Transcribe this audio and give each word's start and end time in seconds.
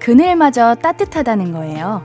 그늘마저 0.00 0.74
따뜻하다는 0.76 1.52
거예요. 1.52 2.02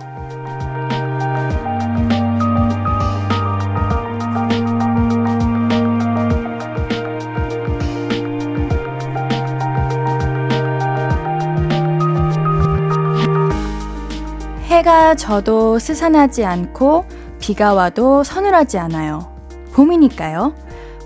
해가 14.66 15.16
져도 15.16 15.80
스산하지 15.80 16.46
않고 16.46 17.06
비가 17.40 17.74
와도 17.74 18.24
서늘하지 18.24 18.78
않아요. 18.78 19.34
봄이니까요. 19.74 20.54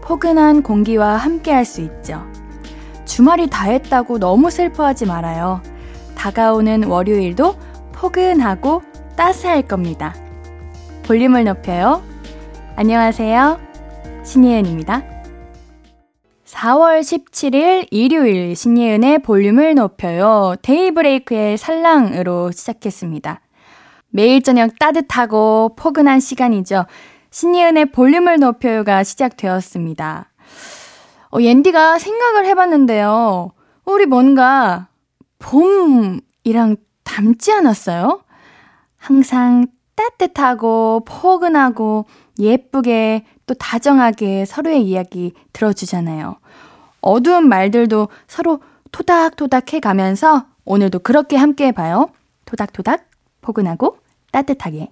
포근한 0.01 0.63
공기와 0.63 1.17
함께 1.17 1.51
할 1.51 1.65
수 1.65 1.81
있죠. 1.81 2.23
주말이 3.05 3.47
다 3.49 3.65
했다고 3.65 4.19
너무 4.19 4.49
슬퍼하지 4.49 5.05
말아요. 5.05 5.61
다가오는 6.19 6.83
월요일도 6.83 7.55
포근하고 7.93 8.81
따스할 9.15 9.61
겁니다. 9.61 10.13
볼륨을 11.05 11.45
높여요. 11.45 12.03
안녕하세요. 12.75 13.57
신예은입니다. 14.25 15.01
4월 16.45 16.99
17일 16.99 17.87
일요일 17.91 18.53
신예은의 18.53 19.19
볼륨을 19.19 19.75
높여요. 19.75 20.55
데이브레이크의 20.61 21.57
살랑으로 21.57 22.51
시작했습니다. 22.51 23.39
매일 24.09 24.41
저녁 24.41 24.77
따뜻하고 24.77 25.75
포근한 25.77 26.19
시간이죠. 26.19 26.85
신예은의 27.31 27.91
볼륨을 27.91 28.39
높여요가 28.39 29.05
시작되었습니다. 29.05 30.29
어, 31.31 31.37
옌디가 31.39 31.97
생각을 31.97 32.45
해봤는데요. 32.45 33.51
우리 33.85 34.05
뭔가 34.05 34.88
봄이랑 35.39 36.77
닮지 37.03 37.51
않았어요? 37.51 38.23
항상 38.97 39.67
따뜻하고 39.95 41.03
포근하고 41.05 42.05
예쁘게 42.37 43.25
또 43.45 43.53
다정하게 43.55 44.45
서로의 44.45 44.83
이야기 44.83 45.33
들어주잖아요. 45.53 46.37
어두운 47.01 47.49
말들도 47.49 48.09
서로 48.27 48.61
토닥토닥 48.91 49.73
해가면서 49.73 50.45
오늘도 50.65 50.99
그렇게 50.99 51.35
함께 51.35 51.67
해봐요. 51.67 52.09
토닥토닥 52.45 53.09
포근하고 53.41 53.97
따뜻하게. 54.31 54.91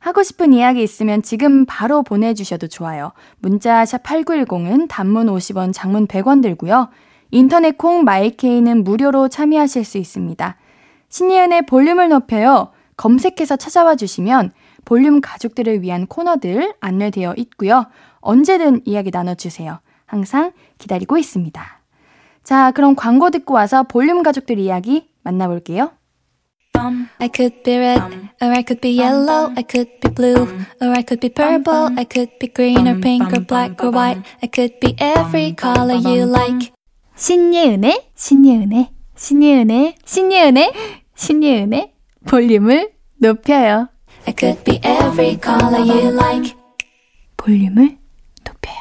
하고 0.00 0.22
싶은 0.22 0.52
이야기 0.52 0.82
있으면 0.82 1.22
지금 1.22 1.66
바로 1.66 2.02
보내주셔도 2.02 2.68
좋아요. 2.68 3.12
문자 3.38 3.84
샵 3.84 4.02
8910은 4.04 4.86
단문 4.88 5.26
50원, 5.26 5.72
장문 5.72 6.06
100원 6.06 6.42
들고요. 6.42 6.88
인터넷 7.30 7.76
콩 7.76 8.04
마이케이는 8.04 8.84
무료로 8.84 9.28
참여하실 9.28 9.84
수 9.84 9.98
있습니다. 9.98 10.56
신예은의 11.08 11.66
볼륨을 11.66 12.08
높여요. 12.08 12.70
검색해서 12.96 13.56
찾아와 13.56 13.94
주시면 13.94 14.52
볼륨 14.84 15.20
가족들을 15.20 15.82
위한 15.82 16.06
코너들 16.06 16.74
안내되어 16.80 17.34
있고요. 17.36 17.86
언제든 18.20 18.82
이야기 18.84 19.10
나눠주세요. 19.10 19.80
항상 20.06 20.52
기다리고 20.78 21.18
있습니다. 21.18 21.80
자, 22.42 22.70
그럼 22.72 22.96
광고 22.96 23.30
듣고 23.30 23.54
와서 23.54 23.82
볼륨 23.82 24.22
가족들 24.22 24.58
이야기 24.58 25.08
만나볼게요. 25.22 25.92
I 27.18 27.28
could 27.34 27.62
be 27.64 27.76
red, 27.76 28.00
or 28.40 28.50
I 28.52 28.62
could 28.62 28.80
be 28.80 28.98
yellow, 28.98 29.52
I 29.56 29.64
could 29.68 29.90
be 30.00 30.14
blue, 30.14 30.46
or 30.80 30.90
I 30.96 31.02
could 31.02 31.20
be 31.20 31.28
purple, 31.28 31.90
I 31.98 32.04
could 32.04 32.38
be 32.38 32.48
green 32.48 32.86
or 32.86 33.00
pink 33.00 33.32
or 33.32 33.44
black 33.44 33.82
or 33.82 33.90
white, 33.90 34.22
I 34.42 34.48
could 34.48 34.78
be 34.80 34.94
every 34.98 35.52
color 35.54 35.96
you 35.96 36.24
like. 36.24 36.72
신예은의, 37.18 38.10
신예은의, 38.14 38.90
신예은의, 39.16 39.96
신예은의, 40.04 40.72
신예은의 41.16 41.92
볼륨을 42.28 42.92
높여요. 43.16 43.88
I 44.24 44.34
could 44.38 44.62
be 44.62 44.76
every 44.76 45.36
color 45.42 45.82
you 45.82 46.14
like. 46.14 46.54
볼륨을 47.36 47.98
높여요. 48.44 48.76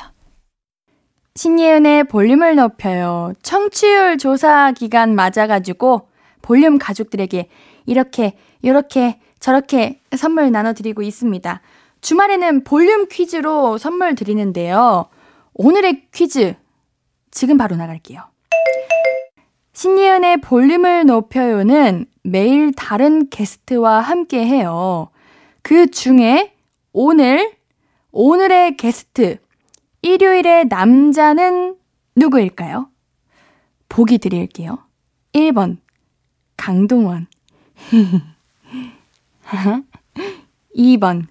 신예은의 1.34 2.04
볼륨을 2.04 2.56
높여요. 2.56 3.34
청취율 3.42 4.20
조사 4.20 4.72
기간 4.72 5.16
맞아가지고 5.16 6.08
볼륨 6.44 6.78
가족들에게 6.78 7.50
이렇게, 7.88 8.38
이렇게, 8.62 9.20
저렇게 9.40 10.00
선물 10.16 10.52
나눠드리고 10.52 11.02
있습니다. 11.02 11.62
주말에는 12.02 12.64
볼륨 12.66 13.08
퀴즈로 13.08 13.80
선물 13.80 14.14
드리는데요. 14.14 15.08
오늘의 15.56 16.04
퀴즈, 16.12 16.56
지금 17.38 17.56
바로 17.56 17.76
나갈게요. 17.76 18.24
신예은의 19.74 20.42
볼륨을 20.42 21.06
높여요는 21.06 22.08
매일 22.24 22.72
다른 22.72 23.30
게스트와 23.30 24.00
함께 24.00 24.44
해요. 24.44 25.12
그 25.62 25.92
중에 25.92 26.56
오늘, 26.94 27.56
오늘의 28.12 28.76
게스트, 28.78 29.38
일요일의 30.02 30.66
남자는 30.66 31.78
누구일까요? 32.16 32.90
보기 33.88 34.18
드릴게요. 34.18 34.80
1번, 35.34 35.78
강동원. 36.58 37.28
2번, 40.76 41.28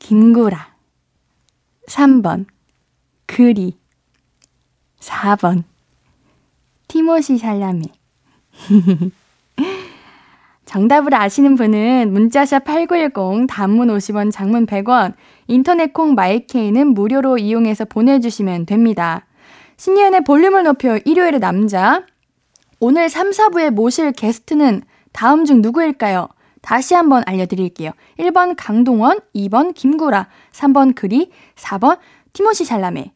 김구라. 0.00 0.76
3번, 1.86 2.44
그리. 3.24 3.79
4번, 5.00 5.64
티모시 6.88 7.38
샬라메. 7.38 7.82
정답을 10.70 11.14
아시는 11.14 11.56
분은 11.56 12.12
문자샵 12.12 12.62
8910 12.64 13.48
단문 13.48 13.88
50원 13.88 14.30
장문 14.30 14.66
100원 14.66 15.14
인터넷 15.48 15.92
콩 15.92 16.14
마이케이는 16.14 16.94
무료로 16.94 17.38
이용해서 17.38 17.86
보내주시면 17.86 18.66
됩니다. 18.66 19.26
신예은의 19.78 20.22
볼륨을 20.24 20.62
높여 20.62 20.98
일요일의 20.98 21.40
남자 21.40 22.04
오늘 22.78 23.08
3, 23.08 23.30
4부에 23.30 23.70
모실 23.70 24.12
게스트는 24.12 24.82
다음 25.12 25.44
중 25.44 25.60
누구일까요? 25.60 26.28
다시 26.62 26.94
한번 26.94 27.24
알려드릴게요. 27.26 27.90
1번 28.18 28.54
강동원, 28.56 29.18
2번 29.34 29.74
김구라, 29.74 30.28
3번 30.52 30.94
그리, 30.94 31.32
4번 31.56 31.98
티모시 32.32 32.64
샬라메. 32.64 33.10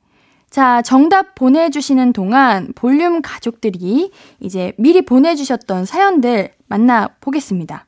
자, 0.54 0.82
정답 0.82 1.34
보내주시는 1.34 2.12
동안 2.12 2.72
볼륨 2.76 3.22
가족들이 3.22 4.12
이제 4.38 4.72
미리 4.78 5.04
보내주셨던 5.04 5.84
사연들 5.84 6.52
만나보겠습니다. 6.68 7.86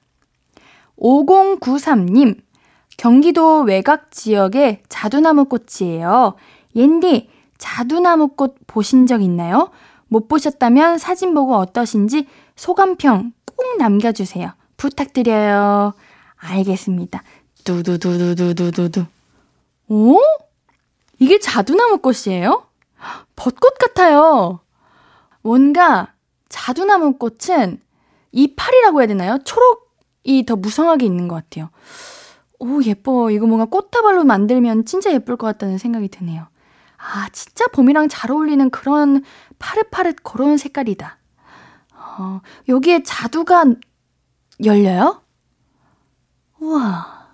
5093님, 0.98 2.40
경기도 2.96 3.60
외곽 3.60 4.10
지역의 4.10 4.82
자두나무 4.88 5.44
꽃이에요. 5.44 6.34
옌디, 6.74 7.28
자두나무 7.56 8.30
꽃 8.34 8.56
보신 8.66 9.06
적 9.06 9.22
있나요? 9.22 9.70
못 10.08 10.26
보셨다면 10.26 10.98
사진 10.98 11.34
보고 11.34 11.54
어떠신지 11.54 12.26
소감평 12.56 13.32
꼭 13.44 13.78
남겨주세요. 13.78 14.50
부탁드려요. 14.76 15.94
알겠습니다. 16.34 17.22
두두두두두두두. 17.62 19.06
오? 19.88 20.18
이게 21.18 21.38
자두나무 21.38 21.98
꽃이에요? 21.98 22.66
벚꽃 23.36 23.78
같아요. 23.78 24.60
뭔가 25.42 26.12
자두나무 26.48 27.18
꽃은 27.18 27.80
이파리라고 28.32 29.00
해야 29.00 29.06
되나요? 29.06 29.38
초록이 29.44 30.44
더 30.46 30.56
무성하게 30.56 31.06
있는 31.06 31.28
것 31.28 31.36
같아요. 31.36 31.70
오, 32.58 32.82
예뻐. 32.82 33.30
이거 33.30 33.46
뭔가 33.46 33.66
꽃다발로 33.66 34.24
만들면 34.24 34.84
진짜 34.84 35.12
예쁠 35.12 35.36
것 35.36 35.46
같다는 35.46 35.78
생각이 35.78 36.08
드네요. 36.08 36.46
아, 36.98 37.28
진짜 37.30 37.66
봄이랑 37.68 38.08
잘 38.08 38.30
어울리는 38.30 38.68
그런 38.70 39.22
파릇파릇 39.58 40.16
그런 40.22 40.56
색깔이다. 40.56 41.18
어, 41.94 42.40
여기에 42.68 43.02
자두가 43.02 43.64
열려요? 44.64 45.22
우와. 46.58 47.26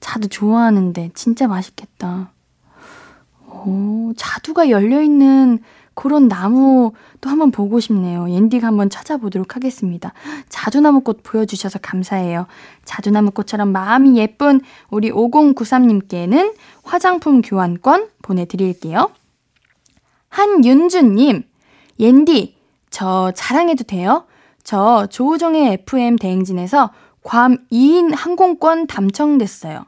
자두 0.00 0.28
좋아하는데 0.28 1.10
진짜 1.14 1.46
맛있겠다. 1.46 2.32
오, 3.66 4.12
자두가 4.16 4.70
열려있는 4.70 5.60
그런 5.94 6.28
나무도 6.28 6.92
한번 7.26 7.50
보고 7.50 7.80
싶네요. 7.80 8.30
옌디가 8.30 8.68
한번 8.68 8.88
찾아보도록 8.88 9.56
하겠습니다. 9.56 10.12
자두나무꽃 10.48 11.24
보여주셔서 11.24 11.80
감사해요. 11.80 12.46
자두나무꽃처럼 12.84 13.72
마음이 13.72 14.16
예쁜 14.16 14.60
우리 14.90 15.10
5093님께는 15.10 16.54
화장품 16.84 17.42
교환권 17.42 18.10
보내드릴게요. 18.22 19.10
한윤주님, 20.28 21.42
옌디, 21.98 22.56
저 22.90 23.32
자랑해도 23.34 23.84
돼요? 23.84 24.24
저 24.62 25.06
조우정의 25.06 25.72
FM 25.72 26.16
대행진에서 26.16 26.90
괌 27.24 27.58
2인 27.72 28.14
항공권 28.14 28.86
당첨됐어요. 28.86 29.84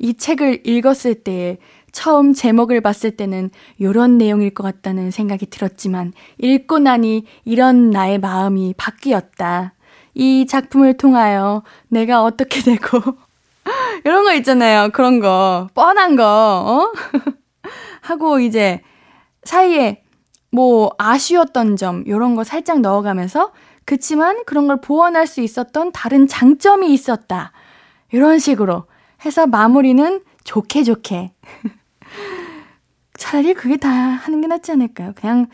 이 0.00 0.14
책을 0.14 0.66
읽었을 0.66 1.22
때, 1.22 1.58
처음 1.92 2.32
제목을 2.32 2.80
봤을 2.80 3.12
때는 3.12 3.50
요런 3.80 4.18
내용일 4.18 4.52
것 4.52 4.64
같다는 4.64 5.12
생각이 5.12 5.46
들었지만, 5.46 6.12
읽고 6.38 6.80
나니 6.80 7.24
이런 7.44 7.90
나의 7.90 8.18
마음이 8.18 8.74
바뀌었다. 8.76 9.74
이 10.14 10.46
작품을 10.48 10.96
통하여 10.96 11.62
내가 11.88 12.24
어떻게 12.24 12.62
되고, 12.66 13.16
이런 14.04 14.24
거 14.24 14.34
있잖아요. 14.34 14.90
그런 14.92 15.20
거. 15.20 15.68
뻔한 15.74 16.16
거, 16.16 16.24
어? 16.24 16.92
하고 18.00 18.40
이제 18.40 18.80
사이에 19.44 20.02
뭐 20.50 20.90
아쉬웠던 20.98 21.76
점, 21.76 22.04
요런 22.06 22.34
거 22.34 22.44
살짝 22.44 22.80
넣어가면서 22.80 23.52
그치만 23.84 24.44
그런 24.46 24.66
걸 24.66 24.80
보완할 24.80 25.26
수 25.26 25.40
있었던 25.40 25.92
다른 25.92 26.26
장점이 26.26 26.92
있었다. 26.92 27.52
이런 28.12 28.38
식으로 28.38 28.84
해서 29.24 29.46
마무리는 29.46 30.22
좋게 30.44 30.82
좋게. 30.84 31.32
차라리 33.16 33.54
그게 33.54 33.76
다 33.76 33.88
하는 33.90 34.40
게 34.40 34.46
낫지 34.46 34.72
않을까요? 34.72 35.12
그냥 35.14 35.46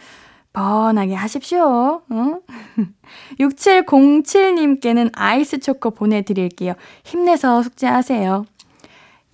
뻔하게 0.56 1.14
하십시오. 1.14 2.00
어? 2.08 2.40
6707님께는 3.38 5.10
아이스 5.14 5.60
초코 5.60 5.90
보내드릴게요. 5.90 6.72
힘내서 7.04 7.62
숙제하세요. 7.62 8.46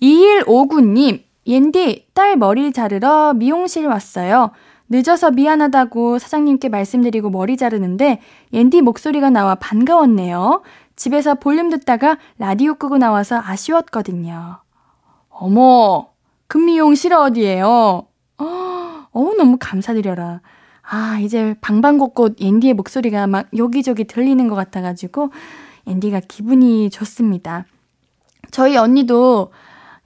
2159님, 0.01 1.23
옌디, 1.47 2.07
딸 2.13 2.35
머리 2.35 2.73
자르러 2.73 3.33
미용실 3.33 3.87
왔어요. 3.87 4.51
늦어서 4.89 5.31
미안하다고 5.31 6.19
사장님께 6.19 6.67
말씀드리고 6.67 7.29
머리 7.29 7.55
자르는데 7.55 8.19
옌디 8.51 8.81
목소리가 8.81 9.29
나와 9.29 9.55
반가웠네요. 9.55 10.61
집에서 10.97 11.35
볼륨 11.35 11.69
듣다가 11.69 12.17
라디오 12.37 12.73
끄고 12.73 12.97
나와서 12.97 13.41
아쉬웠거든요. 13.41 14.57
어머, 15.29 16.09
금미용실 16.47 17.13
어디예요? 17.13 18.07
어, 18.37 19.31
너무 19.37 19.57
감사드려라. 19.57 20.41
아, 20.83 21.17
이제 21.19 21.55
방방곡곡 21.61 22.41
앤디의 22.41 22.73
목소리가 22.73 23.27
막 23.27 23.47
여기저기 23.57 24.03
들리는 24.03 24.47
것 24.47 24.55
같아가지고, 24.55 25.31
앤디가 25.87 26.21
기분이 26.27 26.89
좋습니다. 26.89 27.65
저희 28.51 28.77
언니도 28.77 29.51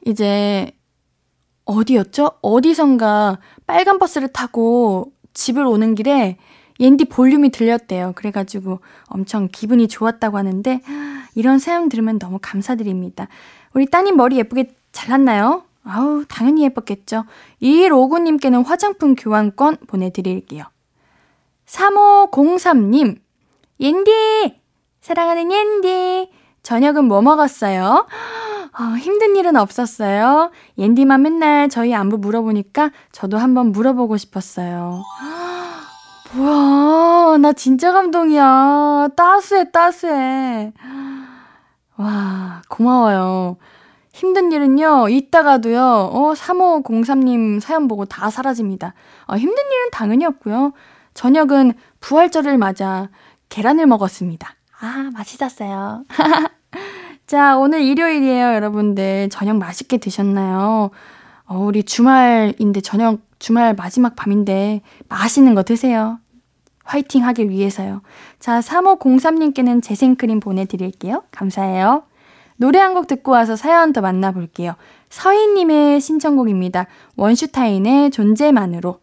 이제, 0.05 0.71
어디였죠? 1.65 2.31
어디선가 2.41 3.39
빨간 3.65 3.99
버스를 3.99 4.29
타고 4.29 5.11
집을 5.33 5.65
오는 5.65 5.95
길에 5.95 6.37
옌디 6.79 7.05
볼륨이 7.05 7.49
들렸대요. 7.49 8.13
그래가지고 8.15 8.79
엄청 9.07 9.49
기분이 9.51 9.87
좋았다고 9.87 10.37
하는데, 10.37 10.81
이런 11.35 11.59
사연 11.59 11.89
들으면 11.89 12.19
너무 12.19 12.39
감사드립니다. 12.41 13.27
우리 13.73 13.85
따님 13.87 14.15
머리 14.15 14.37
예쁘게 14.37 14.75
잘랐나요? 14.91 15.63
아우, 15.87 16.25
당연히 16.27 16.63
예뻤겠죠. 16.63 17.25
2159님께는 17.61 18.65
화장품 18.65 19.15
교환권 19.15 19.77
보내드릴게요. 19.87 20.65
3503님, 21.65 23.19
옌디! 23.79 24.61
사랑하는 25.01 25.51
옌디! 25.51 26.31
저녁은 26.63 27.05
뭐 27.05 27.21
먹었어요? 27.21 28.07
어, 28.79 28.83
힘든 28.97 29.35
일은 29.35 29.55
없었어요. 29.55 30.51
옌디만 30.77 31.21
맨날 31.21 31.69
저희 31.69 31.95
안부 31.95 32.17
물어보니까 32.17 32.91
저도 33.11 33.37
한번 33.37 33.71
물어보고 33.71 34.17
싶었어요. 34.17 35.01
뭐야, 36.33 37.37
나 37.37 37.53
진짜 37.53 37.93
감동이야. 37.93 39.09
따스해, 39.15 39.71
따스해. 39.71 40.73
와, 41.95 42.61
고마워요. 42.69 43.57
힘든 44.17 44.51
일은요, 44.51 45.09
있다가도요, 45.09 45.79
어, 45.79 46.33
3503님 46.33 47.59
사연 47.59 47.87
보고 47.87 48.05
다 48.05 48.31
사라집니다. 48.31 48.95
어, 49.27 49.37
힘든 49.37 49.63
일은 49.63 49.91
당연히 49.91 50.25
없고요. 50.25 50.73
저녁은 51.13 51.73
부활절을 51.99 52.57
맞아 52.57 53.09
계란을 53.49 53.85
먹었습니다. 53.85 54.55
아, 54.79 55.11
맛있었어요. 55.13 56.03
자, 57.27 57.57
오늘 57.57 57.83
일요일이에요, 57.83 58.55
여러분들. 58.55 59.29
저녁 59.29 59.57
맛있게 59.57 59.97
드셨나요? 59.97 60.89
어, 61.45 61.57
우리 61.59 61.83
주말인데, 61.83 62.81
저녁, 62.81 63.19
주말 63.37 63.75
마지막 63.75 64.15
밤인데, 64.15 64.81
맛있는 65.09 65.53
거 65.53 65.61
드세요. 65.61 66.17
화이팅 66.83 67.23
하길 67.23 67.51
위해서요. 67.51 68.01
자, 68.39 68.61
3503님께는 68.61 69.83
재생크림 69.83 70.39
보내드릴게요. 70.39 71.23
감사해요. 71.29 72.01
노래 72.57 72.79
한 72.79 72.93
곡 72.93 73.07
듣고 73.07 73.31
와서 73.31 73.55
사연 73.55 73.93
더 73.93 74.01
만나볼게요. 74.01 74.75
서희님의 75.09 76.01
신청곡입니다. 76.01 76.87
원슈타인의 77.15 78.11
존재만으로. 78.11 78.99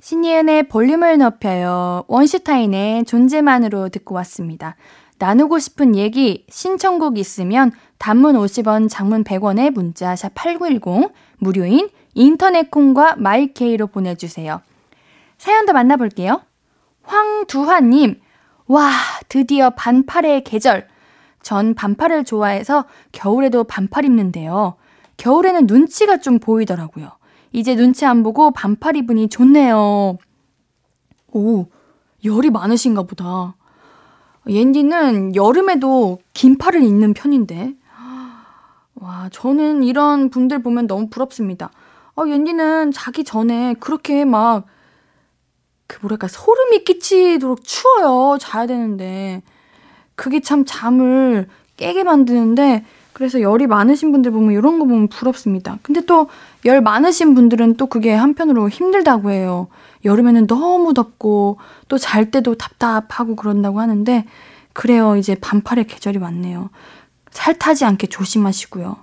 신예은의 0.00 0.64
볼륨을 0.68 1.18
높여요. 1.18 2.04
원슈타인의 2.08 3.04
존재만으로 3.04 3.88
듣고 3.90 4.16
왔습니다. 4.16 4.74
나누고 5.18 5.60
싶은 5.60 5.94
얘기, 5.94 6.44
신청곡 6.50 7.16
있으면 7.18 7.70
단문 7.98 8.34
50원, 8.34 8.88
장문 8.90 9.22
100원의 9.22 9.70
문자 9.70 10.16
샵 10.16 10.34
8910 10.34 11.12
무료인 11.38 11.88
인터넷 12.14 12.68
콩과 12.72 13.14
마이케이로 13.16 13.86
보내주세요. 13.86 14.60
사연 15.38 15.66
도 15.66 15.72
만나볼게요. 15.72 16.42
황두환님, 17.04 18.20
와, 18.66 18.90
드디어 19.28 19.70
반팔의 19.70 20.42
계절. 20.42 20.88
전 21.42 21.74
반팔을 21.74 22.24
좋아해서 22.24 22.84
겨울에도 23.12 23.64
반팔 23.64 24.04
입는데요. 24.04 24.74
겨울에는 25.16 25.66
눈치가 25.66 26.18
좀 26.18 26.38
보이더라고요. 26.38 27.10
이제 27.52 27.74
눈치 27.74 28.06
안 28.06 28.22
보고 28.22 28.50
반팔 28.50 28.96
입으니 28.96 29.28
좋네요. 29.28 30.16
오, 31.32 31.66
열이 32.24 32.50
많으신가 32.50 33.02
보다. 33.02 33.56
옌디는 34.48 35.36
여름에도 35.36 36.18
긴 36.32 36.58
팔을 36.58 36.82
입는 36.82 37.14
편인데. 37.14 37.74
와, 38.94 39.28
저는 39.32 39.82
이런 39.82 40.30
분들 40.30 40.62
보면 40.62 40.86
너무 40.86 41.08
부럽습니다. 41.08 41.70
아, 42.14 42.22
옌디는 42.26 42.92
자기 42.92 43.24
전에 43.24 43.74
그렇게 43.74 44.24
막, 44.24 44.66
그 45.86 45.98
뭐랄까, 46.02 46.28
소름이 46.28 46.84
끼치도록 46.84 47.64
추워요. 47.64 48.38
자야 48.38 48.66
되는데. 48.66 49.42
그게 50.14 50.40
참 50.40 50.64
잠을 50.66 51.48
깨게 51.76 52.04
만드는데 52.04 52.84
그래서 53.12 53.40
열이 53.40 53.66
많으신 53.66 54.10
분들 54.12 54.30
보면 54.30 54.52
이런 54.52 54.78
거 54.78 54.84
보면 54.86 55.08
부럽습니다. 55.08 55.78
근데 55.82 56.00
또 56.04 56.28
열 56.64 56.80
많으신 56.80 57.34
분들은 57.34 57.74
또 57.76 57.86
그게 57.86 58.12
한편으로 58.12 58.68
힘들다고 58.68 59.30
해요. 59.30 59.66
여름에는 60.04 60.46
너무 60.46 60.94
덥고 60.94 61.58
또 61.88 61.98
잘 61.98 62.30
때도 62.30 62.54
답답하고 62.54 63.34
그런다고 63.36 63.80
하는데 63.80 64.24
그래요. 64.72 65.16
이제 65.16 65.34
반팔의 65.34 65.86
계절이 65.86 66.18
왔네요. 66.18 66.70
살 67.30 67.58
타지 67.58 67.84
않게 67.84 68.06
조심하시고요. 68.08 68.96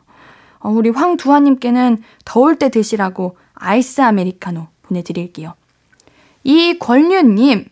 어, 0.62 0.70
우리 0.70 0.90
황두아님께는 0.90 2.02
더울 2.26 2.56
때 2.58 2.70
드시라고 2.70 3.38
아이스 3.54 4.02
아메리카노 4.02 4.68
보내드릴게요. 4.84 5.54
이권류님, 6.44 7.66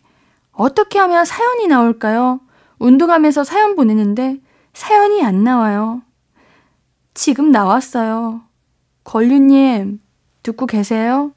어떻게 0.51 0.99
하면 0.99 1.23
사연이 1.25 1.67
나올까요? 1.67 2.41
운동하면서 2.79 3.43
사연 3.43 3.75
보내는데 3.75 4.39
사연이 4.73 5.23
안 5.23 5.43
나와요. 5.43 6.01
지금 7.13 7.51
나왔어요. 7.51 8.41
권류님, 9.03 9.99
듣고 10.43 10.65
계세요? 10.65 11.31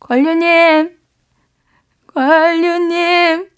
권류님, 0.00 0.96
권류님, 2.06 3.50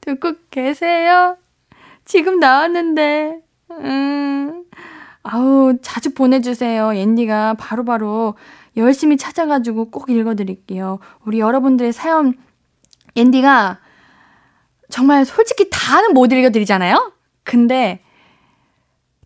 듣고 0.00 0.32
계세요? 0.50 1.36
지금 2.04 2.38
나왔는데, 2.38 3.40
음, 3.72 4.64
아우, 5.22 5.76
자주 5.82 6.14
보내주세요. 6.14 6.96
옌디가 6.96 7.54
바로 7.54 7.84
바로 7.84 8.34
열심히 8.76 9.16
찾아가지고 9.16 9.90
꼭 9.90 10.10
읽어드릴게요. 10.10 10.98
우리 11.24 11.40
여러분들의 11.40 11.92
사연, 11.92 12.34
옌디가 13.16 13.80
정말 14.94 15.24
솔직히 15.24 15.68
다는 15.70 16.14
못 16.14 16.30
읽어드리잖아요? 16.30 17.10
근데 17.42 17.98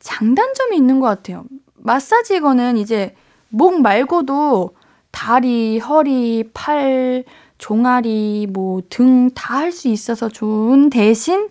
장단점이 0.00 0.76
있는 0.76 1.00
것 1.00 1.06
같아요. 1.06 1.44
마사지건은 1.76 2.76
이제 2.76 3.14
목 3.48 3.80
말고도 3.80 4.74
다리, 5.12 5.78
허리, 5.78 6.50
팔, 6.52 7.24
종아리, 7.58 8.48
뭐 8.50 8.80
등 8.88 9.30
다 9.34 9.58
할 9.60 9.70
수 9.72 9.88
있어서 9.88 10.28
좋은 10.28 10.90
대신 10.90 11.48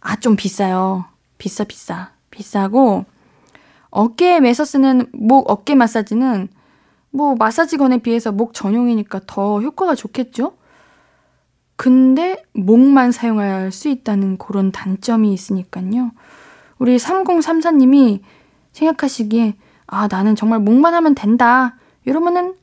아, 0.00 0.16
좀 0.16 0.36
비싸요. 0.36 1.06
비싸, 1.38 1.64
비싸. 1.64 2.10
비싸고 2.34 3.04
어깨에 3.90 4.40
매서 4.40 4.64
쓰는 4.64 5.06
목 5.12 5.48
어깨 5.50 5.74
마사지는 5.74 6.48
뭐 7.10 7.36
마사지건에 7.36 7.98
비해서 7.98 8.32
목 8.32 8.52
전용이니까 8.54 9.20
더 9.26 9.60
효과가 9.60 9.94
좋겠죠? 9.94 10.56
근데 11.76 12.42
목만 12.52 13.12
사용할 13.12 13.70
수 13.70 13.88
있다는 13.88 14.36
그런 14.36 14.72
단점이 14.72 15.32
있으니까요. 15.32 16.10
우리 16.78 16.96
3034님이 16.96 18.20
생각하시기에 18.72 19.54
아, 19.86 20.08
나는 20.08 20.34
정말 20.34 20.58
목만 20.58 20.92
하면 20.94 21.14
된다. 21.14 21.76
이러면은 22.04 22.54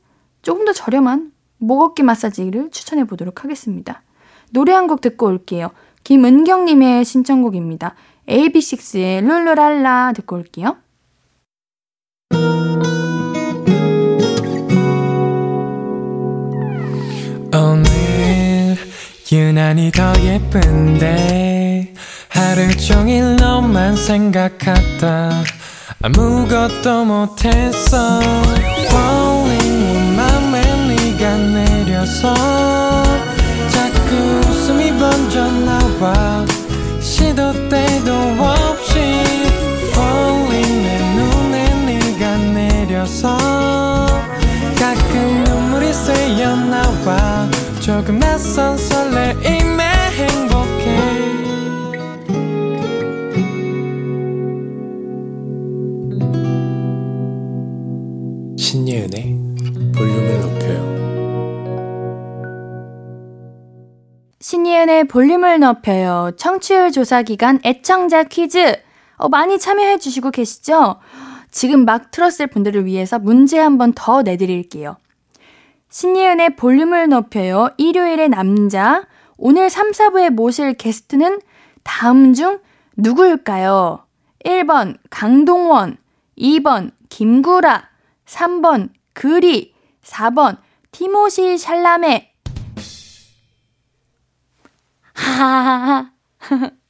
조금 0.42 0.66
더 0.66 0.72
저렴한 0.72 1.32
목 1.58 1.80
어깨 1.82 2.02
마사지를 2.02 2.70
추천해 2.70 3.04
보도록 3.04 3.44
하겠습니다. 3.44 4.02
노래 4.50 4.72
한 4.72 4.86
곡 4.86 5.00
듣고 5.00 5.26
올게요. 5.26 5.70
김은경님의 6.04 7.04
신청곡입니다. 7.04 7.94
AB6IX의 8.28 9.26
룰루랄라 9.26 10.12
듣고 10.14 10.36
올게요. 10.36 10.76
오늘 17.54 18.76
유난히 19.30 19.90
더 19.92 20.12
예쁜데 20.20 21.94
하루 22.28 22.74
종일 22.76 23.36
너만 23.36 23.94
생각하다 23.96 25.30
아무것도 26.02 27.04
못했어 27.04 28.20
Falling 28.88 30.16
맘에 30.16 30.62
네가 30.88 31.36
내려서 31.36 32.34
자꾸 33.70 34.16
웃음이 34.48 34.90
번져 34.98 35.50
나와 35.50 36.44
눈물이 46.32 46.36
새어 46.36 46.56
나와 46.56 47.48
조금 47.80 48.18
낯선 48.18 48.76
설레임에 48.76 49.82
행복해 50.16 51.12
신예은의 58.56 59.36
볼륨을 59.94 60.40
높여요 60.40 60.92
신예은의 64.40 65.04
볼륨을 65.08 65.60
높여요. 65.60 66.32
청취율 66.36 66.90
조사 66.90 67.22
기간 67.22 67.60
애청자 67.64 68.24
퀴즈. 68.24 68.76
어, 69.16 69.28
많이 69.28 69.58
참여해 69.58 69.98
주시고 69.98 70.30
계시죠? 70.32 70.96
지금 71.52 71.84
막 71.84 72.10
틀었을 72.10 72.48
분들을 72.48 72.84
위해서 72.86 73.18
문제 73.18 73.58
한 73.58 73.78
번 73.78 73.92
더 73.94 74.22
내드릴게요. 74.22 74.96
신예은의 75.92 76.56
볼륨을 76.56 77.08
높여요. 77.10 77.68
일요일의 77.76 78.30
남자. 78.30 79.04
오늘 79.36 79.68
3, 79.68 79.90
4부에 79.90 80.30
모실 80.30 80.72
게스트는 80.72 81.40
다음 81.82 82.32
중 82.32 82.60
누구일까요? 82.96 84.06
1번 84.42 84.96
강동원, 85.10 85.98
2번 86.38 86.92
김구라, 87.10 87.90
3번 88.24 88.88
그리, 89.12 89.74
4번 90.02 90.56
티모시 90.92 91.58
샬라메. 91.58 92.32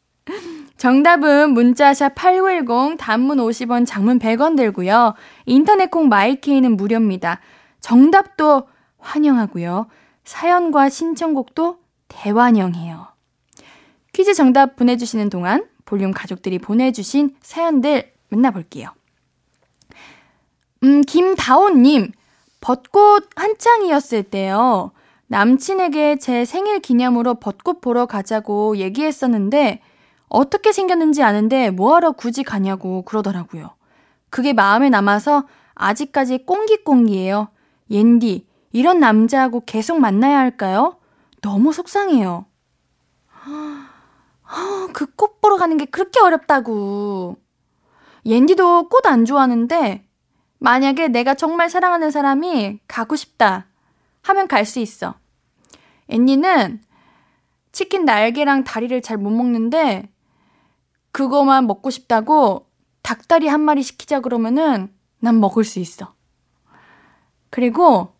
정답은 0.77 1.51
문자샵 1.51 2.15
8910 2.15 2.99
단문 2.99 3.39
50원 3.39 3.85
장문 3.85 4.21
100원 4.21 4.57
들고요. 4.57 5.15
인터넷 5.47 5.91
콩 5.91 6.09
마이케이는 6.09 6.77
무료입니다. 6.77 7.41
정답도 7.81 8.69
환영하고요. 9.03 9.87
사연과 10.25 10.89
신청곡도 10.89 11.79
대환영해요. 12.09 13.09
퀴즈 14.13 14.35
정답 14.35 14.77
보내주시는 14.77 15.31
동안 15.31 15.67
볼륨 15.85 16.13
가족들이 16.13 16.59
보내주신 16.59 17.37
사연들 17.41 18.13
만나볼게요. 18.29 18.89
음, 20.85 21.03
김다온님, 21.03 22.13
벚꽃 22.61 23.29
한창이었을 23.37 24.23
때요. 24.25 24.93
남친에게 25.27 26.19
제 26.19 26.45
생일 26.45 26.81
기념으로 26.81 27.35
벚꽃 27.35 27.81
보러 27.81 28.07
가자고 28.07 28.77
얘기했었는데 28.77 29.81
어떻게 30.29 30.73
생겼는지 30.73 31.23
아는데 31.23 31.71
뭐하러 31.71 32.13
굳이 32.13 32.43
가냐고 32.43 33.03
그러더라고요. 33.03 33.71
그게 34.31 34.53
마음에 34.53 34.91
남아서 34.91 35.47
아직까지 35.75 36.45
꽁기꽁기예요. 36.47 37.49
옌디, 37.91 38.47
이런 38.73 39.01
남자하고 39.01 39.65
계속 39.67 40.01
만나야 40.01 40.39
할까요? 40.39 40.99
너무 41.43 41.73
속상해요. 41.73 42.47
그꽃 44.93 45.41
보러 45.41 45.57
가는 45.57 45.77
게 45.77 45.85
그렇게 45.85 46.21
어렵다고. 46.21 47.37
옌디도 48.25 48.89
꽃 48.89 49.07
안 49.07 49.25
좋아하는데 49.25 50.07
만약에 50.59 51.09
내가 51.09 51.35
정말 51.35 51.69
사랑하는 51.71 52.11
사람이 52.11 52.81
가고 52.87 53.17
싶다 53.17 53.67
하면 54.23 54.47
갈 54.49 54.65
수 54.65 54.79
있어. 54.79 55.15
앤니는 56.09 56.83
치킨 57.73 58.05
날개랑 58.05 58.65
다리를 58.65 59.01
잘 59.03 59.17
못 59.17 59.31
먹는데 59.31 60.09
그거만 61.11 61.67
먹고 61.67 61.91
싶다고 61.91 62.67
닭다리 63.03 63.49
한 63.49 63.61
마리 63.61 63.83
시키자 63.83 64.21
그러면은 64.21 64.95
난 65.19 65.41
먹을 65.41 65.65
수 65.65 65.79
있어. 65.81 66.15
그리고 67.51 68.15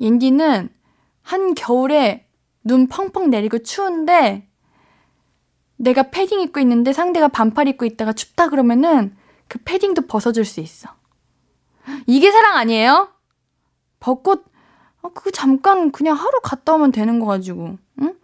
옌디는 0.00 0.68
한 1.22 1.54
겨울에 1.54 2.26
눈 2.64 2.86
펑펑 2.86 3.30
내리고 3.30 3.58
추운데 3.58 4.48
내가 5.76 6.04
패딩 6.10 6.40
입고 6.40 6.60
있는데 6.60 6.92
상대가 6.92 7.28
반팔 7.28 7.68
입고 7.68 7.84
있다가 7.84 8.12
춥다 8.12 8.48
그러면은 8.48 9.16
그 9.48 9.58
패딩도 9.64 10.06
벗어줄 10.06 10.44
수 10.44 10.60
있어. 10.60 10.90
이게 12.06 12.30
사랑 12.30 12.56
아니에요? 12.56 13.08
벚꽃, 14.00 14.44
어, 15.02 15.08
그거 15.10 15.30
잠깐 15.30 15.90
그냥 15.90 16.16
하루 16.16 16.40
갔다 16.42 16.74
오면 16.74 16.92
되는 16.92 17.18
거 17.18 17.26
가지고, 17.26 17.78
응? 18.02 18.14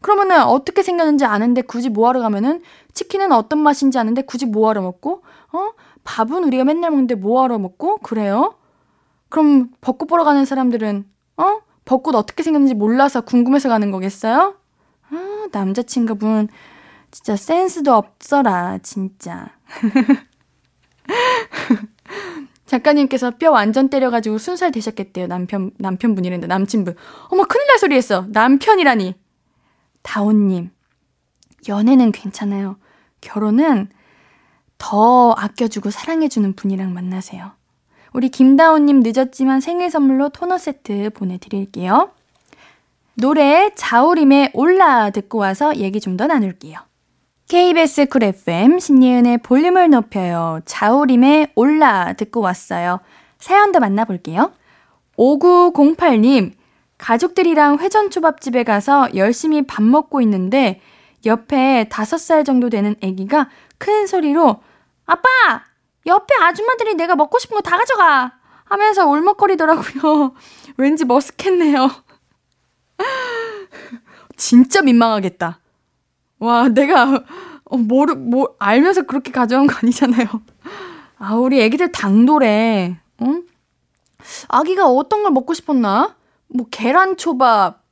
그러면은 0.00 0.42
어떻게 0.42 0.82
생겼는지 0.82 1.24
아는데 1.24 1.62
굳이 1.62 1.88
뭐하러 1.88 2.20
가면은 2.20 2.62
치킨은 2.92 3.32
어떤 3.32 3.60
맛인지 3.60 3.98
아는데 3.98 4.22
굳이 4.22 4.46
뭐하러 4.46 4.82
먹고, 4.82 5.22
어? 5.52 5.72
밥은 6.04 6.44
우리가 6.44 6.64
맨날 6.64 6.90
먹는데 6.90 7.14
뭐하러 7.14 7.58
먹고, 7.58 7.98
그래요? 7.98 8.56
그럼 9.28 9.70
벚꽃 9.80 10.08
보러 10.08 10.24
가는 10.24 10.44
사람들은, 10.44 11.08
어? 11.36 11.60
벚꽃 11.84 12.14
어떻게 12.14 12.42
생겼는지 12.42 12.74
몰라서 12.74 13.20
궁금해서 13.22 13.68
가는 13.68 13.90
거겠어요? 13.90 14.56
아, 15.10 15.46
남자친구분, 15.52 16.48
진짜 17.10 17.36
센스도 17.36 17.94
없어라, 17.94 18.78
진짜. 18.82 19.50
작가님께서 22.66 23.32
뼈 23.32 23.50
완전 23.50 23.90
때려가지고 23.90 24.38
순살 24.38 24.72
되셨겠대요. 24.72 25.26
남편, 25.26 25.72
남편분이랬는데, 25.78 26.46
남친분. 26.46 26.94
어머, 27.28 27.44
큰일 27.44 27.66
날 27.66 27.78
소리 27.78 27.96
했어. 27.96 28.26
남편이라니. 28.30 29.14
다온님. 30.02 30.70
연애는 31.68 32.12
괜찮아요. 32.12 32.76
결혼은 33.20 33.88
더 34.78 35.32
아껴주고 35.32 35.90
사랑해주는 35.90 36.54
분이랑 36.54 36.94
만나세요. 36.94 37.52
우리 38.12 38.28
김다온님 38.28 39.00
늦었지만 39.00 39.60
생일 39.60 39.90
선물로 39.90 40.28
토너 40.30 40.58
세트 40.58 41.10
보내드릴게요. 41.14 42.10
노래 43.14 43.70
자우림의 43.74 44.50
올라 44.54 45.10
듣고 45.10 45.38
와서 45.38 45.76
얘기 45.76 46.00
좀 46.00 46.16
더 46.16 46.26
나눌게요. 46.26 46.78
KBS 47.48 48.06
쿨 48.06 48.22
FM 48.24 48.78
신예은의 48.78 49.38
볼륨을 49.38 49.90
높여요. 49.90 50.60
자우림의 50.64 51.52
올라 51.54 52.12
듣고 52.14 52.40
왔어요. 52.40 53.00
사연도 53.38 53.80
만나볼게요. 53.80 54.52
5908님, 55.18 56.52
가족들이랑 56.96 57.78
회전초밥집에 57.78 58.64
가서 58.64 59.08
열심히 59.14 59.62
밥 59.66 59.82
먹고 59.82 60.20
있는데 60.22 60.80
옆에 61.26 61.86
5살 61.90 62.46
정도 62.46 62.70
되는 62.70 62.94
아기가 63.02 63.50
큰 63.78 64.06
소리로 64.06 64.60
아빠! 65.06 65.64
옆에 66.06 66.34
아줌마들이 66.40 66.94
내가 66.94 67.14
먹고 67.16 67.38
싶은 67.38 67.56
거 67.56 67.60
다 67.62 67.76
가져가! 67.78 68.32
하면서 68.64 69.06
울먹거리더라고요. 69.06 70.34
왠지 70.78 71.04
머쓱했네요. 71.04 71.90
진짜 74.36 74.82
민망하겠다. 74.82 75.58
와, 76.38 76.68
내가, 76.68 77.22
어, 77.64 77.76
모르, 77.76 78.14
뭐, 78.14 78.54
알면서 78.58 79.02
그렇게 79.02 79.30
가져온 79.30 79.66
거 79.66 79.74
아니잖아요. 79.82 80.26
아, 81.18 81.34
우리 81.34 81.60
애기들 81.62 81.92
당돌해. 81.92 82.96
응? 83.22 83.44
아기가 84.48 84.86
어떤 84.88 85.22
걸 85.22 85.32
먹고 85.32 85.54
싶었나? 85.54 86.16
뭐, 86.48 86.66
계란초밥, 86.70 87.82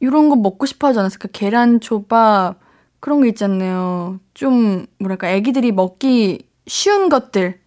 이런 0.00 0.28
거 0.28 0.36
먹고 0.36 0.66
싶어 0.66 0.88
하지 0.88 0.98
않았을까? 0.98 1.28
계란초밥, 1.32 2.58
그런 2.98 3.20
거 3.20 3.26
있잖아요. 3.26 4.18
좀, 4.34 4.86
뭐랄까, 4.98 5.30
애기들이 5.30 5.72
먹기 5.72 6.49
쉬운 6.70 7.08
것들. 7.08 7.58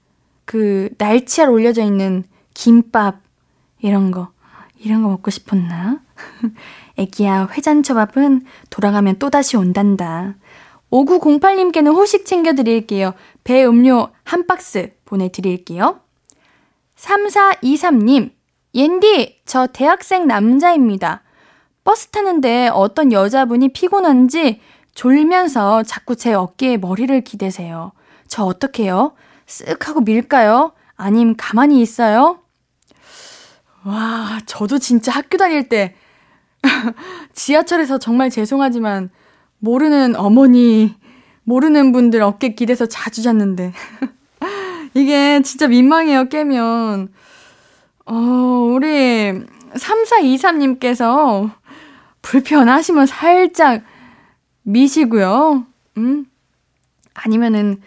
그, 0.45 0.89
날치알 0.97 1.49
올려져 1.49 1.83
있는 1.83 2.23
김밥, 2.53 3.19
이런 3.81 4.11
거. 4.11 4.29
이런 4.79 5.03
거 5.03 5.09
먹고 5.09 5.29
싶었나? 5.29 5.99
애기야, 6.95 7.49
회잔초밥은 7.51 8.45
돌아가면 8.69 9.19
또다시 9.19 9.57
온단다. 9.57 10.35
5908님께는 10.89 11.93
호식 11.93 12.25
챙겨드릴게요. 12.25 13.13
배 13.43 13.65
음료 13.65 14.07
한 14.23 14.47
박스 14.47 14.93
보내드릴게요. 15.03 15.99
3423님, 16.95 18.31
옌디, 18.73 19.41
저 19.45 19.67
대학생 19.67 20.27
남자입니다. 20.27 21.23
버스 21.83 22.07
타는데 22.07 22.69
어떤 22.69 23.11
여자분이 23.11 23.73
피곤한지 23.73 24.61
졸면서 24.95 25.83
자꾸 25.83 26.15
제 26.15 26.33
어깨에 26.33 26.77
머리를 26.77 27.19
기대세요. 27.21 27.91
저 28.27 28.43
어떡해요? 28.43 29.13
쓱 29.47 29.83
하고 29.83 30.01
밀까요? 30.01 30.73
아님 30.95 31.35
가만히 31.37 31.81
있어요? 31.81 32.39
와, 33.83 34.39
저도 34.45 34.79
진짜 34.79 35.11
학교 35.11 35.37
다닐 35.37 35.67
때 35.67 35.95
지하철에서 37.33 37.97
정말 37.97 38.29
죄송하지만 38.29 39.09
모르는 39.59 40.15
어머니, 40.15 40.95
모르는 41.43 41.91
분들 41.91 42.21
어깨 42.21 42.53
기대서 42.53 42.85
자주 42.85 43.21
잤는데. 43.21 43.73
이게 44.93 45.41
진짜 45.41 45.67
민망해요, 45.67 46.29
깨면. 46.29 47.11
어, 48.05 48.13
우리 48.13 49.33
3423님께서 49.73 51.51
불편하시면 52.21 53.05
살짝 53.05 53.83
미시고요. 54.63 55.65
음? 55.97 56.25
아니면은 57.13 57.81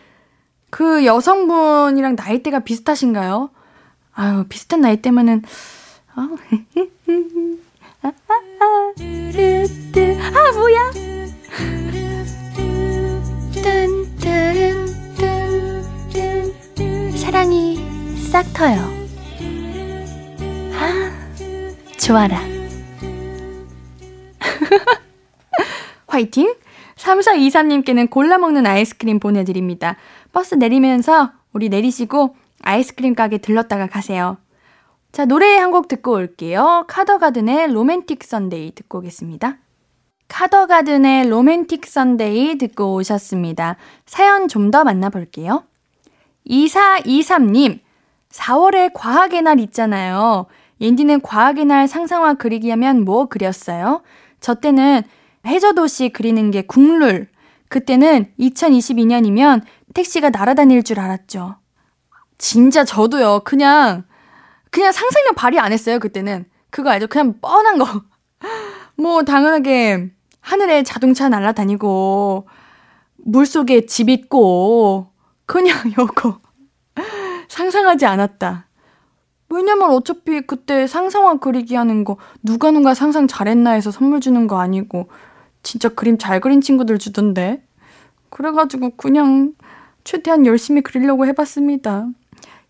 그 0.70 1.04
여성분이랑 1.04 2.16
나이대가 2.16 2.60
비슷하신가요? 2.60 3.50
아유, 4.14 4.44
비슷한 4.48 4.80
나이대면은, 4.80 5.42
어, 6.16 6.22
아, 10.34 10.52
뭐야? 10.52 10.90
사랑이 17.16 17.78
싹 18.30 18.44
터요. 18.52 18.78
아, 20.74 21.12
좋아라. 21.98 22.40
화이팅! 26.06 26.54
3423님께는 26.96 28.10
골라 28.10 28.38
먹는 28.38 28.66
아이스크림 28.66 29.20
보내드립니다. 29.20 29.96
버스 30.36 30.54
내리면서 30.54 31.30
우리 31.54 31.70
내리시고 31.70 32.36
아이스크림 32.60 33.14
가게 33.14 33.38
들렀다가 33.38 33.86
가세요. 33.86 34.36
자, 35.10 35.24
노래 35.24 35.56
한 35.56 35.70
곡 35.70 35.88
듣고 35.88 36.12
올게요. 36.12 36.84
카더가든의 36.88 37.72
Romantic 37.72 38.22
Sunday 38.22 38.72
듣고 38.74 38.98
오겠습니다. 38.98 39.56
카더가든의 40.28 41.30
Romantic 41.30 41.86
Sunday 41.86 42.58
듣고 42.58 42.96
오셨습니다. 42.96 43.76
사연 44.04 44.46
좀 44.46 44.70
더 44.70 44.84
만나볼게요. 44.84 45.64
2423님, 46.50 47.80
4월에 48.30 48.90
과학의 48.92 49.40
날 49.40 49.58
있잖아요. 49.60 50.44
옌디는 50.82 51.22
과학의 51.22 51.64
날 51.64 51.88
상상화 51.88 52.34
그리기 52.34 52.68
하면 52.68 53.06
뭐 53.06 53.24
그렸어요? 53.24 54.02
저 54.40 54.52
때는 54.56 55.00
해저도시 55.46 56.10
그리는 56.10 56.50
게 56.50 56.60
국룰. 56.60 57.28
그때는 57.68 58.32
2022년이면 58.38 59.62
택시가 59.96 60.28
날아다닐 60.28 60.82
줄 60.82 61.00
알았죠. 61.00 61.56
진짜 62.36 62.84
저도요. 62.84 63.40
그냥 63.44 64.04
그냥 64.70 64.92
상상력 64.92 65.34
발휘 65.36 65.58
안 65.58 65.72
했어요, 65.72 65.98
그때는. 65.98 66.44
그거 66.68 66.90
알죠? 66.90 67.06
그냥 67.06 67.40
뻔한 67.40 67.78
거. 67.78 67.86
뭐, 68.96 69.22
당연하게 69.22 70.10
하늘에 70.40 70.82
자동차 70.82 71.30
날아다니고, 71.30 72.46
물 73.24 73.46
속에 73.46 73.86
집 73.86 74.10
있고, 74.10 75.12
그냥 75.46 75.74
요거. 75.98 76.40
상상하지 77.48 78.04
않았다. 78.04 78.66
왜냐면 79.48 79.90
어차피 79.92 80.42
그때 80.42 80.86
상상화 80.86 81.38
그리기 81.38 81.74
하는 81.74 82.04
거 82.04 82.18
누가 82.42 82.70
누가 82.72 82.94
상상 82.94 83.28
잘했나 83.28 83.70
해서 83.70 83.92
선물 83.92 84.20
주는 84.20 84.48
거 84.48 84.58
아니고 84.58 85.08
진짜 85.62 85.88
그림 85.88 86.18
잘 86.18 86.40
그린 86.40 86.60
친구들 86.60 86.98
주던데. 86.98 87.64
그래가지고 88.28 88.96
그냥 88.96 89.54
최대한 90.06 90.46
열심히 90.46 90.82
그리려고 90.82 91.26
해봤습니다. 91.26 92.06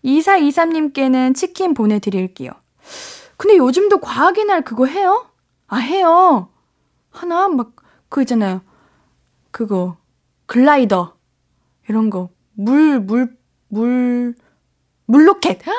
2423님께는 0.03 1.35
치킨 1.35 1.75
보내드릴게요. 1.75 2.49
근데 3.37 3.57
요즘도 3.57 3.99
과학의 3.99 4.45
날 4.45 4.63
그거 4.63 4.87
해요? 4.87 5.29
아, 5.67 5.77
해요. 5.77 6.49
하나, 7.11 7.47
막, 7.47 7.75
그 8.09 8.21
있잖아요. 8.21 8.61
그거, 9.51 9.97
글라이더. 10.47 11.15
이런 11.87 12.09
거. 12.09 12.29
물, 12.53 12.99
물, 12.99 13.37
물, 13.67 14.33
물로켓. 15.05 15.67
아, 15.67 15.71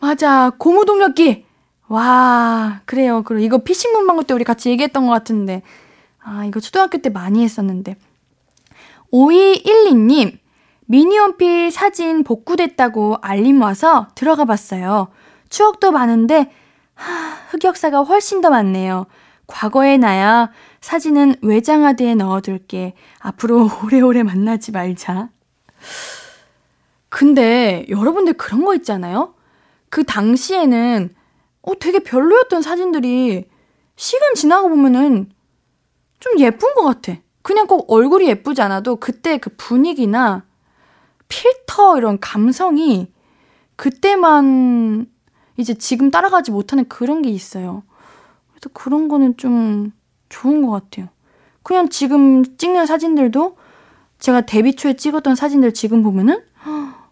맞아. 0.00 0.50
고무동력기. 0.58 1.46
와, 1.86 2.80
그래요. 2.84 3.22
그리고 3.24 3.44
이거 3.44 3.58
피싱 3.58 3.92
문방구 3.92 4.24
때 4.24 4.34
우리 4.34 4.42
같이 4.42 4.70
얘기했던 4.70 5.06
것 5.06 5.12
같은데. 5.12 5.62
아, 6.18 6.44
이거 6.46 6.58
초등학교 6.58 6.98
때 6.98 7.10
많이 7.10 7.44
했었는데. 7.44 7.96
5212님, 9.12 10.38
미니홈피 10.90 11.70
사진 11.70 12.24
복구됐다고 12.24 13.18
알림 13.20 13.60
와서 13.60 14.08
들어가 14.14 14.46
봤어요. 14.46 15.08
추억도 15.50 15.92
많은데, 15.92 16.50
하, 16.94 17.34
흑역사가 17.50 18.04
훨씬 18.04 18.40
더 18.40 18.48
많네요. 18.48 19.04
과거의 19.46 19.98
나야 19.98 20.50
사진은 20.80 21.36
외장하드에 21.42 22.14
넣어둘게. 22.14 22.94
앞으로 23.18 23.68
오래오래 23.84 24.22
만나지 24.22 24.72
말자. 24.72 25.28
근데 27.10 27.84
여러분들 27.90 28.34
그런 28.34 28.64
거 28.64 28.74
있잖아요? 28.76 29.34
그 29.90 30.04
당시에는 30.04 31.10
어, 31.62 31.78
되게 31.78 31.98
별로였던 31.98 32.62
사진들이 32.62 33.46
시간 33.96 34.34
지나고 34.34 34.70
보면은 34.70 35.30
좀 36.18 36.38
예쁜 36.38 36.74
것 36.74 36.82
같아. 36.84 37.18
그냥 37.42 37.66
꼭 37.66 37.92
얼굴이 37.92 38.26
예쁘지 38.26 38.62
않아도 38.62 38.96
그때 38.96 39.36
그 39.36 39.50
분위기나 39.56 40.47
필터 41.28 41.98
이런 41.98 42.18
감성이 42.20 43.12
그때만 43.76 45.06
이제 45.56 45.74
지금 45.74 46.10
따라가지 46.10 46.50
못하는 46.50 46.88
그런 46.88 47.22
게 47.22 47.30
있어요. 47.30 47.82
그래서 48.50 48.70
그런 48.72 49.08
거는 49.08 49.36
좀 49.36 49.92
좋은 50.28 50.64
것 50.66 50.70
같아요. 50.70 51.08
그냥 51.62 51.88
지금 51.88 52.56
찍는 52.56 52.86
사진들도 52.86 53.56
제가 54.18 54.42
데뷔 54.42 54.74
초에 54.74 54.94
찍었던 54.94 55.36
사진들 55.36 55.74
지금 55.74 56.02
보면은 56.02 56.42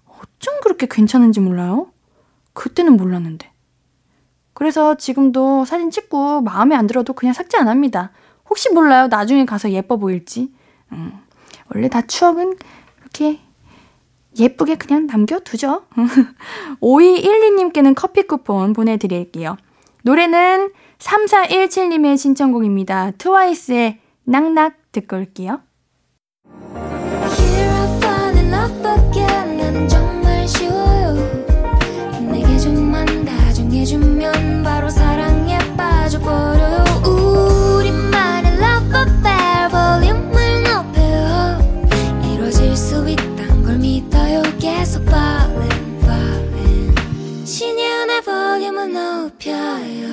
어쩜 0.07 0.61
그렇게 0.63 0.87
괜찮은지 0.91 1.41
몰라요? 1.41 1.91
그때는 2.53 2.97
몰랐는데. 2.97 3.53
그래서 4.55 4.97
지금도 4.97 5.67
사진 5.67 5.91
찍고 5.91 6.41
마음에 6.41 6.75
안 6.75 6.87
들어도 6.87 7.13
그냥 7.13 7.35
삭제 7.35 7.59
안 7.59 7.69
합니다. 7.69 8.11
혹시 8.49 8.71
몰라요. 8.71 9.09
나중에 9.09 9.45
가서 9.45 9.71
예뻐 9.71 9.99
보일지. 9.99 10.53
음, 10.93 11.13
원래 11.73 11.89
다 11.89 12.01
추억은 12.01 12.57
이렇게 13.03 13.41
예쁘게 14.39 14.77
그냥 14.77 15.07
남겨두죠. 15.07 15.83
5212님께는 16.81 17.95
커피 17.95 18.23
쿠폰 18.23 18.73
보내드릴게요. 18.73 19.57
노래는 20.03 20.71
3417님의 20.99 22.17
신청곡입니다. 22.17 23.13
트와이스의 23.19 23.99
낙낙 24.25 24.75
듣고 24.93 25.17
올게요. 25.17 25.61
바로 34.65 34.91
사랑에 34.91 35.59
빠져버려 35.77 36.56
falling 45.17 46.05
falling 46.05 47.47
신예은의 47.47 48.23
볼륨을 48.23 48.93
높여요 48.93 50.07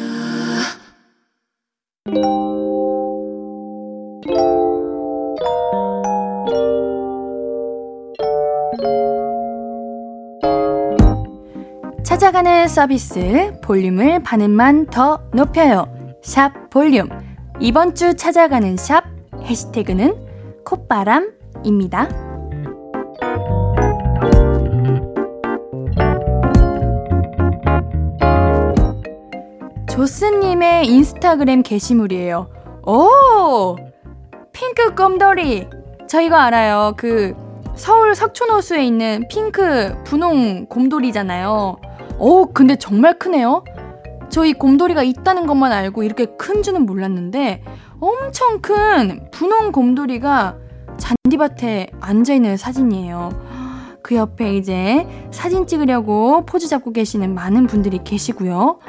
찾아가는 12.04 12.68
서비스 12.68 13.54
볼륨을 13.64 14.22
반음만 14.24 14.86
더 14.86 15.20
높여요. 15.34 15.86
샵 16.22 16.70
볼륨. 16.70 17.10
이번 17.60 17.96
주 17.96 18.14
찾아가는 18.16 18.78
샵 18.78 19.04
해시태그는 19.42 20.64
콧바람입니다. 20.64 22.23
조스님의 30.04 30.88
인스타그램 30.88 31.64
게시물이에요. 31.64 32.50
오! 32.86 33.78
핑크 34.52 34.94
껌돌이. 34.96 35.70
저 36.10 36.20
이거 36.20 36.36
알아요. 36.36 36.94
그 36.98 37.34
서울 37.76 38.14
석촌호수에 38.14 38.84
있는 38.84 39.24
핑크 39.30 39.96
분홍 40.04 40.66
곰돌이잖아요. 40.66 41.78
오, 42.20 42.46
근데 42.48 42.76
정말 42.76 43.18
크네요. 43.18 43.64
저희 44.28 44.52
곰돌이가 44.52 45.04
있다는 45.04 45.48
것만 45.48 45.72
알고 45.72 46.04
이렇게 46.04 46.26
큰 46.38 46.64
줄은 46.64 46.86
몰랐는데 46.86 47.64
엄청 48.02 48.60
큰 48.60 49.30
분홍 49.32 49.72
곰돌이가 49.72 50.58
잔디밭에 50.98 51.92
앉아있는 52.02 52.58
사진이에요. 52.58 53.30
그 54.02 54.16
옆에 54.16 54.58
이제 54.58 55.08
사진 55.32 55.66
찍으려고 55.66 56.46
포즈 56.46 56.68
잡고 56.68 56.92
계시는 56.92 57.34
많은 57.34 57.68
분들이 57.68 58.02
계시고요. 58.04 58.80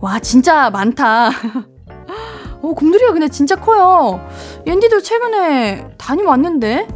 와, 0.00 0.18
진짜 0.20 0.70
많다. 0.70 1.30
어, 2.62 2.72
곰돌이가 2.74 3.12
근데 3.12 3.28
진짜 3.28 3.56
커요. 3.56 4.20
옌디도 4.66 5.00
최근에 5.00 5.88
다녀왔는데? 5.98 6.88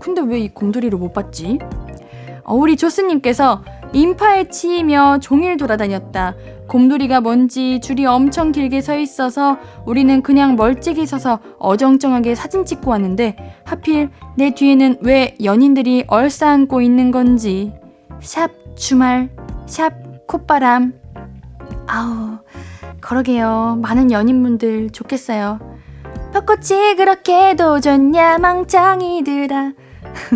근데 0.00 0.22
왜 0.22 0.38
이 0.40 0.48
곰돌이를 0.48 0.98
못 0.98 1.12
봤지? 1.12 1.58
어, 2.44 2.54
우리 2.54 2.76
조스님께서 2.76 3.62
인파에 3.92 4.48
치이며 4.48 5.18
종일 5.20 5.56
돌아다녔다. 5.56 6.34
곰돌이가 6.68 7.20
뭔지 7.22 7.80
줄이 7.80 8.04
엄청 8.04 8.52
길게 8.52 8.82
서 8.82 8.96
있어서 8.98 9.56
우리는 9.86 10.22
그냥 10.22 10.54
멀찍이 10.56 11.06
서서 11.06 11.40
어정쩡하게 11.58 12.34
사진 12.34 12.64
찍고 12.66 12.90
왔는데 12.90 13.36
하필 13.64 14.10
내 14.36 14.54
뒤에는 14.54 14.98
왜 15.00 15.34
연인들이 15.42 16.04
얼싸안고 16.08 16.82
있는 16.82 17.10
건지. 17.10 17.72
샵 18.20 18.50
주말, 18.76 19.30
샵 19.66 19.92
콧바람. 20.26 20.92
아우, 21.86 22.38
그러게요. 23.00 23.78
많은 23.80 24.10
연인분들 24.10 24.90
좋겠어요. 24.90 25.58
벚꽃이 26.32 26.96
그렇게도 26.96 27.80
좋냐, 27.80 28.38
망창이들아. 28.38 29.72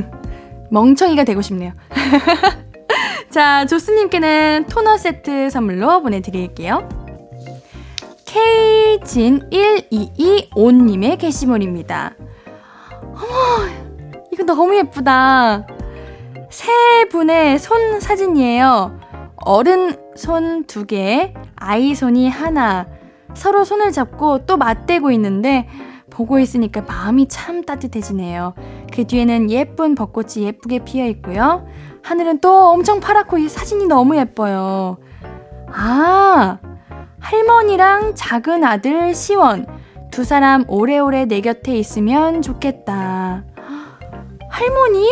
멍청이가 0.70 1.25
되고 1.25 1.42
싶네요. 1.42 1.72
자, 3.31 3.66
조스님께는 3.66 4.66
토너 4.68 4.96
세트 4.96 5.51
선물로 5.51 6.03
보내드릴게요. 6.03 6.88
K진1225님의 8.25 11.18
게시물입니다. 11.18 12.14
어머, 13.01 13.68
이거 14.33 14.44
너무 14.44 14.77
예쁘다. 14.77 15.66
세 16.51 16.72
분의 17.11 17.59
손 17.59 18.01
사진이에요. 18.01 18.98
어른 19.37 19.96
손 20.14 20.64
두 20.66 20.87
개, 20.87 21.35
아이 21.57 21.94
손이 21.94 22.29
하나. 22.29 22.87
서로 23.35 23.64
손을 23.64 23.92
잡고 23.92 24.46
또 24.46 24.57
맞대고 24.57 25.11
있는데, 25.12 25.68
보고 26.11 26.38
있으니까 26.38 26.83
마음이 26.83 27.29
참 27.29 27.64
따뜻해지네요. 27.64 28.53
그 28.92 29.07
뒤에는 29.07 29.51
예쁜 29.51 29.94
벚꽃이 29.94 30.44
예쁘게 30.44 30.81
피어 30.81 31.07
있고요. 31.07 31.66
하늘은 32.03 32.40
또 32.40 32.68
엄청 32.68 33.01
파랗고 33.01 33.38
이 33.38 33.48
사진이 33.48 33.87
너무 33.87 34.16
예뻐요. 34.16 34.98
아, 35.72 36.59
할머니랑 37.20 38.14
작은 38.14 38.62
아들 38.64 39.14
시원. 39.14 39.66
두 40.11 40.25
사람 40.25 40.64
오래오래 40.68 41.25
내 41.25 41.40
곁에 41.40 41.75
있으면 41.75 42.42
좋겠다. 42.42 43.44
할머니? 44.51 45.09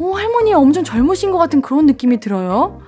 오, 0.00 0.14
할머니 0.14 0.52
엄청 0.52 0.82
젊으신 0.82 1.30
것 1.30 1.38
같은 1.38 1.62
그런 1.62 1.86
느낌이 1.86 2.18
들어요. 2.18 2.80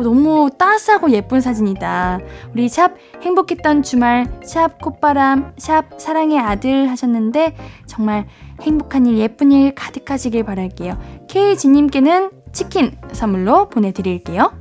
오, 0.00 0.02
너무 0.02 0.48
따스하고 0.56 1.10
예쁜 1.10 1.42
사진이다. 1.42 2.20
우리 2.54 2.68
샵 2.70 2.92
행복했던 3.20 3.82
주말, 3.82 4.26
샵 4.42 4.80
콧바람, 4.80 5.52
샵 5.58 6.00
사랑의 6.00 6.38
아들 6.38 6.88
하셨는데 6.88 7.54
정말 7.86 8.26
행복한 8.62 9.04
일, 9.04 9.18
예쁜 9.18 9.52
일 9.52 9.74
가득하시길 9.74 10.44
바랄게요. 10.44 10.96
K지님께는 11.28 12.30
치킨 12.50 12.96
선물로 13.12 13.68
보내드릴게요. 13.68 14.52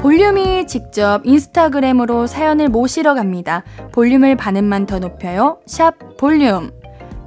볼륨이 0.00 0.66
직접 0.66 1.20
인스타그램으로 1.24 2.26
사연을 2.26 2.68
모시러 2.68 3.14
갑니다. 3.14 3.62
볼륨을 3.92 4.34
반음만 4.34 4.86
더 4.86 4.98
높여요. 4.98 5.60
샵 5.66 5.94
볼륨. 6.18 6.81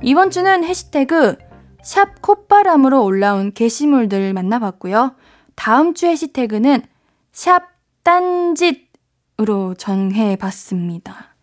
이번 0.05 0.29
주는 0.29 0.63
해시태그 0.63 1.35
샵 1.81 2.21
콧바람으로 2.21 3.03
올라온 3.03 3.51
게시물들 3.51 4.33
만나봤고요. 4.33 5.15
다음 5.55 5.95
주 5.95 6.05
해시태그는 6.05 6.83
샵 7.31 7.63
딴짓으로 8.03 9.73
정해봤습니다. 9.79 11.35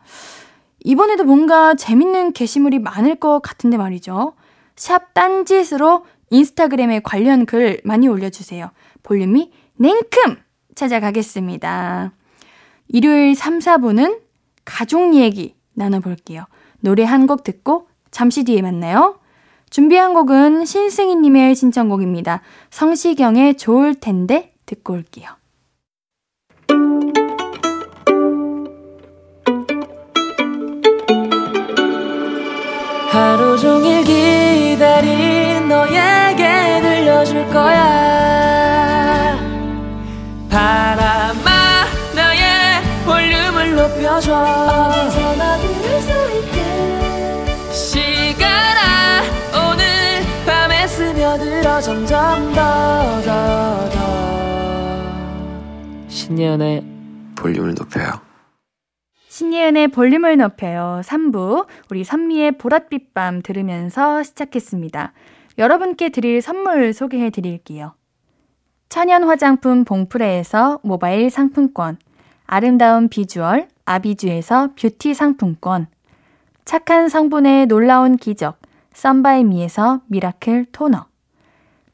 이번에도 0.85 1.25
뭔가 1.25 1.75
재밌는 1.75 2.35
게시물이 2.35 2.79
많을 2.79 3.17
것 3.17 3.41
같은데 3.41 3.77
말이죠. 3.77 4.35
샵 4.77 5.13
딴짓으로 5.13 6.07
인스타그램에 6.31 7.01
관련 7.01 7.47
글 7.47 7.81
많이 7.83 8.07
올려주세요. 8.07 8.71
볼륨이 9.03 9.51
냉큼 9.75 10.37
찾아가겠습니다. 10.77 12.13
일요일 12.87 13.35
3, 13.35 13.59
4분은 13.59 14.21
가족 14.65 15.17
얘기 15.17 15.57
나눠볼게요. 15.75 16.47
노래 16.79 17.03
한 17.03 17.27
곡 17.27 17.43
듣고 17.43 17.89
잠시 18.13 18.45
뒤에 18.45 18.63
만나요. 18.63 19.19
준비한 19.71 20.15
곡은 20.15 20.67
신승희님의 20.67 21.57
신청곡입니다. 21.57 22.43
성시경의 22.71 23.57
좋을 23.57 23.95
텐데 23.97 24.53
듣고 24.67 24.93
올게요. 24.93 25.31
하루 33.11 33.59
종일 33.59 34.05
기다린 34.05 35.69
너에게 35.69 36.81
들려줄 36.83 37.47
거야 37.49 39.37
바람아 40.51 41.51
나의 42.15 42.83
볼륨을 43.07 43.75
높여줘 43.75 44.73
점점 51.83 52.53
더 52.55 52.61
더 53.23 53.91
더 53.91 53.99
신예은의 56.09 56.85
볼륨을 57.35 57.75
높여요 57.75 58.21
신예은의 59.29 59.89
볼륨을 59.89 60.37
높여요. 60.37 61.01
3부. 61.05 61.67
우리 61.91 62.05
선미의 62.05 62.53
보랏빛 62.53 63.15
밤 63.15 63.41
들으면서 63.41 64.23
시작했습니다. 64.23 65.15
여러분께 65.57 66.11
드릴 66.11 66.43
선물 66.43 66.93
소개해 66.93 67.31
드릴게요. 67.31 67.95
천연 68.91 69.25
화장품 69.25 69.85
봉프레에서 69.85 70.81
모바일 70.83 71.31
상품권. 71.31 71.97
아름다운 72.45 73.09
비주얼 73.09 73.69
아비주에서 73.87 74.75
뷰티 74.79 75.15
상품권. 75.15 75.87
착한 76.67 77.09
성분의 77.09 77.67
놀라운 77.67 78.17
기적. 78.17 78.59
썬바이미에서 78.93 80.03
미라클 80.09 80.67
토너. 80.73 81.12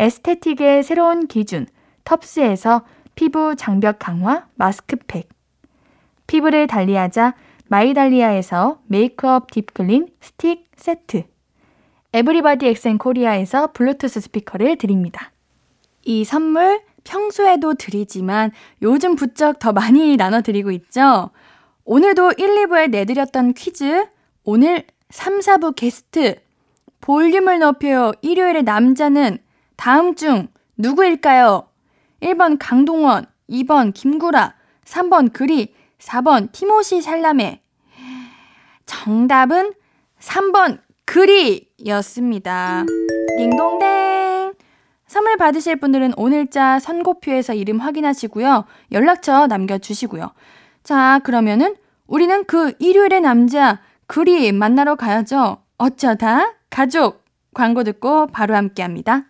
esthetic의 0.00 0.82
새로운 0.82 1.26
기준 1.26 1.66
텁스에서 2.04 2.86
피부 3.14 3.54
장벽 3.54 3.98
강화 3.98 4.46
마스크팩. 4.54 5.28
피부를 6.26 6.66
달리하자 6.66 7.34
마이달리아에서 7.68 8.80
메이크업 8.86 9.50
deep 9.50 9.76
clean 9.76 10.08
스틱 10.22 10.70
세트. 10.74 11.24
everybody 12.14 12.66
엑센 12.66 12.96
코리아에서 12.96 13.72
블루투스 13.72 14.20
스피커를 14.20 14.78
드립니다. 14.78 15.32
이 16.02 16.24
선물 16.24 16.80
평소에도 17.04 17.74
드리지만 17.74 18.52
요즘 18.80 19.16
부쩍 19.16 19.58
더 19.58 19.72
많이 19.72 20.16
나눠드리고 20.16 20.70
있죠? 20.70 21.30
오늘도 21.84 22.32
1, 22.38 22.66
2부에 22.68 22.88
내드렸던 22.88 23.52
퀴즈, 23.52 24.06
오늘 24.44 24.84
3, 25.10 25.40
4부 25.40 25.76
게스트, 25.76 26.36
볼륨을 27.02 27.58
높여요. 27.58 28.12
일요일의 28.22 28.62
남자는 28.62 29.38
다음 29.80 30.14
중 30.14 30.48
누구일까요? 30.76 31.66
1번 32.20 32.58
강동원, 32.60 33.24
2번 33.48 33.94
김구라, 33.94 34.54
3번 34.84 35.32
그리, 35.32 35.74
4번 35.98 36.52
티모시 36.52 37.00
샬라메. 37.00 37.62
정답은 38.84 39.72
3번 40.18 40.80
그리였습니다. 41.06 42.84
딩동댕. 43.38 44.52
선물 45.06 45.38
받으실 45.38 45.76
분들은 45.76 46.12
오늘자 46.18 46.78
선고표에서 46.78 47.54
이름 47.54 47.78
확인하시고요. 47.78 48.66
연락처 48.92 49.46
남겨주시고요. 49.46 50.34
자, 50.82 51.20
그러면은 51.24 51.74
우리는 52.06 52.44
그 52.44 52.74
일요일의 52.80 53.22
남자 53.22 53.80
그리 54.06 54.52
만나러 54.52 54.96
가야죠. 54.96 55.62
어쩌다 55.78 56.52
가족 56.68 57.24
광고 57.54 57.82
듣고 57.82 58.26
바로 58.26 58.54
함께 58.54 58.82
합니다. 58.82 59.29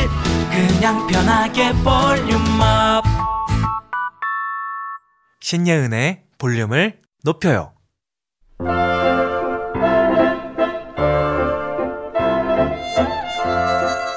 그냥 0.51 1.07
편하게 1.07 1.71
볼륨업. 1.83 3.03
신예은의 5.39 6.23
볼륨을 6.37 6.99
높여요. 7.23 7.73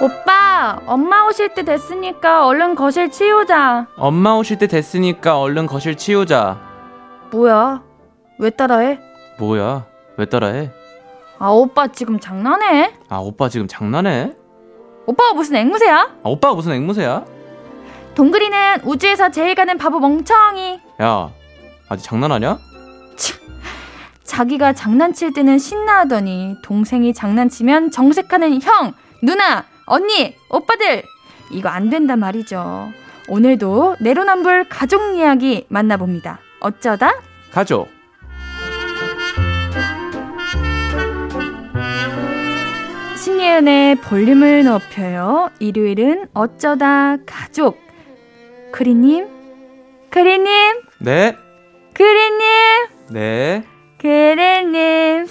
오빠, 0.01 0.81
엄마 0.87 1.25
오실 1.27 1.55
때 1.55 1.63
됐으니까 1.63 2.47
얼른 2.47 2.75
거실 2.75 3.11
치우자. 3.11 3.87
엄마 3.97 4.35
오실 4.35 4.59
때 4.59 4.67
됐으니까 4.67 5.39
얼른 5.41 5.67
거실 5.67 5.97
치우자. 5.97 6.61
뭐야? 7.31 7.83
왜 8.39 8.51
따라해? 8.51 8.99
뭐야? 9.39 9.87
왜 10.17 10.27
따라해? 10.27 10.71
아, 11.39 11.49
오빠 11.49 11.87
지금 11.89 12.21
장난해? 12.21 12.93
아, 13.09 13.19
오빠 13.19 13.49
지금 13.49 13.67
장난해? 13.67 14.33
오빠가 15.07 15.33
무슨 15.35 15.57
앵무새야? 15.57 15.99
아, 16.23 16.29
오빠가 16.29 16.55
무슨 16.55 16.73
앵무새야? 16.73 17.25
동그리는 18.15 18.81
우주에서 18.85 19.31
제일 19.31 19.55
가는 19.55 19.77
바보 19.77 19.99
멍청이. 20.01 20.81
야, 21.03 21.31
아직 21.89 22.05
장난하냐? 22.05 22.59
자기가 24.25 24.73
장난칠 24.73 25.33
때는 25.33 25.59
신나하더니 25.59 26.57
동생이 26.63 27.13
장난치면 27.13 27.91
정색하는 27.91 28.63
형, 28.63 28.93
누나, 29.23 29.65
언니, 29.87 30.35
오빠들. 30.51 31.05
이거 31.51 31.69
안 31.69 31.91
된단 31.91 32.19
말이죠. 32.19 32.89
오늘도 33.29 33.97
내로남불 34.01 34.69
가족 34.69 35.17
이야기 35.17 35.67
만나봅니다. 35.69 36.41
어쩌다? 36.61 37.13
가족. 37.53 37.89
신예은의 43.29 43.95
볼륨을 44.03 44.65
높여요. 44.65 45.49
일요일은 45.59 46.27
어쩌다 46.35 47.17
가족. 47.25 47.79
크리님, 48.71 49.27
크리님, 50.11 50.47
네, 50.99 51.35
크리님, 51.95 52.43
네. 53.13 53.65
크리님. 53.97 55.27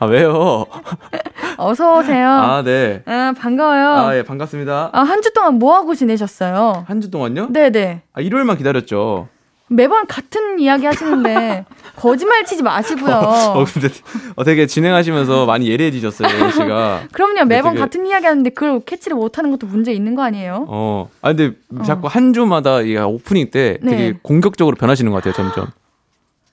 아, 0.00 0.04
왜요? 0.04 0.66
어서 1.56 1.98
오세요. 1.98 2.28
아, 2.28 2.56
아, 2.58 2.62
네. 2.62 3.04
반가워요. 3.06 3.88
아, 3.96 4.14
예, 4.18 4.22
반갑습니다. 4.22 4.90
아, 4.92 5.00
한 5.00 5.22
주 5.22 5.32
동안 5.32 5.54
뭐 5.54 5.74
하고 5.76 5.94
지내셨어요? 5.94 6.84
한 6.86 7.00
주 7.00 7.10
동안요? 7.10 7.52
네네. 7.54 8.02
아, 8.12 8.20
일요일만 8.20 8.58
기다렸죠. 8.58 9.28
매번 9.72 10.06
같은 10.08 10.58
이야기 10.58 10.84
하시는데 10.84 11.64
거짓말 11.94 12.44
치지 12.44 12.62
마시고요. 12.64 13.14
어, 13.54 13.64
근데 13.64 13.88
어, 14.34 14.42
되게 14.42 14.66
진행하시면서 14.66 15.46
많이 15.46 15.68
예리해지셨어요, 15.68 16.28
예은 16.28 16.50
씨가. 16.50 17.02
그럼요. 17.12 17.44
매번 17.44 17.72
되게- 17.74 17.80
같은 17.80 18.04
이야기 18.04 18.26
하는데 18.26 18.50
그걸 18.50 18.80
캐치를 18.84 19.16
못 19.16 19.38
하는 19.38 19.52
것도 19.52 19.68
문제 19.68 19.92
있는 19.92 20.16
거 20.16 20.22
아니에요? 20.22 20.66
어. 20.68 21.08
아, 21.22 21.32
근데 21.32 21.56
자꾸 21.84 22.08
한 22.08 22.32
주마다 22.32 22.80
이 22.80 22.96
오프닝 22.96 23.50
때 23.52 23.78
되게 23.80 23.96
네. 24.12 24.18
공격적으로 24.22 24.74
변하시는 24.76 25.10
것 25.12 25.22
같아요, 25.22 25.34
점점. 25.34 25.68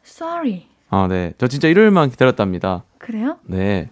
Sorry. 0.05 0.67
아, 0.91 1.07
네. 1.09 1.33
저 1.39 1.47
진짜 1.47 1.67
일요일만 1.67 2.11
기다렸답니다. 2.11 2.83
그래요? 2.99 3.37
네. 3.45 3.89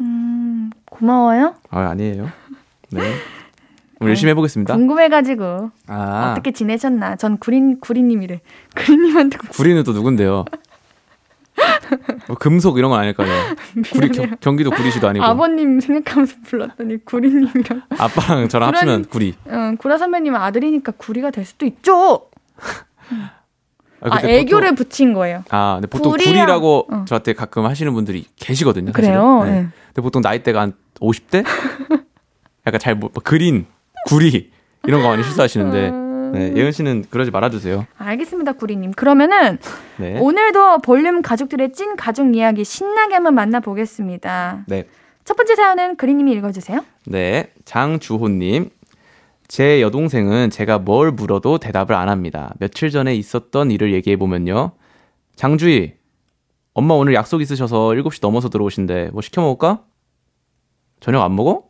음, 0.00 0.70
고마워요. 0.84 1.54
아, 1.70 1.80
아니에요. 1.88 2.30
네. 2.90 3.00
오늘 4.00 4.12
열심히 4.12 4.30
해보겠습니다. 4.30 4.74
궁금해가지고 4.74 5.70
아, 5.88 6.32
어떻게 6.32 6.52
지내셨나? 6.52 7.16
전 7.16 7.36
구린 7.38 7.78
구린님이래. 7.80 8.40
구린님한테 8.74 9.36
구- 9.38 9.48
구리는 9.48 9.82
또 9.84 9.92
누군데요? 9.92 10.46
뭐 12.26 12.36
금속 12.38 12.78
이런 12.78 12.90
건 12.90 13.00
아닐 13.00 13.12
거 13.12 13.22
아니에요. 13.24 13.54
구리, 13.92 14.08
겨, 14.08 14.26
경기도 14.40 14.70
구리시도 14.70 15.06
아니고. 15.06 15.24
아버님 15.24 15.80
생각하면서 15.80 16.36
불렀더니 16.46 17.04
구리님이랑. 17.04 17.82
아빠랑 17.98 18.48
저랑 18.48 18.68
합치면 18.70 19.04
구리. 19.06 19.34
응, 19.48 19.76
구라 19.76 19.98
선배님은 19.98 20.40
아들이니까 20.40 20.92
구리가 20.96 21.30
될 21.30 21.44
수도 21.44 21.66
있죠. 21.66 22.28
아, 24.02 24.16
아 24.16 24.20
애교를 24.22 24.70
보통, 24.70 24.74
붙인 24.76 25.12
거예요. 25.12 25.44
아, 25.50 25.74
근데 25.74 25.86
보통 25.88 26.12
구리랑, 26.12 26.32
구리라고 26.32 26.86
어. 26.90 27.04
저한테 27.06 27.34
가끔 27.34 27.66
하시는 27.66 27.92
분들이 27.92 28.24
계시거든요. 28.36 28.92
그래요? 28.92 29.42
네. 29.44 29.50
네. 29.50 29.68
근데 29.88 30.00
보통 30.00 30.22
나이대가 30.22 30.62
한 30.62 30.72
50대? 31.00 31.44
약간 32.66 32.80
잘 32.80 32.94
뭐, 32.94 33.10
그린, 33.22 33.66
구리 34.06 34.50
이런 34.84 35.02
거 35.02 35.08
많이 35.08 35.22
실수하시는데 35.22 35.88
음... 35.90 36.10
네, 36.32 36.54
예은 36.56 36.72
씨는 36.72 37.04
그러지 37.10 37.30
말아주세요. 37.30 37.86
알겠습니다, 37.98 38.52
구리님. 38.52 38.92
그러면은 38.92 39.58
네. 39.96 40.18
오늘도 40.18 40.78
볼륨 40.78 41.22
가족들의 41.22 41.72
찐 41.72 41.96
가족 41.96 42.34
이야기 42.34 42.64
신나게 42.64 43.14
한번 43.14 43.34
만나보겠습니다. 43.34 44.64
네. 44.68 44.84
첫 45.24 45.36
번째 45.36 45.54
사연은 45.54 45.96
그리님이 45.96 46.32
읽어주세요. 46.32 46.84
네, 47.06 47.52
장주호님. 47.64 48.70
제 49.48 49.82
여동생은 49.82 50.50
제가 50.50 50.78
뭘 50.78 51.10
물어도 51.10 51.58
대답을 51.58 51.94
안 51.96 52.08
합니다. 52.08 52.54
며칠 52.60 52.90
전에 52.90 53.16
있었던 53.16 53.72
일을 53.72 53.92
얘기해 53.92 54.16
보면요. 54.16 54.72
장주희, 55.34 55.94
엄마 56.72 56.94
오늘 56.94 57.14
약속 57.14 57.42
있으셔서 57.42 57.88
7시 57.88 58.20
넘어서 58.22 58.48
들어오신데 58.48 59.10
뭐 59.12 59.22
시켜 59.22 59.42
먹을까? 59.42 59.82
저녁 61.00 61.22
안 61.22 61.34
먹어? 61.34 61.64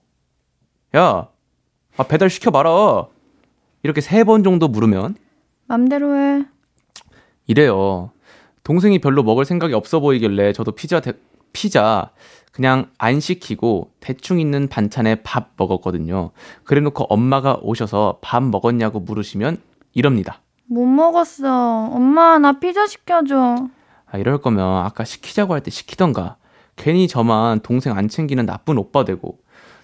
야, 0.94 1.28
아, 1.96 2.02
배달 2.04 2.30
시켜봐라. 2.30 3.06
이렇게 3.82 4.00
세 4.00 4.24
번 4.24 4.42
정도 4.44 4.68
물으면 4.68 5.16
맘대로 5.66 6.16
해. 6.16 6.44
이래요. 7.46 8.10
동생이 8.62 8.98
별로 9.00 9.22
먹을 9.22 9.44
생각이 9.44 9.74
없어 9.74 10.00
보이길래 10.00 10.52
저도 10.52 10.72
피자 10.72 11.00
대, 11.00 11.14
피자 11.52 12.10
그냥 12.52 12.90
안 12.98 13.20
시키고 13.20 13.90
대충 14.00 14.38
있는 14.38 14.68
반찬에 14.68 15.22
밥 15.22 15.50
먹었거든요. 15.56 16.30
그래 16.64 16.80
놓고 16.80 17.04
엄마가 17.04 17.58
오셔서 17.62 18.18
밥 18.20 18.42
먹었냐고 18.42 19.00
물으시면 19.00 19.58
이럽니다. 19.94 20.40
못 20.66 20.84
먹었어. 20.86 21.88
엄마, 21.92 22.38
나 22.38 22.60
피자 22.60 22.86
시켜줘. 22.86 23.68
아, 24.12 24.18
이럴 24.18 24.40
거면 24.40 24.84
아까 24.84 25.04
시키자고 25.04 25.54
할 25.54 25.62
때 25.62 25.70
시키던가. 25.70 26.36
괜히 26.76 27.08
저만 27.08 27.60
동생 27.60 27.96
안 27.96 28.08
챙기는 28.08 28.44
나쁜 28.46 28.78
오빠 28.78 29.04
되고. 29.04 29.38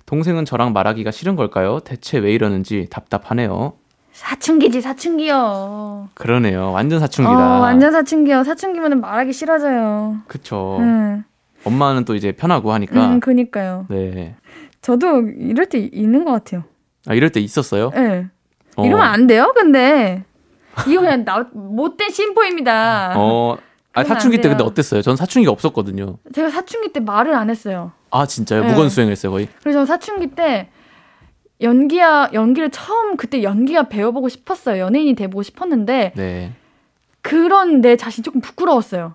동생은 0.06 0.44
저랑 0.44 0.72
말하기가 0.72 1.10
싫은 1.10 1.36
걸까요? 1.36 1.80
대체 1.80 2.18
왜 2.18 2.32
이러는지 2.32 2.86
답답하네요. 2.90 3.74
사춘기지, 4.12 4.80
사춘기요. 4.80 6.08
그러네요. 6.14 6.72
완전 6.72 7.00
사춘기다. 7.00 7.58
어, 7.58 7.60
완전 7.60 7.92
사춘기요. 7.92 8.44
사춘기면 8.44 9.00
말하기 9.00 9.32
싫어져요. 9.32 10.18
그쵸. 10.26 10.78
음. 10.80 11.24
엄마는 11.64 12.04
또 12.04 12.14
이제 12.14 12.32
편하고 12.32 12.72
하니까. 12.72 13.08
음, 13.08 13.20
그니까요. 13.20 13.86
네. 13.90 14.36
저도 14.80 15.22
이럴 15.22 15.66
때 15.66 15.78
있는 15.78 16.24
것 16.24 16.30
같아요. 16.32 16.62
아, 17.08 17.14
이럴 17.14 17.30
때 17.30 17.40
있었어요? 17.40 17.90
네. 17.90 18.26
어. 18.76 18.86
이러면 18.86 19.04
안 19.04 19.26
돼요, 19.26 19.52
근데. 19.54 20.24
이거 20.88 21.00
그냥 21.00 21.24
나, 21.24 21.44
못된 21.52 22.10
심보입니다. 22.10 23.14
어. 23.16 23.56
아, 23.96 24.04
사춘기 24.04 24.40
때 24.42 24.48
근데 24.50 24.62
어땠어요? 24.62 25.00
전 25.00 25.16
사춘기가 25.16 25.50
없었거든요. 25.52 26.18
제가 26.34 26.50
사춘기 26.50 26.92
때 26.92 27.00
말을 27.00 27.34
안 27.34 27.48
했어요. 27.48 27.92
아, 28.10 28.26
진짜요? 28.26 28.62
네. 28.62 28.68
무건 28.68 28.90
수행 28.90 29.08
했어요, 29.08 29.32
거의? 29.32 29.48
그래서 29.62 29.86
사춘기 29.86 30.28
때 30.28 30.68
연기야, 31.62 32.30
연기를 32.34 32.68
처음 32.70 33.16
그때 33.16 33.42
연기가 33.42 33.84
배워보고 33.84 34.28
싶었어요. 34.28 34.82
연예인이 34.82 35.14
돼보고 35.14 35.42
싶었는데. 35.42 36.12
네. 36.14 36.52
그런 37.22 37.80
내 37.80 37.96
자신 37.96 38.22
조금 38.22 38.42
부끄러웠어요. 38.42 39.14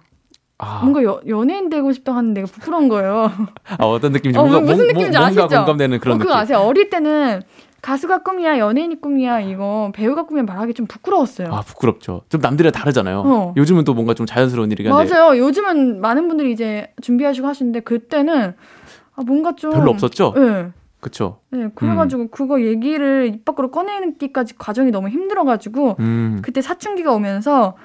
아. 0.57 0.79
뭔가 0.81 1.03
여, 1.03 1.21
연예인 1.27 1.69
되고 1.69 1.91
싶다 1.93 2.15
하는 2.15 2.33
내가 2.33 2.47
부끄러운 2.47 2.89
거예요. 2.89 3.31
아, 3.77 3.85
어떤 3.85 4.11
느낌인지 4.13 4.39
어, 4.39 4.43
뭔가, 4.43 4.59
무슨 4.61 4.87
느낌인지 4.87 5.17
뭐, 5.17 5.27
아시죠? 5.27 5.47
공감되는 5.47 5.99
그런 5.99 6.15
어, 6.15 6.19
그거 6.19 6.33
아세요? 6.35 6.59
어릴 6.59 6.89
때는 6.89 7.41
가수가 7.81 8.19
꿈이야, 8.19 8.59
연예인이 8.59 9.01
꿈이야, 9.01 9.39
이거 9.39 9.91
배우가 9.95 10.23
꿈이야 10.23 10.43
말하기 10.43 10.73
좀 10.75 10.85
부끄러웠어요. 10.85 11.47
아, 11.51 11.61
부끄럽죠. 11.61 12.21
좀 12.29 12.39
남들이랑 12.39 12.71
다르잖아요. 12.71 13.23
어. 13.25 13.53
요즘은 13.57 13.83
또 13.85 13.93
뭔가 13.93 14.13
좀 14.13 14.25
자연스러운 14.25 14.71
일이긴 14.71 14.91
한데. 14.91 15.11
맞아요. 15.11 15.37
요즘은 15.37 15.99
많은 15.99 16.27
분들이 16.27 16.51
이제 16.51 16.93
준비하시고 17.01 17.47
하시는데 17.47 17.79
그때는 17.79 18.53
아, 19.15 19.23
뭔가 19.25 19.55
좀 19.55 19.71
별로 19.71 19.91
없었죠? 19.91 20.33
네. 20.35 20.71
그쵸. 20.99 21.39
네, 21.49 21.69
그래가지고 21.73 22.23
음. 22.23 22.27
그거 22.29 22.61
얘기를 22.61 23.31
입 23.33 23.43
밖으로 23.43 23.71
꺼내기까지 23.71 24.55
과정이 24.59 24.91
너무 24.91 25.09
힘들어가지고 25.09 25.95
음. 25.99 26.39
그때 26.43 26.61
사춘기가 26.61 27.11
오면서 27.11 27.75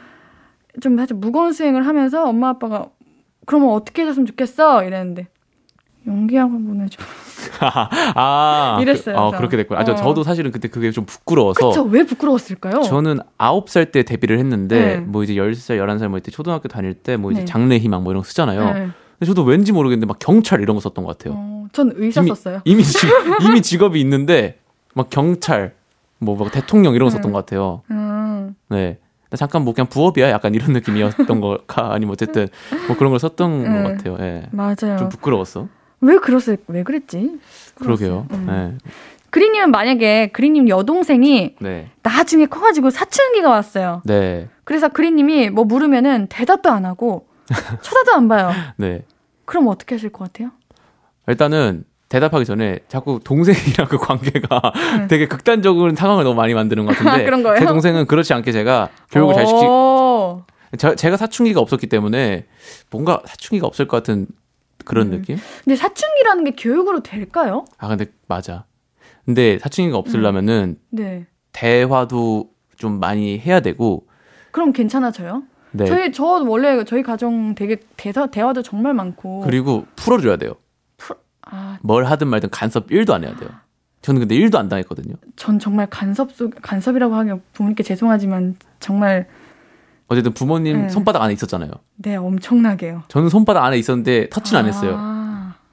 좀 0.83 0.99
살짝 0.99 1.17
무거운 1.19 1.55
수행을 1.55 1.87
하면서 1.87 2.29
엄마 2.29 2.51
아빠가 2.51 2.91
그러면 3.47 3.71
어떻게 3.71 4.03
해줬으면 4.03 4.27
좋겠어 4.27 4.85
이랬는데 4.85 5.29
연기하고 6.07 6.51
보내줘. 6.53 7.03
아, 8.15 8.79
이랬어요. 8.81 9.15
그, 9.15 9.21
어, 9.21 9.31
그렇게 9.33 9.57
됐고요. 9.57 9.79
아, 9.79 9.85
저, 9.85 9.93
어. 9.93 9.97
저도 9.97 10.23
사실은 10.23 10.51
그때 10.51 10.69
그게 10.69 10.91
좀 10.91 11.05
부끄러워서. 11.05 11.69
그쵸, 11.69 11.83
왜 11.83 12.05
부끄러웠을까요? 12.05 12.83
저는 12.83 13.19
9살 13.39 13.93
때 13.93 14.03
데뷔를 14.03 14.39
했는데, 14.39 14.81
네. 14.81 14.97
뭐 14.99 15.23
이제 15.23 15.35
10살, 15.35 15.79
11살 15.79 16.09
뭐 16.09 16.19
이때 16.19 16.31
초등학교 16.31 16.69
다닐 16.69 16.95
때, 16.95 17.17
뭐 17.17 17.33
이제 17.33 17.41
네. 17.41 17.45
장래 17.47 17.79
희망 17.79 18.03
뭐 18.03 18.13
이런 18.13 18.23
거 18.23 18.29
쓰잖아요. 18.29 18.65
네. 18.65 18.73
근데 19.19 19.27
저도 19.27 19.45
왠지 19.45 19.73
모르겠는데 19.73 20.07
막 20.07 20.19
경찰 20.19 20.61
이런 20.61 20.77
거 20.77 20.81
썼던 20.81 21.05
것 21.05 21.17
같아요. 21.17 21.35
어, 21.37 21.67
전 21.73 21.93
의사 21.97 22.21
이미, 22.21 22.29
썼어요. 22.29 22.61
이미, 22.65 22.83
지, 22.85 23.07
이미 23.43 23.63
직업이 23.63 24.01
있는데, 24.01 24.59
막 24.95 25.11
경찰, 25.11 25.75
뭐, 26.19 26.37
막 26.37 26.51
대통령 26.53 26.95
이런 26.95 27.07
거 27.07 27.11
썼던 27.11 27.33
것 27.33 27.45
같아요. 27.45 27.83
음. 27.91 28.55
네. 28.69 28.99
나 29.29 29.37
잠깐 29.37 29.65
뭐 29.65 29.75
그냥 29.75 29.89
부업이야 29.89 30.31
약간 30.31 30.55
이런 30.55 30.73
느낌이었던 30.73 31.41
걸까 31.41 31.93
아니면 31.93 32.13
어쨌든 32.13 32.47
뭐 32.87 32.97
그런 32.97 33.11
걸 33.11 33.19
썼던 33.19 33.63
네. 33.65 33.83
것 33.83 33.89
같아요. 33.89 34.17
예. 34.21 34.47
맞아요. 34.53 34.99
좀 34.99 35.09
부끄러웠어. 35.09 35.67
왜 36.07 36.19
그랬을 36.19 36.59
왜 36.69 36.83
그랬지? 36.83 37.39
그러게요. 37.75 38.27
음. 38.31 38.47
네. 38.47 38.93
그린님은 39.31 39.71
만약에 39.71 40.29
그린님 40.29 40.69
여동생이 40.69 41.57
네. 41.61 41.91
나중에 42.03 42.47
커가지고 42.47 42.91
사춘기가 42.91 43.51
왔어요. 43.51 44.03
네. 44.05 44.49
그래서 44.65 44.89
그린님이 44.89 45.51
뭐 45.51 45.65
물으면은 45.65 46.29
대답도 46.29 46.71
안 46.71 46.85
하고 46.85 47.27
쳐다도 47.83 48.15
안 48.15 48.29
봐요. 48.29 48.53
네. 48.77 49.03
그럼 49.45 49.69
어떻게 49.69 49.97
하실 49.97 50.11
것 50.11 50.25
같아요? 50.25 50.51
일단은 51.29 51.85
대답하기 52.09 52.45
전에 52.45 52.79
자꾸 52.89 53.21
동생이랑 53.23 53.89
그 53.89 53.99
관계가 53.99 54.73
네. 54.99 55.07
되게 55.09 55.27
극단적인 55.27 55.97
상황을 55.97 56.25
너무 56.25 56.37
많이 56.37 56.55
만드는 56.55 56.87
것 56.87 56.97
같은데 56.97 57.25
그런 57.25 57.43
거예요? 57.43 57.59
제 57.59 57.67
동생은 57.67 58.07
그렇지 58.07 58.33
않게 58.33 58.53
제가 58.53 58.91
교육을 59.11 59.35
잘 59.35 59.47
시키 59.47 59.61
저, 60.79 60.95
제가 60.95 61.17
사춘기가 61.17 61.61
없었기 61.61 61.89
때문에 61.89 62.47
뭔가 62.91 63.21
사춘기가 63.27 63.67
없을 63.67 63.89
것 63.89 63.97
같은 63.99 64.29
그런 64.87 65.09
음. 65.09 65.19
느낌? 65.19 65.37
근데 65.65 65.77
사춘기라는 65.77 66.45
게 66.45 66.53
교육으로 66.53 67.01
될까요? 67.03 67.67
아 67.77 67.89
근데 67.89 68.07
맞아. 68.27 68.65
근데 69.27 69.59
사춘기가 69.59 69.99
없으려면은 69.99 70.79
음. 70.79 70.87
네. 70.91 71.27
대화도 71.53 72.49
좀 72.77 73.01
많이 73.01 73.39
해야 73.39 73.61
되고 73.61 74.07
그럼 74.53 74.73
괜찮아져요? 74.73 75.43
네. 75.73 75.85
저희 75.85 76.13
저 76.13 76.25
원래 76.25 76.83
저희 76.85 77.03
가정 77.03 77.55
되게 77.55 77.77
대화 77.97 78.27
대화도 78.29 78.63
정말 78.63 78.95
많고 78.95 79.41
그리고 79.41 79.85
풀어줘야 79.97 80.37
돼요. 80.37 80.55
아. 81.43 81.79
뭘 81.83 82.05
하든 82.05 82.29
말든 82.29 82.51
간섭 82.51 82.89
1도 82.89 83.13
안 83.13 83.25
해야 83.25 83.35
돼요. 83.37 83.51
저는 84.03 84.21
근데 84.21 84.37
1도 84.37 84.57
안 84.57 84.69
당했거든요. 84.69 85.17
전 85.35 85.59
정말 85.59 85.87
간섭 85.89 86.33
속 86.33 86.55
간섭이라고 86.63 87.15
하기 87.17 87.31
부모님께 87.53 87.83
죄송하지만 87.83 88.57
정말 88.81 89.27
어쨌든 90.09 90.33
부모님 90.33 90.83
네. 90.83 90.89
손바닥 90.89 91.23
안에 91.23 91.33
있었잖아요. 91.33 91.71
네, 91.97 92.17
엄청나게요. 92.17 93.03
저는 93.09 93.29
손바닥 93.29 93.65
안에 93.65 93.79
있었는데 93.79 94.29
터치는 94.31 94.59
아, 94.59 94.63
안 94.63 94.69
했어요. 94.69 95.17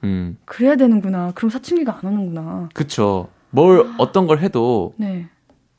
음. 0.04 0.36
그래야 0.44 0.76
되는구나. 0.76 1.32
그럼 1.34 1.50
사춘기가 1.50 1.98
안 2.02 2.12
오는구나. 2.12 2.68
그쵸. 2.74 3.28
뭘 3.50 3.88
어떤 3.98 4.26
걸 4.26 4.40
해도 4.40 4.94
네. 4.96 5.28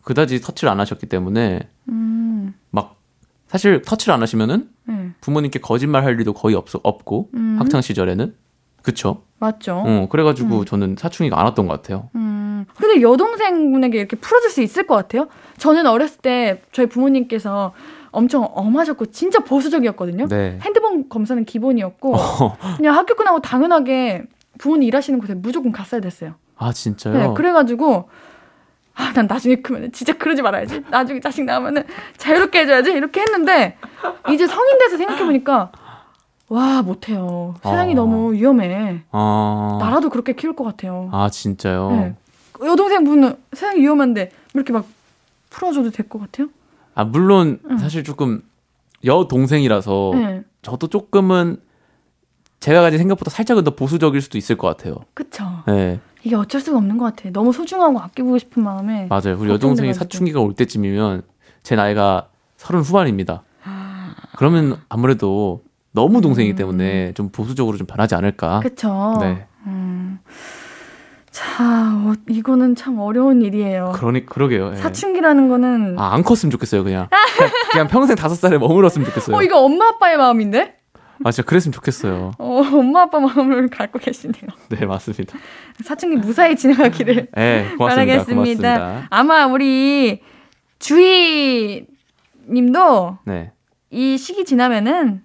그다지 0.04 0.40
터치를 0.40 0.72
안 0.72 0.80
하셨기 0.80 1.08
때문에 1.08 1.68
음. 1.90 2.54
막 2.70 2.96
사실 3.48 3.82
터치를 3.82 4.14
안 4.14 4.22
하시면은 4.22 4.70
네. 4.86 5.12
부모님께 5.20 5.60
거짓말 5.60 6.04
할 6.06 6.14
일도 6.18 6.34
거의 6.34 6.56
없, 6.56 6.68
없고 6.82 7.30
음. 7.34 7.58
학창 7.60 7.82
시절에는 7.82 8.34
그쵸? 8.82 9.24
맞죠. 9.40 9.84
어, 9.86 10.08
그래가지고 10.10 10.60
음. 10.60 10.66
저는 10.66 10.96
사춘기가 10.98 11.40
안 11.40 11.46
왔던 11.46 11.68
것 11.68 11.74
같아요. 11.74 12.10
음. 12.16 12.66
근데 12.78 13.02
여동생분에게 13.02 13.98
이렇게 13.98 14.16
풀어줄 14.16 14.50
수 14.50 14.62
있을 14.62 14.88
것 14.88 14.96
같아요? 14.96 15.28
저는 15.58 15.86
어렸을 15.88 16.20
때 16.22 16.62
저희 16.72 16.88
부모님께서 16.88 17.74
엄청 18.16 18.48
엄하셨고 18.54 19.08
진짜 19.08 19.40
보수적이었거든요. 19.40 20.28
네. 20.28 20.58
핸드폰 20.62 21.10
검사는 21.10 21.44
기본이었고 21.46 22.16
어. 22.16 22.58
그냥 22.78 22.96
학교 22.96 23.16
끝나고 23.16 23.42
당연하게 23.42 24.24
부모님 24.58 24.88
일하시는 24.88 25.20
곳에 25.20 25.34
무조건 25.34 25.72
갔어야 25.72 26.02
됐어요. 26.02 26.36
아 26.58 26.72
진짜요? 26.72 27.14
네, 27.18 27.34
그래가지고 27.36 28.10
아, 28.96 29.12
난 29.14 29.28
나중에 29.28 29.56
크면 29.58 29.92
진짜 29.92 30.14
그러지 30.18 30.42
말아야지. 30.42 30.84
나중에 30.90 31.20
자식 31.20 31.44
나오면은 31.44 31.84
자유롭게 32.18 32.60
해줘야지. 32.62 32.92
이렇게 32.94 33.20
했는데 33.22 33.78
이제 34.32 34.48
성인 34.48 34.78
돼서 34.80 34.96
생각해 34.98 35.26
보니까 35.26 35.72
와 36.48 36.82
못해요. 36.82 37.56
세상이 37.64 37.92
아. 37.92 37.96
너무 37.96 38.32
위험해. 38.32 39.02
아. 39.12 39.78
나라도 39.82 40.10
그렇게 40.10 40.32
키울 40.34 40.56
것 40.56 40.64
같아요. 40.64 41.10
아 41.12 41.30
진짜요? 41.30 41.92
네. 41.92 42.16
여동생 42.64 43.04
분은 43.04 43.36
세상이 43.52 43.82
위험한데 43.82 44.32
이렇게 44.54 44.72
막 44.72 44.86
풀어줘도 45.50 45.90
될 45.92 46.08
것 46.08 46.20
같아요? 46.20 46.48
아 46.96 47.04
물론 47.04 47.60
응. 47.70 47.78
사실 47.78 48.04
조금 48.04 48.42
여 49.06 49.28
동생이라서 49.28 50.12
네. 50.16 50.44
저도 50.62 50.88
조금은 50.88 51.58
제가 52.60 52.82
가진 52.82 52.98
생각보다 52.98 53.30
살짝은 53.30 53.64
더 53.64 53.76
보수적일 53.76 54.22
수도 54.22 54.38
있을 54.40 54.58
것 54.58 54.68
같아요. 54.68 54.96
그쵸. 55.14 55.46
네, 55.68 56.00
이게 56.24 56.36
어쩔 56.36 56.60
수가 56.60 56.78
없는 56.78 56.98
것 56.98 57.06
같아. 57.06 57.30
너무 57.30 57.54
소중하고 57.54 58.00
아끼고 58.00 58.38
싶은 58.40 58.64
마음에. 58.64 59.06
맞아요. 59.08 59.38
우리 59.38 59.52
여동생이. 59.52 59.94
사춘기가 59.94 60.40
올 60.40 60.54
때쯤이면 60.54 61.22
제 61.62 61.76
나이가 61.76 62.30
서른 62.58 62.82
후반입니다. 62.82 63.44
그러면 64.38 64.78
아무래도 64.90 65.62
너무 65.92 66.22
동생이기 66.22 66.56
때문에 66.56 67.14
좀 67.14 67.30
보수적으로 67.30 67.78
좀 67.78 67.88
변하지 67.88 68.16
않을까. 68.16 68.58
음. 68.58 68.62
그쵸. 68.62 69.18
네. 69.22 69.48
음. 69.68 70.20
자, 71.36 71.92
어, 72.06 72.14
이거는 72.30 72.76
참 72.76 72.98
어려운 72.98 73.42
일이에요. 73.42 73.92
그러니 73.94 74.26
그러게요. 74.26 74.72
예. 74.72 74.76
사춘기라는 74.78 75.50
거는. 75.50 76.00
아, 76.00 76.14
안 76.14 76.24
컸으면 76.24 76.50
좋겠어요, 76.50 76.86
그냥. 76.86 77.10
그냥, 77.36 77.52
그냥 77.72 77.88
평생 77.90 78.16
다섯 78.16 78.36
살에 78.36 78.58
머물렀으면 78.58 79.06
좋겠어요. 79.10 79.36
어, 79.36 79.44
이거 79.44 79.60
엄마 79.60 79.90
아빠의 79.90 80.16
마음인데? 80.16 80.78
아, 81.26 81.32
진짜 81.32 81.46
그랬으면 81.46 81.74
좋겠어요. 81.74 82.32
어, 82.38 82.62
엄마 82.72 83.02
아빠 83.02 83.20
마음을 83.20 83.68
갖고 83.70 84.00
계시네요. 84.00 84.44
네, 84.70 84.86
맞습니다. 84.86 85.38
사춘기 85.84 86.16
무사히 86.16 86.56
지나가기를 86.56 87.28
네, 87.36 87.70
고맙습니다. 87.78 87.86
바라겠습니다. 87.90 88.34
고맙습니다. 88.34 89.08
아마 89.10 89.46
우리 89.46 90.22
주희 90.80 91.86
님도 92.50 93.18
네. 93.26 93.52
이 93.90 94.18
시기 94.18 94.46
지나면은 94.46 95.22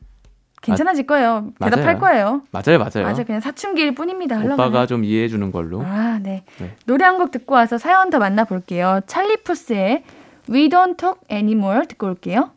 괜찮아질 0.61 1.07
거예요. 1.07 1.49
대답할 1.59 1.85
맞아요. 1.85 1.99
거예요. 1.99 2.43
맞아요, 2.51 2.79
맞아요. 2.79 3.07
맞아, 3.07 3.25
그냥 3.25 3.41
사춘기일 3.41 3.95
뿐입니다. 3.95 4.37
오빠가 4.39 4.55
흘러가는. 4.55 4.87
좀 4.87 5.05
이해해 5.05 5.29
주는 5.29 5.51
걸로. 5.51 5.83
아, 5.83 6.19
네. 6.23 6.45
네. 6.59 6.75
노래 6.87 7.05
한 7.05 7.17
곡 7.19 7.31
듣고 7.31 7.55
와서 7.55 7.79
사연 7.79 8.11
더 8.11 8.19
만나볼게요. 8.19 9.01
찰리푸스의 9.07 10.03
We 10.51 10.69
Don't 10.69 10.97
Talk 10.99 11.21
Anymore 11.31 11.87
듣고 11.89 12.07
올게요. 12.09 12.51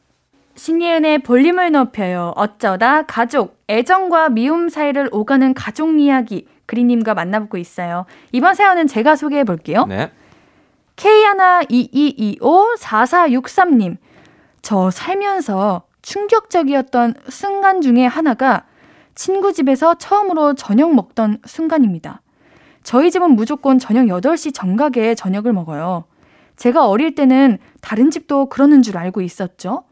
신예은의 0.56 1.20
볼륨을 1.20 1.72
높여요. 1.72 2.34
어쩌다 2.36 3.04
가족, 3.04 3.58
애정과 3.70 4.30
미움 4.30 4.70
사이를 4.70 5.10
오가는 5.12 5.54
가족 5.54 5.99
이야기 5.99 6.47
그리님과 6.68 7.14
만나보고 7.14 7.58
있어요. 7.58 8.06
이번 8.32 8.54
사연은 8.54 8.88
제가 8.88 9.16
소개해 9.16 9.45
볼게요. 9.45 9.86
네. 9.88 10.12
K122254463님. 10.97 13.97
저 14.62 14.91
살면서 14.91 15.84
충격적이었던 16.04 17.16
순간 17.30 17.82
중에 17.82 18.06
하나가 18.06 18.66
친구 19.16 19.51
집에서 19.54 19.95
처음으로 19.95 20.54
저녁 20.54 20.93
먹던 20.93 21.39
순간입니다. 21.45 22.22
저희 22.84 23.10
집은 23.10 23.32
무조건 23.32 23.80
저녁 23.80 24.06
8시 24.06 24.54
정각에 24.54 25.16
저녁을 25.16 25.54
먹어요. 25.54 26.04
제가 26.56 26.88
어릴 26.88 27.16
때는 27.16 27.58
다른 27.82 28.12
집도 28.12 28.47
그러는 28.47 28.82
줄 28.82 28.97
알고 28.97 29.22
있었죠. 29.22 29.86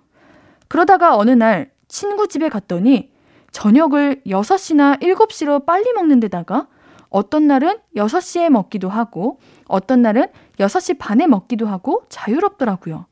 그러다가 0.67 1.17
어느 1.17 1.31
날 1.31 1.71
친구 1.87 2.27
집에 2.27 2.49
갔더니 2.49 3.11
저녁을 3.51 4.21
6시나 4.25 5.01
7시로 5.01 5.65
빨리 5.65 5.91
먹는 5.93 6.19
데다가 6.19 6.67
어떤 7.09 7.47
날은 7.47 7.79
6시에 7.95 8.49
먹기도 8.49 8.89
하고 8.89 9.39
어떤 9.67 10.01
날은 10.01 10.27
6시 10.59 10.97
반에 10.97 11.27
먹기도 11.27 11.67
하고 11.67 12.03
자유롭더라고요. 12.09 13.05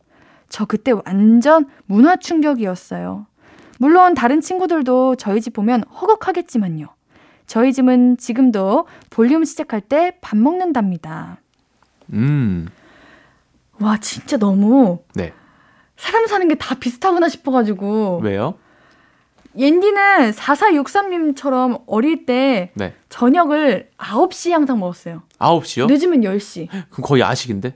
저 0.49 0.65
그때 0.65 0.91
완전 1.05 1.67
문화 1.85 2.15
충격이었어요. 2.15 3.25
물론 3.77 4.13
다른 4.13 4.41
친구들도 4.41 5.15
저희 5.15 5.39
집 5.41 5.53
보면 5.53 5.83
허걱하겠지만요. 5.83 6.87
저희 7.47 7.71
집은 7.73 8.17
지금도 8.17 8.87
볼륨 9.09 9.43
시작할 9.45 9.81
때 9.81 10.17
밥 10.21 10.37
먹는답니다. 10.37 11.37
음. 12.13 12.67
와, 13.79 13.97
진짜 13.97 14.37
너무 14.37 14.99
네. 15.15 15.33
사람 15.95 16.27
사는 16.27 16.47
게 16.47 16.55
다 16.55 16.75
비슷하구나 16.75 17.29
싶어가지고. 17.29 18.19
왜요? 18.23 18.55
옌디는 19.57 20.31
4463님처럼 20.31 21.83
어릴 21.87 22.25
때 22.25 22.71
네. 22.75 22.93
저녁을 23.09 23.89
9시 23.97 24.51
항상 24.51 24.79
먹었어요. 24.79 25.23
9시요? 25.39 25.87
늦으면 25.87 26.21
10시. 26.21 26.67
그럼 26.89 27.03
거의 27.03 27.21
야식인데? 27.21 27.75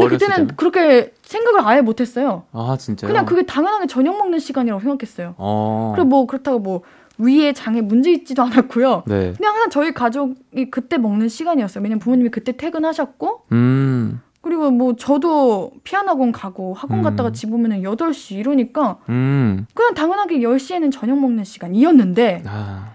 근데 0.00 0.08
그때는 0.08 0.34
때는? 0.36 0.56
그렇게 0.56 1.12
생각을 1.22 1.60
아예 1.66 1.80
못했어요. 1.82 2.44
아, 2.52 2.76
진짜요? 2.78 3.08
그냥 3.08 3.26
그게 3.26 3.44
당연하게 3.44 3.86
저녁 3.86 4.16
먹는 4.16 4.38
시간이라고 4.38 4.80
생각했어요. 4.80 5.34
어. 5.36 5.92
그리고 5.94 6.08
뭐 6.08 6.26
그렇다고 6.26 6.58
뭐 6.58 6.82
위에 7.18 7.52
장에 7.52 7.82
문제 7.82 8.10
있지도 8.10 8.42
않았고요. 8.42 9.04
네. 9.06 9.34
그냥 9.36 9.54
항상 9.54 9.70
저희 9.70 9.92
가족이 9.92 10.70
그때 10.70 10.96
먹는 10.98 11.28
시간이었어요. 11.28 11.82
왜냐면 11.82 11.98
부모님이 11.98 12.30
그때 12.30 12.56
퇴근하셨고 12.56 13.44
음. 13.52 14.20
그리고 14.40 14.70
뭐 14.70 14.96
저도 14.96 15.72
피아노 15.84 16.10
학원 16.10 16.32
가고 16.32 16.74
학원 16.74 17.00
음. 17.00 17.02
갔다가 17.04 17.30
집 17.30 17.52
오면은 17.52 17.82
8시 17.82 18.36
이러니까 18.36 18.98
음. 19.08 19.66
그냥 19.72 19.94
당연하게 19.94 20.40
10시에는 20.40 20.90
저녁 20.90 21.18
먹는 21.20 21.44
시간이었는데 21.44 22.42
아. 22.46 22.92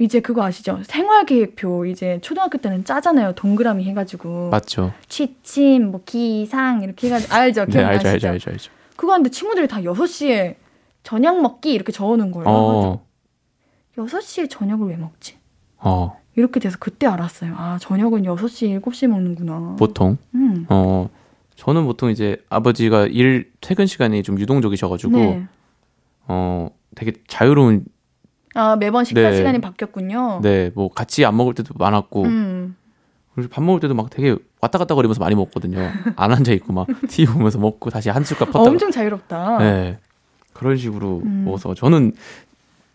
이제 0.00 0.20
그거 0.20 0.42
아시죠? 0.42 0.80
생활계획표 0.84 1.84
이제 1.84 2.18
초등학교 2.22 2.56
때는 2.56 2.84
짜잖아요. 2.84 3.34
동그라미 3.34 3.84
해가지고 3.84 4.48
맞죠. 4.48 4.94
취침, 5.08 5.90
뭐 5.90 6.00
기상 6.06 6.82
이렇게 6.82 7.08
해가지고 7.08 7.34
알죠? 7.34 7.66
네, 7.68 7.84
알죠? 7.84 8.08
알죠, 8.08 8.28
알죠, 8.28 8.50
알죠. 8.50 8.72
그거 8.96 9.12
하는데 9.12 9.28
친구들이 9.28 9.68
다 9.68 9.82
6시에 9.82 10.56
저녁 11.02 11.42
먹기 11.42 11.74
이렇게 11.74 11.92
적어놓은 11.92 12.30
거예요. 12.30 12.48
어. 12.48 13.06
그래가지고 13.92 14.18
6시에 14.18 14.48
저녁을 14.48 14.88
왜 14.88 14.96
먹지? 14.96 15.36
어. 15.76 16.18
이렇게 16.34 16.60
돼서 16.60 16.78
그때 16.80 17.06
알았어요. 17.06 17.54
아, 17.58 17.76
저녁은 17.78 18.22
6시, 18.22 18.80
7시에 18.80 19.06
먹는구나. 19.06 19.76
보통 19.78 20.16
음. 20.34 20.64
어. 20.70 21.10
저는 21.56 21.84
보통 21.84 22.08
이제 22.08 22.42
아버지가 22.48 23.06
일 23.08 23.52
퇴근 23.60 23.84
시간이 23.84 24.22
좀 24.22 24.40
유동적이셔 24.40 24.88
가지고 24.88 25.18
네. 25.18 25.46
어 26.26 26.70
되게 26.94 27.12
자유로운 27.28 27.84
아, 28.54 28.76
매번 28.76 29.04
식사 29.04 29.30
네. 29.30 29.36
시간이 29.36 29.60
바뀌었군요. 29.60 30.40
네 30.42 30.70
뭐 30.74 30.88
같이 30.90 31.24
안 31.24 31.36
먹을 31.36 31.54
때도 31.54 31.74
많았고 31.78 32.24
음. 32.24 32.76
그리고 33.34 33.48
밥 33.50 33.62
먹을 33.62 33.80
때도 33.80 33.94
막 33.94 34.10
되게 34.10 34.36
왔다 34.60 34.78
갔다 34.78 34.94
거리면서 34.94 35.20
많이 35.20 35.34
먹거든요. 35.34 35.78
안 36.16 36.32
앉아 36.32 36.52
있고 36.52 36.72
막 36.72 36.86
TV 37.08 37.32
보면서 37.32 37.58
먹고 37.58 37.90
다시 37.90 38.10
한 38.10 38.24
숟갈 38.24 38.48
어, 38.48 38.52
퍼다가 38.52 38.70
엄청 38.70 38.90
자유롭다. 38.90 39.58
네 39.58 39.98
그런 40.52 40.76
식으로 40.76 41.22
음. 41.24 41.44
먹어서 41.46 41.74
저는 41.74 42.12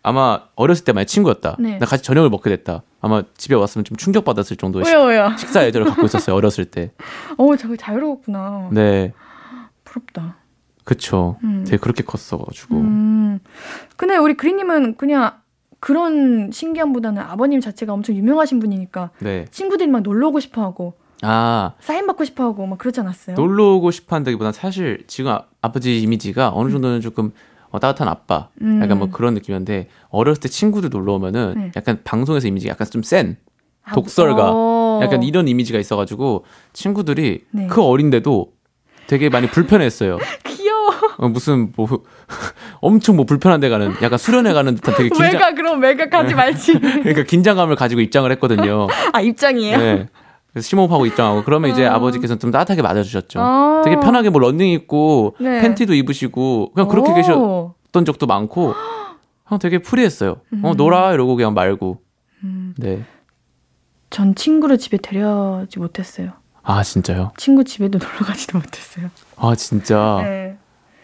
아마 0.02 0.40
어렸을 0.54 0.84
때 0.84 0.92
만약 0.92 1.06
친구였다. 1.06 1.56
네. 1.58 1.78
나 1.78 1.86
같이 1.86 2.04
저녁을 2.04 2.30
먹게 2.30 2.50
됐다. 2.50 2.82
아마 3.00 3.22
집에 3.36 3.54
왔으면 3.56 3.84
좀 3.84 3.96
충격받았을 3.96 4.56
정도의 4.56 4.84
식- 4.84 4.94
왜요, 4.94 5.04
왜요? 5.06 5.32
식사 5.36 5.64
예절을 5.64 5.86
갖고 5.88 6.04
있었어요 6.06 6.36
어렸을 6.36 6.64
때. 6.66 6.92
어, 7.38 7.56
저거 7.56 7.74
자유로웠구나. 7.76 8.68
네, 8.72 9.12
부럽다. 9.84 10.36
그쵸. 10.84 11.38
음. 11.42 11.64
되게 11.66 11.76
그렇게 11.78 12.04
컸어가지고. 12.04 12.76
음. 12.76 13.40
근데 13.96 14.16
우리 14.16 14.34
그리님은 14.34 14.96
그냥 14.96 15.32
그런 15.80 16.50
신기함보다는 16.52 17.22
아버님 17.22 17.60
자체가 17.60 17.92
엄청 17.92 18.16
유명하신 18.16 18.60
분이니까 18.60 19.10
네. 19.20 19.44
친구들이 19.50 19.88
막 19.88 20.02
놀러 20.02 20.28
오고 20.28 20.40
싶어 20.40 20.62
하고 20.62 20.94
아 21.22 21.72
사인 21.80 22.06
받고 22.06 22.24
싶어 22.24 22.44
하고 22.44 22.66
막 22.66 22.78
그러지 22.78 23.00
않았어요? 23.00 23.36
놀러 23.36 23.74
오고 23.74 23.90
싶어 23.90 24.16
한다기보단 24.16 24.52
사실 24.52 25.04
지금 25.06 25.32
아, 25.32 25.44
아버지 25.62 26.00
이미지가 26.00 26.52
어느 26.54 26.70
정도는 26.70 27.00
조금 27.00 27.32
어, 27.70 27.80
따뜻한 27.80 28.08
아빠, 28.08 28.48
음. 28.62 28.80
약간 28.82 28.98
뭐 28.98 29.10
그런 29.10 29.34
느낌이었는데 29.34 29.88
어렸을 30.08 30.40
때 30.40 30.48
친구들 30.48 30.88
놀러 30.88 31.14
오면은 31.14 31.54
네. 31.56 31.72
약간 31.76 32.00
방송에서 32.04 32.48
이미지가 32.48 32.70
약간 32.70 32.86
좀 32.88 33.02
센, 33.02 33.36
아, 33.82 33.92
독설가. 33.92 34.50
어. 34.52 35.00
약간 35.02 35.22
이런 35.22 35.46
이미지가 35.48 35.78
있어가지고 35.78 36.44
친구들이 36.72 37.44
네. 37.50 37.66
그 37.66 37.82
어린데도 37.82 38.52
되게 39.06 39.28
많이 39.28 39.46
불편했어요. 39.48 40.18
어, 41.18 41.28
무슨 41.28 41.72
뭐 41.76 41.88
엄청 42.80 43.16
뭐 43.16 43.24
불편한 43.24 43.60
데 43.60 43.68
가는 43.68 43.92
약간 44.02 44.18
수련회 44.18 44.52
가는 44.52 44.74
듯한 44.74 44.94
되게 44.96 45.08
긴장 45.08 45.32
외가 45.32 45.54
그럼 45.54 45.80
외가 45.82 46.08
가지 46.08 46.34
말지. 46.34 46.78
그러니까 46.80 47.22
긴장감을 47.22 47.76
가지고 47.76 48.00
입장을 48.00 48.30
했거든요. 48.32 48.86
아 49.12 49.20
입장이에요. 49.20 49.78
네. 49.78 50.08
그래서 50.52 50.68
심호흡하고 50.68 51.06
입장하고 51.06 51.44
그러면 51.44 51.70
이제 51.70 51.86
어. 51.86 51.92
아버지께서는 51.92 52.38
좀 52.38 52.50
따뜻하게 52.50 52.82
맞아주셨죠. 52.82 53.40
어. 53.40 53.82
되게 53.84 53.96
편하게 53.96 54.30
뭐 54.30 54.40
런닝 54.40 54.70
입고 54.70 55.36
네. 55.40 55.60
팬티도 55.60 55.94
입으시고 55.94 56.72
그냥 56.72 56.88
그렇게 56.88 57.10
오. 57.10 57.14
계셨던 57.14 58.04
적도 58.04 58.26
많고 58.26 58.74
그냥 59.46 59.58
되게 59.58 59.78
프리했어요. 59.78 60.36
어 60.62 60.74
놀아 60.74 61.12
이러고 61.12 61.36
그냥 61.36 61.54
말고. 61.54 62.00
음. 62.44 62.74
네. 62.76 63.04
전 64.10 64.34
친구를 64.34 64.78
집에 64.78 64.98
데려지 64.98 65.78
못했어요. 65.78 66.32
아 66.62 66.82
진짜요? 66.82 67.32
친구 67.36 67.64
집에도 67.64 67.98
놀러 67.98 68.18
가지도 68.26 68.58
못했어요. 68.58 69.10
아 69.36 69.54
진짜. 69.54 70.20
네. 70.22 70.58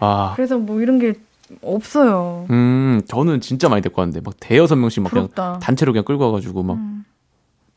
아. 0.05 0.32
그래서 0.34 0.59
뭐 0.59 0.80
이런 0.80 0.98
게 0.98 1.14
없어요. 1.62 2.46
음 2.50 3.03
저는 3.07 3.40
진짜 3.40 3.68
많이 3.68 3.82
데리고 3.82 4.00
왔는데 4.00 4.20
막 4.24 4.34
대여섯 4.40 4.76
명씩 4.78 5.03
막 5.03 5.11
그냥 5.11 5.28
부럽다. 5.28 5.59
단체로 5.61 5.92
그냥 5.92 6.05
끌고 6.05 6.24
와가지고 6.24 6.62
막 6.64 6.74
음. 6.74 7.05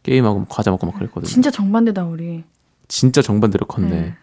게임하고 0.03 0.39
막 0.39 0.47
과자 0.49 0.71
먹고 0.71 0.88
막 0.88 0.95
그랬거든요. 0.95 1.28
진짜 1.30 1.51
정반대다 1.51 2.05
우리. 2.05 2.43
진짜 2.88 3.21
정반대로 3.21 3.65
컸네. 3.67 3.89
네. 3.89 4.13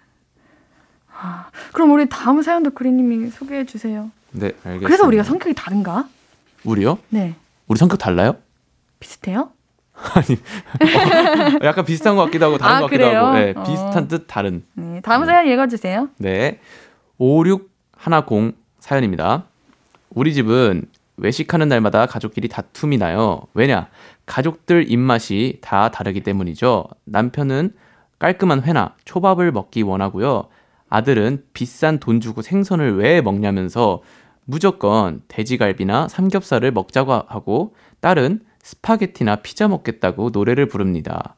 아, 1.21 1.47
그럼 1.73 1.93
우리 1.93 2.09
다음 2.09 2.43
사연도 2.43 2.71
그리님이 2.71 3.31
소개해 3.31 3.67
주세요. 3.67 4.11
네, 4.33 4.47
알겠습니다. 4.47 4.87
그래서 4.87 5.07
우리가 5.07 5.23
성격이 5.23 5.55
다른가? 5.55 6.09
우리요? 6.65 6.99
네. 7.11 7.35
우리 7.69 7.79
성격 7.79 7.99
달라요? 7.99 8.37
비슷해요? 8.99 9.51
어, 9.95 11.65
약간 11.65 11.85
비슷한 11.85 12.17
것 12.17 12.25
같기도 12.25 12.47
하고 12.47 12.59
다른 12.59 12.75
아, 12.77 12.81
것 12.81 12.87
같기도 12.87 13.05
그래요? 13.05 13.27
하고. 13.27 13.39
네, 13.39 13.53
어. 13.57 13.63
비슷한 13.63 14.09
듯 14.09 14.25
다른. 14.27 14.65
네. 14.75 15.01
다음 15.03 15.25
사연 15.27 15.47
읽어주세요. 15.47 16.09
네. 16.19 16.59
5610 18.05 18.57
사연입니다. 18.81 19.45
우리 20.11 20.35
집은 20.35 20.87
외식하는 21.17 21.69
날마다 21.69 22.07
가족끼리 22.07 22.49
다툼이 22.49 22.99
나요. 22.99 23.43
왜냐? 23.55 23.89
가족들 24.27 24.91
입맛이 24.91 25.59
다 25.61 25.91
다르기 25.91 26.23
때문이죠. 26.23 26.87
남편은 27.05 27.75
깔끔한 28.19 28.63
회나 28.63 28.95
초밥을 29.05 29.53
먹기 29.53 29.83
원하고요. 29.83 30.49
아들은 30.89 31.45
비싼 31.53 31.99
돈 31.99 32.21
주고 32.21 32.43
생선을 32.43 32.97
왜 32.97 33.21
먹냐면서 33.21 34.03
무조건 34.45 35.23
돼지갈비나 35.29 36.09
삼겹살을 36.09 36.73
먹자고 36.73 37.13
하고 37.13 37.75
딸은 38.01 38.41
스파게티나 38.63 39.37
피자 39.37 39.69
먹겠다고 39.69 40.31
노래를 40.33 40.67
부릅니다. 40.67 41.37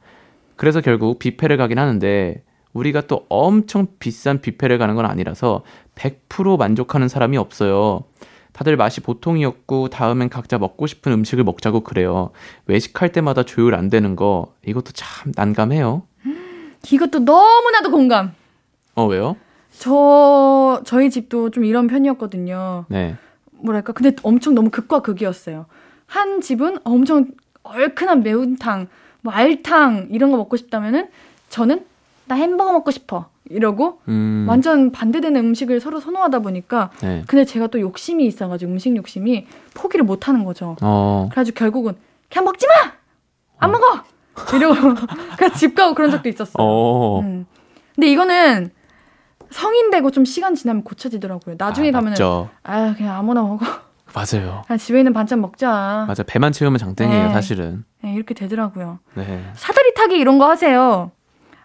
그래서 0.57 0.81
결국 0.81 1.19
뷔페를 1.19 1.57
가긴 1.57 1.79
하는데 1.79 2.43
우리가 2.75 3.03
또 3.03 3.25
엄청 3.29 3.87
비싼 3.99 4.41
뷔페를 4.41 4.79
가는 4.79 4.95
건 4.95 5.07
아니라서 5.07 5.62
100% 5.95 6.59
만족하는 6.59 7.09
사람이 7.09 7.39
없어요. 7.39 8.05
다들 8.53 8.77
맛이 8.77 9.01
보통이었고 9.01 9.89
다음엔 9.89 10.29
각자 10.29 10.59
먹고 10.59 10.87
싶은 10.87 11.12
음식을 11.12 11.43
먹자고 11.45 11.81
그래요. 11.81 12.31
외식할 12.66 13.11
때마다 13.11 13.43
조율 13.43 13.75
안 13.75 13.89
되는 13.89 14.14
거 14.14 14.55
이것도 14.66 14.93
참 14.93 15.33
난감해요. 15.35 16.03
이것도 16.91 17.20
너무나도 17.20 17.91
공감. 17.91 18.35
어 18.95 19.07
왜요? 19.07 19.37
저 19.79 20.83
저희 20.85 21.11
집도 21.11 21.51
좀 21.51 21.64
이런 21.64 21.89
편이었거든요. 21.89 22.85
네. 22.89 23.16
뭐랄까 23.51 23.93
근데 23.93 24.14
엄청 24.22 24.55
너무 24.55 24.70
극과 24.70 25.01
극이었어요. 25.01 25.66
한 26.07 26.41
집은 26.41 26.79
엄청 26.85 27.27
얼큰한 27.64 28.22
매운탕, 28.22 28.89
뭐 29.22 29.33
알탕 29.33 30.09
이런 30.11 30.31
거 30.31 30.37
먹고 30.37 30.57
싶다면은 30.57 31.09
저는 31.49 31.85
나 32.27 32.35
햄버거 32.35 32.72
먹고 32.72 32.91
싶어 32.91 33.27
이러고 33.51 34.01
음, 34.09 34.47
완전 34.49 34.91
반대되는 34.91 35.39
음식을 35.39 35.81
서로 35.81 36.01
선호하다 36.01 36.39
보니까 36.41 36.91
네. 37.01 37.22
근데 37.27 37.45
제가 37.45 37.66
또 37.66 37.81
욕심이 37.81 38.25
있어가지고 38.27 38.72
음식 38.72 38.97
욕심이 38.97 39.47
포기를 39.75 40.05
못 40.05 40.29
하는 40.29 40.45
거죠. 40.45 40.77
어. 40.81 41.29
그래가지고 41.31 41.55
결국은 41.59 41.95
그냥 42.31 42.45
먹지 42.47 42.66
마! 42.66 42.93
안 43.59 43.70
먹어! 43.70 44.03
이러고 44.57 44.75
그냥 45.37 45.53
집 45.55 45.75
가고 45.75 45.95
그런 45.95 46.11
적도 46.11 46.29
있었어요. 46.29 46.55
어. 46.59 47.20
음. 47.20 47.47
근데 47.95 48.09
이거는 48.09 48.70
성인 49.51 49.91
되고 49.91 50.11
좀 50.11 50.25
시간 50.25 50.55
지나면 50.55 50.83
고쳐지더라고요. 50.83 51.57
나중에 51.59 51.91
아, 51.91 51.93
가면은. 51.93 52.16
아 52.64 52.95
그냥 52.97 53.16
아무나 53.16 53.43
먹어. 53.43 53.64
맞아요. 54.14 54.62
그냥 54.66 54.79
집에 54.79 54.99
있는 54.99 55.12
반찬 55.12 55.41
먹자. 55.41 56.07
맞아. 56.09 56.22
배만 56.22 56.53
채우면 56.53 56.79
장땡이에요, 56.79 57.27
네. 57.29 57.33
사실은. 57.33 57.85
네, 58.03 58.14
이렇게 58.14 58.35
되더라고요. 58.35 58.99
네. 59.14 59.45
사다리 59.55 59.95
타기 59.95 60.16
이런 60.16 60.39
거 60.39 60.49
하세요. 60.49 61.12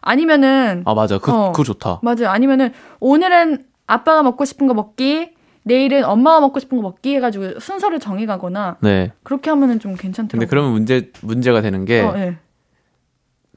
아니면은 0.02 0.84
아, 0.86 0.94
맞아. 0.94 1.18
그, 1.18 1.32
어. 1.32 1.52
그거 1.52 1.64
좋다. 1.64 2.00
맞아요. 2.04 2.30
아니면은 2.30 2.72
오늘은 3.00 3.66
아빠가 3.88 4.24
먹고 4.24 4.46
싶은 4.46 4.68
거 4.68 4.74
먹기, 4.74 5.32
내일은 5.64 6.04
엄마가 6.06 6.40
먹고 6.40 6.60
싶은 6.60 6.78
거 6.78 6.82
먹기 6.84 7.16
해가지고 7.16 7.60
순서를 7.60 8.00
정해가거나 8.00 8.78
네. 8.82 9.12
그렇게 9.24 9.50
하면은 9.50 9.80
좀 9.80 9.96
괜찮더라고요. 9.96 10.40
근데 10.40 10.50
그러면 10.50 10.72
문제, 10.72 11.12
문제가 11.22 11.62
되는 11.62 11.86
게, 11.86 12.02
어, 12.02 12.14
예. 12.18 12.38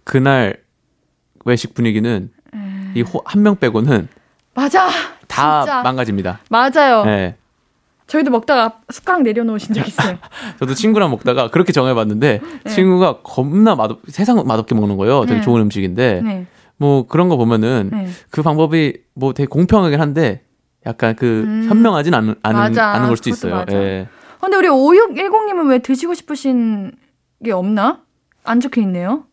그날 0.04 0.58
외식 1.44 1.74
분위기는 1.74 2.30
음. 2.54 2.94
이한 2.96 3.42
명 3.42 3.56
빼고는 3.56 4.08
맞아. 4.54 4.88
다 5.28 5.62
진짜. 5.62 5.82
망가집니다. 5.82 6.40
맞아요. 6.50 7.04
네. 7.04 7.36
저희도 8.12 8.30
먹다가 8.30 8.80
숟가락 8.90 9.22
내려놓으신 9.22 9.74
적 9.74 9.88
있어요. 9.88 10.18
저도 10.60 10.74
친구랑 10.74 11.10
먹다가 11.10 11.48
그렇게 11.48 11.72
정해봤는데 11.72 12.40
친구가 12.68 13.20
겁나 13.22 13.74
맛없 13.74 14.00
세상 14.08 14.36
맛없게 14.46 14.74
먹는 14.74 14.98
거예요. 14.98 15.22
되게 15.24 15.36
네. 15.36 15.40
좋은 15.40 15.62
음식인데 15.62 16.20
네. 16.22 16.46
뭐 16.76 17.06
그런 17.06 17.30
거 17.30 17.38
보면은 17.38 17.88
네. 17.90 18.08
그 18.28 18.42
방법이 18.42 18.98
뭐 19.14 19.32
되게 19.32 19.46
공평하긴 19.46 19.98
한데 19.98 20.42
약간 20.84 21.16
그 21.16 21.44
음. 21.46 21.66
현명하진 21.70 22.12
않은 22.12 22.34
않은. 22.42 22.78
않은 22.78 23.06
걸 23.08 23.16
수도 23.16 23.30
있어요. 23.30 23.54
맞아. 23.54 23.74
예. 23.78 24.08
근데 24.40 24.58
우리 24.58 24.68
5610님은 24.68 25.70
왜 25.70 25.78
드시고 25.78 26.12
싶으신 26.12 26.92
게 27.42 27.52
없나? 27.52 28.00
안 28.44 28.60
적혀 28.60 28.82
있네요. 28.82 29.24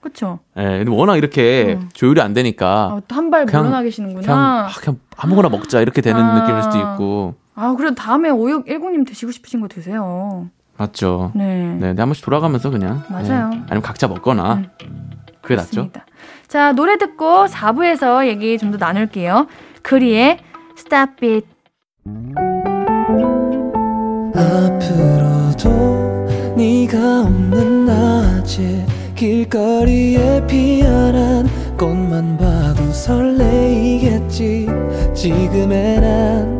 그쵸? 0.00 0.38
예. 0.56 0.62
근데 0.62 0.90
워낙 0.92 1.16
이렇게 1.16 1.78
음. 1.80 1.88
조율이 1.94 2.20
안 2.20 2.32
되니까 2.32 2.86
어, 2.92 3.02
한발 3.08 3.44
그냥- 3.46 3.62
물러나 3.62 3.78
그냥 3.78 3.84
계시는구나. 3.86 4.32
아, 4.32 4.68
그냥 4.78 5.00
아무거나 5.16 5.48
먹자 5.48 5.80
이렇게 5.80 6.00
되는 6.00 6.22
아. 6.22 6.40
느낌일 6.42 6.62
수도 6.62 6.78
있고 6.78 7.34
아, 7.60 7.74
그래도 7.76 7.94
다음에 7.94 8.30
5610님 8.30 9.06
드시고 9.06 9.32
싶으신 9.32 9.60
거 9.60 9.68
드세요. 9.68 10.48
맞죠. 10.78 11.30
네. 11.34 11.76
네, 11.78 11.92
네, 11.92 12.00
한 12.00 12.08
번씩 12.08 12.24
돌아가면서 12.24 12.70
그냥 12.70 13.02
맞아요. 13.10 13.50
예. 13.52 13.58
아니면 13.68 13.82
각자 13.82 14.08
먹거나 14.08 14.54
음. 14.54 14.66
그게 15.42 15.56
낫죠. 15.56 15.90
자, 16.48 16.72
노래 16.72 16.96
듣고 16.96 17.44
4부에서 17.46 18.26
얘기 18.26 18.56
좀 18.56 18.70
더 18.70 18.78
나눌게요. 18.78 19.46
크리의 19.82 20.38
Stop 20.78 21.26
It. 21.26 21.46
앞으로도 24.34 26.54
네가 26.56 27.20
없는 27.22 27.86
낮에 27.86 28.86
길거리에 29.14 30.46
피어난 30.46 31.46
꽃만 31.76 32.38
봐도 32.38 32.90
설레이겠지 32.92 34.66
지금의 35.14 36.00
난 36.00 36.59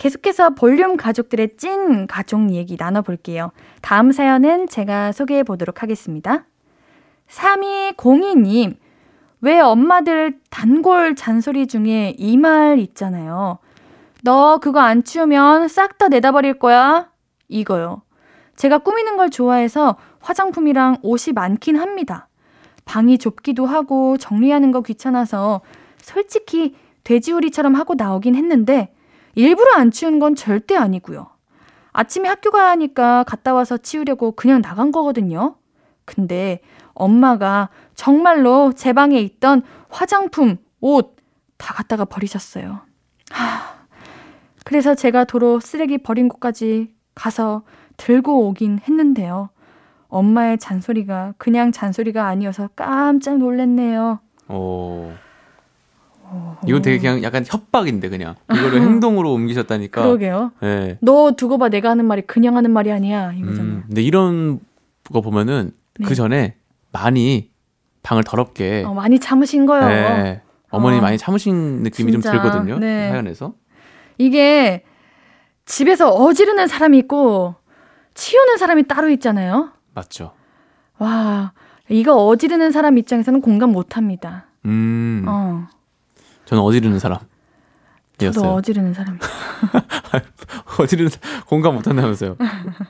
계속해서 0.00 0.54
볼륨 0.54 0.96
가족들의 0.96 1.58
찐 1.58 2.06
가족 2.06 2.52
얘기 2.52 2.76
나눠볼게요. 2.78 3.52
다음 3.82 4.12
사연은 4.12 4.66
제가 4.66 5.12
소개해 5.12 5.42
보도록 5.42 5.82
하겠습니다. 5.82 6.46
3202님, 7.28 8.76
왜 9.42 9.60
엄마들 9.60 10.38
단골 10.48 11.16
잔소리 11.16 11.66
중에 11.66 12.14
이 12.16 12.38
말 12.38 12.78
있잖아요. 12.78 13.58
너 14.24 14.56
그거 14.56 14.80
안 14.80 15.04
치우면 15.04 15.68
싹 15.68 15.98
다 15.98 16.08
내다 16.08 16.32
버릴 16.32 16.58
거야? 16.58 17.10
이거요. 17.48 18.00
제가 18.56 18.78
꾸미는 18.78 19.18
걸 19.18 19.28
좋아해서 19.28 19.96
화장품이랑 20.20 20.96
옷이 21.02 21.34
많긴 21.34 21.76
합니다. 21.76 22.26
방이 22.86 23.18
좁기도 23.18 23.66
하고 23.66 24.16
정리하는 24.16 24.72
거 24.72 24.80
귀찮아서 24.80 25.60
솔직히 26.00 26.74
돼지우리처럼 27.04 27.74
하고 27.74 27.94
나오긴 27.94 28.34
했는데 28.34 28.94
일부러 29.34 29.76
안 29.76 29.90
치운 29.90 30.18
건 30.18 30.34
절대 30.34 30.76
아니고요. 30.76 31.28
아침에 31.92 32.28
학교 32.28 32.50
가야 32.50 32.70
하니까 32.70 33.24
갔다 33.24 33.54
와서 33.54 33.76
치우려고 33.76 34.32
그냥 34.32 34.62
나간 34.62 34.92
거거든요. 34.92 35.56
근데 36.04 36.60
엄마가 36.94 37.68
정말로 37.94 38.72
제 38.74 38.92
방에 38.92 39.18
있던 39.20 39.62
화장품, 39.88 40.58
옷 40.80 41.20
다 41.60 41.74
갖다가 41.74 42.06
버리셨어요. 42.06 42.80
하, 43.30 43.60
그래서 44.64 44.94
제가 44.94 45.24
도로 45.24 45.60
쓰레기 45.60 45.98
버린 45.98 46.28
곳까지 46.28 46.92
가서 47.14 47.62
들고 47.98 48.48
오긴 48.48 48.80
했는데요. 48.88 49.50
엄마의 50.08 50.58
잔소리가 50.58 51.34
그냥 51.36 51.70
잔소리가 51.70 52.26
아니어서 52.26 52.70
깜짝 52.74 53.36
놀랐네요. 53.36 54.20
오. 54.48 55.12
이건 56.66 56.82
되게 56.82 56.98
그냥 56.98 57.22
약간 57.22 57.44
협박인데 57.46 58.08
그냥 58.08 58.34
이거를 58.52 58.80
행동으로 58.82 59.32
옮기셨다니까. 59.32 60.02
그러게요. 60.02 60.52
예. 60.62 60.98
너 61.00 61.32
두고 61.32 61.58
봐 61.58 61.68
내가 61.68 61.90
하는 61.90 62.04
말이 62.04 62.22
그냥 62.22 62.56
하는 62.56 62.70
말이 62.70 62.92
아니야 62.92 63.32
이거잖아요. 63.32 63.62
음, 63.62 63.84
근데 63.86 64.02
이런 64.02 64.60
거 65.12 65.20
보면은 65.20 65.72
네. 65.98 66.06
그 66.06 66.14
전에 66.14 66.56
많이 66.92 67.50
방을 68.02 68.24
더럽게 68.24 68.84
어, 68.86 68.94
많이 68.94 69.18
참으신 69.18 69.66
거요. 69.66 69.88
예, 69.90 70.42
어머니 70.70 70.98
어. 70.98 71.00
많이 71.00 71.18
참으신 71.18 71.82
느낌이 71.82 72.12
진짜, 72.12 72.32
좀 72.32 72.40
들거든요. 72.42 72.78
네. 72.78 73.08
사연에서. 73.08 73.54
이게 74.18 74.84
집에서 75.64 76.10
어지르는 76.10 76.66
사람이 76.66 76.98
있고 76.98 77.54
치우는 78.14 78.56
사람이 78.58 78.86
따로 78.88 79.08
있잖아요. 79.10 79.70
맞죠. 79.94 80.32
와 80.98 81.52
이거 81.88 82.14
어지르는 82.26 82.70
사람 82.70 82.98
입장에서는 82.98 83.40
공감 83.40 83.72
못합니다. 83.72 84.46
음. 84.66 85.24
어, 85.26 85.66
저는 86.50 86.64
어지르는 86.64 86.98
사람. 86.98 87.18
저도. 88.18 88.54
어지르는 88.54 88.92
사람. 88.92 89.18
어지르는 90.80 91.08
사- 91.10 91.20
공감 91.46 91.76
못 91.76 91.86
한다면서요. 91.86 92.36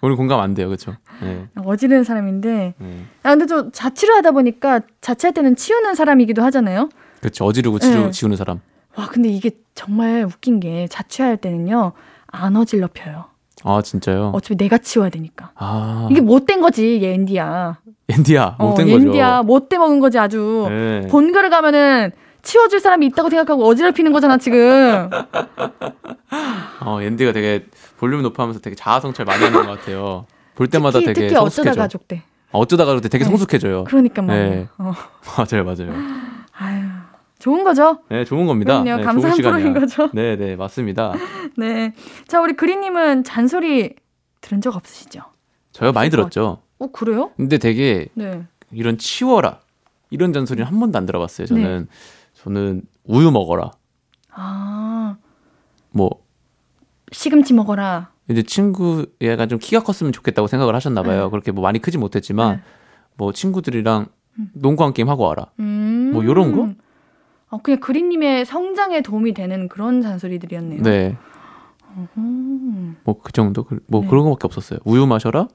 오늘 0.00 0.16
공감 0.16 0.40
안 0.40 0.54
돼요. 0.54 0.66
그렇죠? 0.68 0.96
네. 1.22 1.46
어지르는 1.56 2.02
사람인데 2.04 2.74
네. 2.78 3.04
아 3.22 3.28
근데 3.30 3.44
또 3.44 3.70
자취를 3.70 4.14
하다 4.16 4.30
보니까 4.30 4.80
자취할 5.02 5.34
때는 5.34 5.56
치우는 5.56 5.94
사람이기도 5.94 6.42
하잖아요. 6.44 6.88
그렇죠. 7.20 7.44
어지르고 7.44 7.78
치우, 7.80 8.06
네. 8.06 8.10
지우는 8.10 8.38
사람. 8.38 8.60
와 8.96 9.06
근데 9.08 9.28
이게 9.28 9.50
정말 9.74 10.24
웃긴 10.24 10.58
게 10.58 10.86
자취할 10.88 11.36
때는요 11.36 11.92
안 12.28 12.56
어질러 12.56 12.88
펴요. 12.94 13.26
아, 13.62 13.82
진짜요? 13.82 14.30
어차피 14.34 14.56
내가 14.56 14.78
치워야 14.78 15.10
되니까. 15.10 15.50
아. 15.54 16.08
이게 16.10 16.22
못된 16.22 16.62
거지, 16.62 16.98
얘. 17.02 17.12
앤디야, 17.12 17.76
어, 18.58 18.68
못된 18.70 18.86
거죠. 18.90 19.06
앤디야, 19.08 19.42
못돼 19.42 19.76
먹은 19.76 20.00
거지, 20.00 20.18
아주. 20.18 20.64
네. 20.70 21.06
본가를 21.10 21.50
가면은 21.50 22.10
치워줄 22.42 22.80
사람이 22.80 23.06
있다고 23.06 23.30
생각하고 23.30 23.66
어지럽히는 23.66 24.12
거잖아, 24.12 24.38
지금. 24.38 25.10
어, 26.80 27.02
앤디가 27.02 27.32
되게 27.32 27.66
볼륨 27.98 28.22
높아하면서 28.22 28.60
되게 28.60 28.76
자아성찰 28.76 29.26
많이 29.26 29.44
하는 29.44 29.66
것 29.66 29.78
같아요. 29.78 30.26
볼 30.54 30.68
때마다 30.68 30.98
특히, 30.98 31.14
되게 31.14 31.20
특히 31.28 31.36
어쩌다 31.36 31.50
성숙해져. 31.50 31.80
가족 31.80 32.08
때. 32.08 32.22
아, 32.52 32.58
어쩌다가 32.58 32.94
그때 32.94 33.08
되게 33.08 33.24
네. 33.24 33.30
성숙해져요. 33.30 33.84
그러니까 33.84 34.22
뭐. 34.22 34.34
네. 34.34 34.68
어. 34.78 34.92
맞아요, 35.38 35.64
맞아요. 35.64 35.94
아유, 36.52 36.82
좋은 37.38 37.64
거죠? 37.64 37.98
네, 38.08 38.24
좋은 38.24 38.46
겁니다. 38.46 38.82
그럼요, 38.82 38.98
네, 38.98 39.04
감사한. 39.04 39.36
프로인 39.38 39.74
거죠. 39.74 40.10
네, 40.12 40.36
네, 40.36 40.56
맞습니다. 40.56 41.14
네. 41.56 41.94
자, 42.26 42.40
우리 42.40 42.54
그린님은 42.54 43.24
잔소리 43.24 43.94
들은 44.40 44.60
적 44.60 44.74
없으시죠? 44.76 45.22
저요 45.72 45.92
많이 45.92 46.10
들었죠. 46.10 46.62
어, 46.78 46.86
그래요? 46.88 47.30
근데 47.36 47.58
되게 47.58 48.08
네. 48.14 48.42
이런 48.72 48.98
치워라 48.98 49.60
이런 50.10 50.32
잔소리는 50.32 50.66
한 50.66 50.80
번도 50.80 50.98
안 50.98 51.06
들어봤어요. 51.06 51.46
저는 51.46 51.80
네. 51.82 51.86
저는 52.42 52.82
우유 53.04 53.30
먹어라. 53.30 53.70
아, 54.32 55.16
뭐 55.90 56.10
시금치 57.12 57.52
먹어라. 57.54 58.10
이제 58.28 58.42
친구 58.42 59.06
얘가 59.20 59.46
좀 59.46 59.58
키가 59.58 59.82
컸으면 59.82 60.12
좋겠다고 60.12 60.46
생각을 60.48 60.74
하셨나 60.74 61.02
봐요. 61.02 61.24
네. 61.24 61.30
그렇게 61.30 61.50
뭐 61.52 61.62
많이 61.62 61.80
크지 61.80 61.98
못했지만 61.98 62.56
네. 62.56 62.62
뭐 63.16 63.32
친구들이랑 63.32 64.06
음. 64.38 64.50
농구 64.54 64.84
한 64.84 64.92
게임 64.92 65.08
하고 65.08 65.24
와라. 65.24 65.46
음. 65.58 66.10
뭐 66.12 66.24
요런 66.24 66.52
거? 66.52 66.68
어, 67.50 67.58
그냥 67.62 67.80
그린님의 67.80 68.46
성장에 68.46 69.00
도움이 69.02 69.34
되는 69.34 69.68
그런 69.68 70.00
잔소리들이었네요. 70.00 70.82
네. 70.82 71.16
음. 72.16 72.96
뭐그 73.04 73.32
정도 73.32 73.64
그- 73.64 73.80
뭐 73.88 74.02
네. 74.02 74.06
그런 74.06 74.24
거밖에 74.24 74.42
없었어요. 74.46 74.78
우유 74.84 75.06
마셔라. 75.06 75.48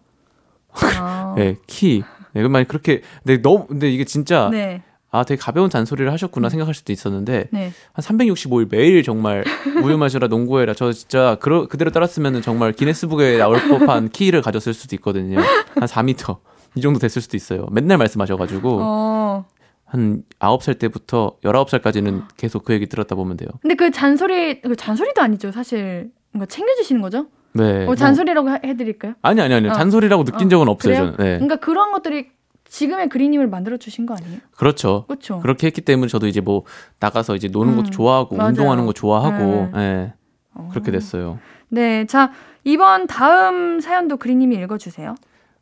아. 0.99 1.33
네, 1.37 1.55
키. 1.65 2.03
네, 2.33 2.41
그 2.43 2.47
많이 2.49 2.67
그렇게 2.67 3.01
근데 3.23 3.41
너무 3.41 3.65
근데 3.67 3.89
이게 3.89 4.03
진짜 4.03 4.49
네. 4.51 4.83
아 5.15 5.23
되게 5.23 5.39
가벼운 5.39 5.69
잔소리를 5.69 6.11
하셨구나 6.11 6.49
생각할 6.49 6.73
수도 6.73 6.91
있었는데 6.91 7.47
네. 7.51 7.71
한 7.93 8.03
365일 8.03 8.67
매일 8.69 9.01
정말 9.01 9.45
우유 9.83 9.97
마셔라 9.97 10.27
농구해라 10.27 10.73
저 10.73 10.91
진짜 10.91 11.37
그러, 11.39 11.67
그대로 11.67 11.89
따랐으면 11.91 12.41
정말 12.41 12.73
기네스북에 12.73 13.37
나올 13.37 13.59
법한 13.61 14.09
키를 14.09 14.41
가졌을 14.41 14.73
수도 14.73 14.95
있거든요 14.97 15.39
한 15.39 15.87
4m 15.87 16.37
이 16.75 16.81
정도 16.81 16.99
됐을 16.99 17.21
수도 17.21 17.37
있어요 17.37 17.65
맨날 17.71 17.97
말씀하셔가지고 17.97 18.79
어. 18.81 19.45
한 19.85 20.23
9살 20.39 20.79
때부터 20.79 21.37
19살까지는 21.43 22.23
계속 22.35 22.65
그 22.65 22.73
얘기 22.73 22.87
들었다 22.87 23.15
보면 23.15 23.37
돼요 23.37 23.47
근데 23.61 23.75
그 23.75 23.91
잔소리, 23.91 24.59
그 24.61 24.75
잔소리도 24.75 25.21
아니죠. 25.21 25.51
사실. 25.51 26.09
뭔가 26.33 26.47
챙겨주시는 26.47 27.01
거죠? 27.01 27.27
네 27.53 27.83
어, 27.83 27.85
뭐- 27.85 27.95
잔소리라고 27.95 28.49
하- 28.49 28.59
해드릴까요? 28.61 29.13
아니 29.21 29.39
아니 29.39 29.53
아니 29.53 29.69
어. 29.69 29.71
잔소리라고 29.71 30.25
느낀 30.25 30.47
어, 30.47 30.49
적은 30.49 30.67
없어요 30.67 30.93
그래요? 30.93 31.11
저는 31.13 31.17
네 31.17 31.33
그러니까 31.35 31.55
그런 31.57 31.93
것들이 31.93 32.27
지금의 32.75 33.09
그린님을 33.09 33.47
만들어 33.47 33.77
주신 33.77 34.05
거 34.05 34.15
아니에요? 34.15 34.39
그렇죠 34.51 35.05
그렇죠. 35.07 35.39
그렇게 35.39 35.67
했기 35.67 35.81
때문에 35.81 36.09
저도 36.09 36.27
이제 36.27 36.41
뭐 36.41 36.63
나가서 36.99 37.35
이제 37.35 37.47
노는 37.47 37.75
것도 37.77 37.87
음, 37.87 37.91
좋아하고 37.91 38.35
맞아요. 38.35 38.49
운동하는 38.49 38.85
거 38.85 38.91
좋아하고 38.91 39.71
네. 39.73 39.81
예 39.81 40.13
어. 40.53 40.69
그렇게 40.71 40.91
됐어요 40.91 41.39
네, 41.69 42.05
자 42.05 42.31
이번 42.65 43.07
다음 43.07 43.79
사연도 43.79 44.17
그린님이 44.17 44.55
읽어 44.57 44.77
주세요. 44.77 45.15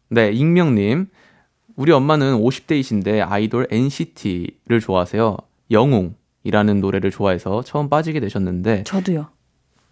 네, 0.10 0.32
익명 0.32 0.76
님. 0.76 1.08
우리 1.76 1.92
엄마는 1.92 2.40
50대이신데 2.40 3.26
아이돌 3.30 3.68
NCT를 3.70 4.80
좋아하세요. 4.80 5.38
영웅이라는 5.72 6.80
노래를 6.80 7.12
좋아해서 7.12 7.64
처음 7.64 7.90
빠지게 7.90 8.20
되셨는데, 8.20 8.84
저도요. 8.84 9.28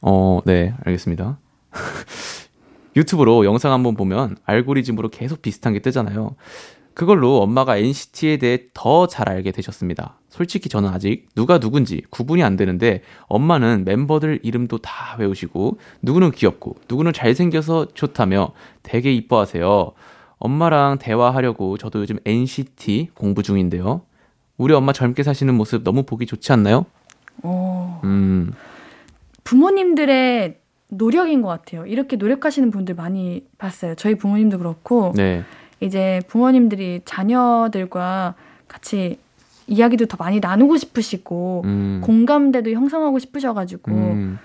어, 0.01 0.41
네, 0.45 0.73
알겠습니다. 0.85 1.39
유튜브로 2.95 3.45
영상 3.45 3.73
한번 3.73 3.95
보면 3.95 4.37
알고리즘으로 4.45 5.09
계속 5.09 5.41
비슷한 5.41 5.73
게 5.73 5.79
뜨잖아요. 5.79 6.35
그걸로 6.93 7.41
엄마가 7.41 7.77
NCT에 7.77 8.37
대해 8.37 8.59
더 8.73 9.07
잘 9.07 9.29
알게 9.29 9.51
되셨습니다. 9.51 10.17
솔직히 10.29 10.69
저는 10.69 10.89
아직 10.89 11.27
누가 11.35 11.59
누군지 11.59 12.03
구분이 12.09 12.43
안 12.43 12.55
되는데 12.55 13.01
엄마는 13.27 13.83
멤버들 13.85 14.39
이름도 14.43 14.77
다 14.79 15.15
외우시고 15.19 15.77
누구는 16.01 16.31
귀엽고 16.31 16.77
누구는 16.89 17.13
잘생겨서 17.13 17.87
좋다며 17.93 18.53
되게 18.83 19.13
이뻐하세요. 19.13 19.91
엄마랑 20.37 20.97
대화하려고 20.99 21.77
저도 21.77 21.99
요즘 21.99 22.17
NCT 22.25 23.09
공부 23.13 23.43
중인데요. 23.43 24.01
우리 24.57 24.73
엄마 24.73 24.93
젊게 24.93 25.23
사시는 25.23 25.53
모습 25.55 25.83
너무 25.83 26.03
보기 26.03 26.25
좋지 26.25 26.51
않나요? 26.53 26.85
어, 27.43 28.01
음, 28.03 28.53
부모님들의 29.43 30.59
노력인 30.89 31.41
것 31.41 31.47
같아요. 31.47 31.85
이렇게 31.85 32.15
노력하시는 32.15 32.69
분들 32.71 32.95
많이 32.95 33.45
봤어요. 33.57 33.95
저희 33.95 34.15
부모님도 34.15 34.57
그렇고 34.57 35.13
네. 35.15 35.43
이제 35.81 36.21
부모님들이 36.27 37.01
자녀들과 37.05 38.35
같이 38.67 39.19
이야기도 39.67 40.05
더 40.05 40.15
많이 40.17 40.39
나누고 40.39 40.77
싶으시고 40.77 41.63
음, 41.65 42.01
공감대도 42.03 42.71
형성하고 42.71 43.19
싶으셔가지고 43.19 43.91
음. 43.91 44.39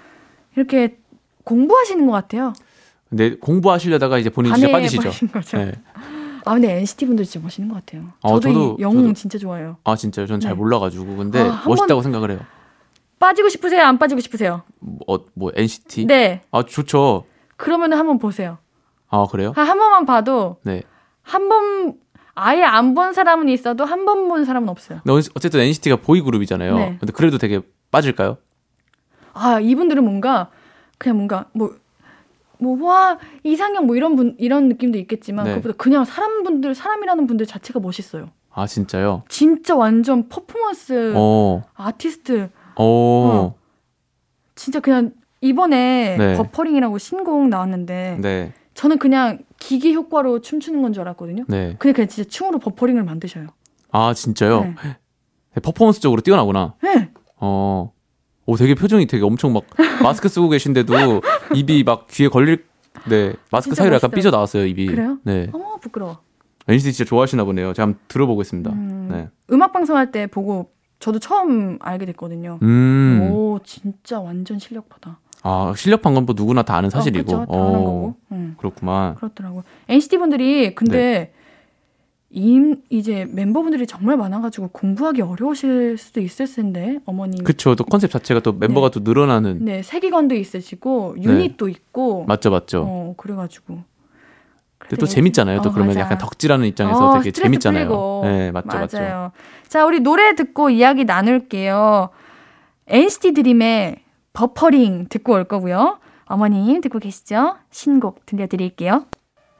이렇게 0.56 0.98
공부하시는 1.44 2.04
것 2.06 2.12
같아요. 2.12 2.52
근데 3.08 3.36
공부하시려다가 3.36 4.18
이제 4.18 4.30
본인이 4.30 4.54
진짜 4.56 4.72
빠지시죠. 4.72 5.10
네. 5.58 5.72
아 6.44 6.54
근데 6.54 6.78
NCT 6.78 7.06
분들 7.06 7.24
진짜 7.24 7.42
멋있는 7.44 7.68
것 7.72 7.84
같아요. 7.84 8.04
어, 8.22 8.40
저도, 8.40 8.48
저도- 8.54 8.78
이 8.78 8.82
영웅 8.82 9.12
저도- 9.12 9.14
진짜 9.14 9.38
좋아해요. 9.38 9.76
아 9.84 9.94
진짜요? 9.94 10.26
전잘 10.26 10.52
네. 10.52 10.56
몰라가지고 10.56 11.16
근데 11.16 11.40
아, 11.40 11.50
한 11.50 11.68
멋있다고 11.68 12.02
생각을 12.02 12.30
해요. 12.30 12.40
빠지고 13.18 13.48
싶으세요? 13.48 13.82
안 13.84 13.98
빠지고 13.98 14.20
싶으세요? 14.20 14.62
뭐, 14.78 14.98
어, 15.08 15.24
뭐 15.34 15.50
NCT? 15.54 16.06
네. 16.06 16.42
아 16.50 16.62
좋죠. 16.62 17.24
그러면 17.56 17.92
한번 17.94 18.18
보세요. 18.18 18.58
아 19.08 19.26
그래요? 19.30 19.52
한, 19.56 19.66
한 19.66 19.78
번만 19.78 20.06
봐도 20.06 20.56
네. 20.62 20.82
한 21.26 21.48
번 21.48 21.94
아예 22.34 22.62
안 22.64 22.94
본 22.94 23.12
사람은 23.12 23.48
있어도 23.48 23.84
한 23.84 24.04
번 24.04 24.28
본 24.28 24.44
사람은 24.44 24.68
없어요. 24.68 25.00
근데 25.04 25.28
어쨌든 25.34 25.60
NCT가 25.60 25.96
보이 25.96 26.20
그룹이잖아요. 26.20 26.74
네. 26.76 26.96
근데 27.00 27.12
그래도 27.12 27.38
되게 27.38 27.60
빠질까요? 27.90 28.36
아 29.32 29.60
이분들은 29.60 30.02
뭔가 30.04 30.50
그냥 30.98 31.16
뭔가 31.16 31.46
뭐. 31.52 31.74
뭐, 32.58 32.82
와, 32.88 33.18
이상형 33.44 33.84
뭐 33.86 33.96
이런 33.96 34.16
분, 34.16 34.34
이런 34.38 34.68
느낌도 34.68 34.96
있겠지만, 35.00 35.44
네. 35.44 35.50
그것보다 35.56 35.74
그냥 35.76 36.06
사람분들, 36.06 36.74
사람이라는 36.74 37.26
분들 37.26 37.44
자체가 37.44 37.80
멋있어요. 37.80 38.30
아 38.50 38.66
진짜요? 38.66 39.24
진짜 39.28 39.76
완전 39.76 40.30
퍼포먼스 40.30 41.12
어, 41.14 41.62
아티스트. 41.74 42.48
어, 42.76 43.54
진짜 44.54 44.80
그냥 44.80 45.12
이번에 45.42 46.16
네. 46.18 46.36
버퍼링이라고 46.38 46.96
신곡 46.96 47.46
나왔는데, 47.48 48.16
네, 48.22 48.54
저는 48.76 48.98
그냥 48.98 49.38
기기 49.58 49.94
효과로 49.94 50.40
춤추는 50.40 50.82
건 50.82 50.92
줄 50.92 51.00
알았거든요. 51.02 51.44
네. 51.48 51.74
근데 51.78 51.92
그냥 51.94 52.08
진짜 52.08 52.28
춤으로 52.28 52.58
버퍼링을 52.58 53.02
만드셔요. 53.04 53.48
아 53.90 54.12
진짜요? 54.14 54.60
네. 54.64 54.74
퍼포먼스적으로 55.62 56.20
뛰어나구나. 56.20 56.74
네. 56.82 57.10
어, 57.36 57.92
오 58.44 58.56
되게 58.56 58.74
표정이 58.74 59.06
되게 59.06 59.24
엄청 59.24 59.52
막 59.52 59.64
마스크 60.02 60.28
쓰고 60.28 60.48
계신데도 60.50 60.94
입이 61.56 61.82
막 61.84 62.06
귀에 62.08 62.28
걸릴. 62.28 62.64
네, 63.08 63.34
마스크 63.50 63.74
사이로 63.74 63.94
약간. 63.96 64.10
삐져 64.10 64.30
나왔어요 64.30 64.66
입이. 64.66 64.86
그래요? 64.86 65.18
네, 65.24 65.48
어머, 65.52 65.76
부끄러워. 65.76 66.18
NCT 66.68 66.92
진짜 66.92 67.08
좋아하시나 67.08 67.44
보네요. 67.44 67.72
제가 67.72 67.86
한번 67.88 68.00
들어보겠습니다. 68.08 68.70
음, 68.72 69.08
네. 69.10 69.28
음악 69.52 69.72
방송 69.72 69.96
할 69.96 70.10
때 70.10 70.26
보고 70.26 70.70
저도 70.98 71.18
처음 71.18 71.78
알게 71.80 72.06
됐거든요. 72.06 72.58
음, 72.62 73.28
오, 73.30 73.58
진짜 73.64 74.18
완전 74.20 74.58
실력파다. 74.58 75.20
아 75.42 75.72
실력 75.76 76.02
판건 76.02 76.26
뭐 76.26 76.34
누구나 76.36 76.62
다 76.62 76.76
아는 76.76 76.90
사실이고. 76.90 77.32
어, 77.32 77.40
그쵸, 77.40 77.52
다 77.52 77.58
아는 77.58 77.84
거고. 77.84 78.14
음, 78.32 78.54
그렇구만. 78.58 79.14
그렇더라고. 79.16 79.62
NCT 79.88 80.18
분들이 80.18 80.74
근데 80.74 80.96
네. 80.96 81.32
임 82.30 82.82
이제 82.90 83.26
멤버분들이 83.30 83.86
정말 83.86 84.16
많아가지고 84.16 84.68
공부하기 84.68 85.22
어려우실 85.22 85.96
수도 85.98 86.20
있을 86.20 86.46
텐데 86.52 86.98
어머님. 87.06 87.44
그쵸. 87.44 87.74
또 87.74 87.84
컨셉 87.84 88.10
자체가 88.10 88.40
또 88.40 88.52
멤버가 88.52 88.90
또 88.90 89.00
늘어나는. 89.00 89.64
네, 89.64 89.82
세기관도 89.82 90.34
있으시고 90.34 91.16
유닛도 91.22 91.68
있고. 91.68 92.24
맞죠, 92.26 92.50
맞죠. 92.50 92.84
어, 92.86 93.14
그래가지고. 93.16 93.78
근데 94.78 94.96
또 94.96 95.06
재밌잖아요. 95.06 95.62
또 95.62 95.70
어, 95.70 95.72
그러면 95.72 95.94
맞아. 95.94 96.00
약간 96.00 96.18
덕질하는 96.18 96.66
입장에서 96.66 97.10
어, 97.10 97.18
되게 97.18 97.30
재밌잖아요. 97.30 97.86
풀리고. 97.86 98.20
네, 98.24 98.50
맞죠, 98.50 98.68
맞죠. 98.78 98.98
맞아요. 98.98 99.32
자, 99.68 99.86
우리 99.86 100.00
노래 100.00 100.34
듣고 100.34 100.70
이야기 100.70 101.04
나눌게요. 101.04 102.10
NCT 102.88 103.32
드림의 103.32 103.96
버퍼링 104.36 105.06
듣고 105.08 105.32
올 105.32 105.44
거고요. 105.44 105.98
어머님 106.26 106.82
듣고 106.82 106.98
계시죠? 106.98 107.56
신곡 107.70 108.26
들려드릴게요. 108.26 109.06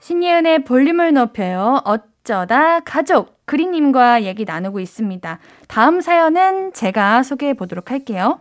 신예은의 0.01 0.65
볼륨을 0.65 1.15
높여요. 1.15 1.81
어쩌다 1.87 2.81
가족 2.81 3.47
그린님과 3.47 4.25
얘기 4.25 4.45
나누고 4.45 4.81
있습니다. 4.81 5.39
다음 5.67 6.03
사연은 6.03 6.75
제가 6.75 7.23
소개해 7.23 7.55
보도록 7.55 7.91
할게요. 7.91 8.41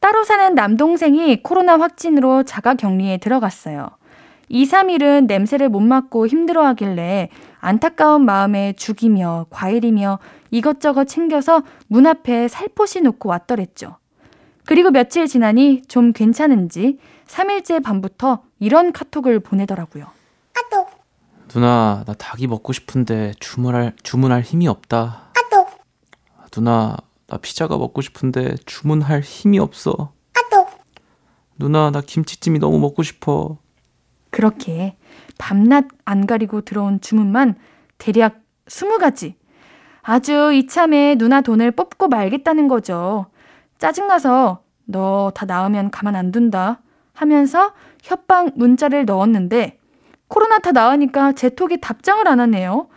따로 0.00 0.24
사는 0.24 0.54
남동생이 0.54 1.42
코로나 1.42 1.78
확진으로 1.78 2.44
자가 2.44 2.74
격리에 2.74 3.18
들어갔어요. 3.18 3.90
2, 4.48 4.64
3일은 4.64 5.26
냄새를 5.26 5.68
못 5.68 5.80
맡고 5.80 6.28
힘들어 6.28 6.64
하길래 6.68 7.28
안타까운 7.58 8.24
마음에 8.24 8.72
죽이며 8.72 9.46
과일이며 9.50 10.18
이것저것 10.50 11.04
챙겨서 11.04 11.62
문 11.88 12.06
앞에 12.06 12.48
살포시 12.48 13.02
놓고 13.02 13.28
왔더랬죠. 13.28 13.96
그리고 14.66 14.90
며칠 14.90 15.26
지나니 15.26 15.82
좀 15.88 16.12
괜찮은지 16.12 16.98
3일째 17.26 17.82
밤부터 17.82 18.42
이런 18.58 18.92
카톡을 18.92 19.40
보내더라고요. 19.40 20.06
누나, 21.48 22.04
나 22.06 22.12
닭이 22.12 22.48
먹고 22.48 22.72
싶은데 22.72 23.32
주문할, 23.40 23.94
주문할 24.02 24.42
힘이 24.42 24.68
없다. 24.68 25.32
누나, 26.50 26.96
나 27.26 27.36
피자가 27.38 27.78
먹고 27.78 28.02
싶은데 28.02 28.56
주문할 28.66 29.20
힘이 29.20 29.58
없어. 29.58 30.12
누나, 31.58 31.90
나 31.90 32.00
김치찜이 32.00 32.58
너무 32.58 32.78
먹고 32.78 33.02
싶어. 33.02 33.58
그렇게 34.30 34.96
밤낮 35.38 35.86
안 36.04 36.26
가리고 36.26 36.60
들어온 36.60 37.00
주문만 37.00 37.54
대략 37.98 38.42
20가지. 38.66 39.34
아주 40.02 40.52
이참에 40.52 41.14
누나 41.16 41.40
돈을 41.40 41.70
뽑고 41.70 42.08
말겠다는 42.08 42.68
거죠. 42.68 43.26
짜증나서 43.78 44.60
너 44.86 45.30
다 45.34 45.46
나으면 45.46 45.90
가만 45.90 46.14
안 46.16 46.30
둔다 46.32 46.80
하면서 47.12 47.72
협박 48.02 48.52
문자를 48.56 49.04
넣었는데 49.04 49.78
코로나 50.28 50.58
다 50.58 50.72
나으니까 50.72 51.32
제 51.32 51.48
톡에 51.50 51.76
답장을 51.78 52.26
안 52.28 52.40
하네요. 52.40 52.88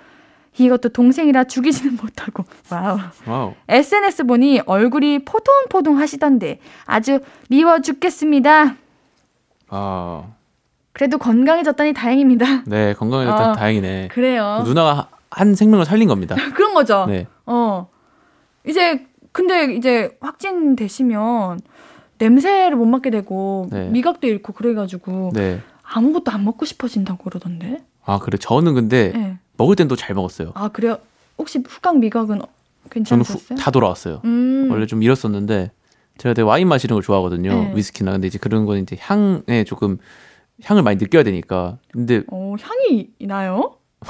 이것도 0.57 0.89
동생이라 0.89 1.45
죽이지는 1.45 1.97
못하고 2.01 2.43
와우. 2.71 2.97
와우. 3.25 3.53
SNS 3.67 4.25
보니 4.25 4.61
얼굴이 4.65 5.25
포동포동 5.25 5.97
하시던데 5.99 6.59
아주 6.85 7.19
미워 7.49 7.79
죽겠습니다. 7.81 8.75
아, 9.69 10.23
그래도 10.93 11.17
건강해졌다니 11.17 11.93
다행입니다. 11.93 12.63
네, 12.65 12.93
건강해졌다. 12.93 13.51
어. 13.51 13.53
다행이네. 13.53 14.09
그래요. 14.09 14.63
누나가 14.65 15.09
한 15.31 15.55
생명을 15.55 15.85
살린 15.85 16.07
겁니다. 16.07 16.35
그런 16.55 16.73
거죠. 16.73 17.05
네. 17.07 17.27
어. 17.45 17.87
이제 18.67 19.07
근데 19.31 19.73
이제 19.75 20.17
확진되시면 20.21 21.59
냄새를 22.17 22.75
못 22.75 22.85
맡게 22.85 23.09
되고 23.09 23.67
네. 23.71 23.89
미각도 23.89 24.27
잃고 24.27 24.53
그래가지고 24.53 25.31
네. 25.33 25.61
아무것도 25.83 26.31
안 26.31 26.43
먹고 26.43 26.65
싶어진다고 26.65 27.23
그러던데. 27.23 27.83
아, 28.05 28.19
그래. 28.19 28.37
저는 28.39 28.73
근데 28.73 29.11
네. 29.13 29.37
먹을 29.57 29.75
땐 29.75 29.87
또 29.87 29.95
잘 29.95 30.15
먹었어요. 30.15 30.51
아 30.55 30.69
그래요? 30.69 30.97
혹시 31.37 31.61
후각 31.65 31.97
미각은 31.99 32.39
저는 32.39 32.45
괜찮으셨어요? 32.89 33.55
후, 33.57 33.61
다 33.61 33.71
돌아왔어요. 33.71 34.21
음. 34.25 34.67
원래 34.69 34.85
좀 34.85 35.01
잃었었는데 35.03 35.71
제가 36.17 36.33
되게 36.33 36.43
와인 36.45 36.67
마시는 36.67 36.95
걸 36.95 37.01
좋아하거든요. 37.03 37.49
네. 37.51 37.71
위스키나. 37.75 38.11
근데 38.11 38.27
이제 38.27 38.37
그런 38.37 38.65
건 38.65 38.79
이제 38.79 38.97
향에 38.99 39.63
조금 39.65 39.97
향을 40.63 40.83
많이 40.83 40.97
느껴야 40.97 41.23
되니까. 41.23 41.77
근데 41.93 42.23
어 42.31 42.55
향이 42.59 43.09
나요? 43.21 43.75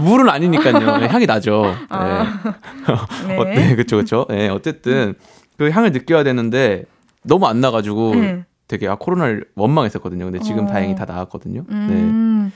물은 0.00 0.28
아니니까요. 0.28 0.98
네, 0.98 1.06
향이 1.06 1.26
나죠. 1.26 1.62
네. 1.62 1.86
아. 1.88 2.56
네. 3.28 3.36
어, 3.36 3.44
네, 3.44 3.76
그쵸, 3.76 3.96
그쵸. 3.98 4.26
네, 4.28 4.48
어쨌든 4.48 5.14
그 5.58 5.70
향을 5.70 5.92
느껴야 5.92 6.24
되는데 6.24 6.84
너무 7.22 7.46
안 7.46 7.60
나가지고 7.60 8.14
네. 8.16 8.44
되게 8.68 8.88
아 8.88 8.96
코로나를 8.96 9.46
원망했었거든요. 9.54 10.24
근데 10.24 10.38
지금 10.40 10.64
어. 10.64 10.66
다행히 10.66 10.94
다 10.94 11.04
나았거든요. 11.04 11.64
네. 11.68 11.74
음. 11.74 12.52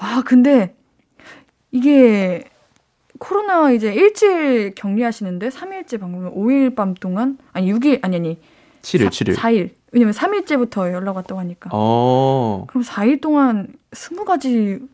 와, 0.00 0.22
근데 0.24 0.74
이게 1.70 2.44
코로나 3.18 3.70
이제 3.70 3.92
일주일 3.92 4.74
격리하시는데 4.74 5.48
3일째 5.50 6.00
방금 6.00 6.34
5일 6.34 6.74
밤 6.74 6.94
동안 6.94 7.38
아니 7.52 7.72
6일 7.72 8.00
아니 8.02 8.16
아니 8.16 8.38
7일, 8.82 9.08
7일. 9.08 9.34
4일. 9.34 9.70
왜냐면 9.92 10.14
3일째부터 10.14 10.92
연락 10.92 11.16
왔다고 11.16 11.38
하니까. 11.40 11.70
어, 11.72 12.64
그럼 12.68 12.82
4일 12.84 13.20
동안 13.20 13.68
20가지 13.90 14.86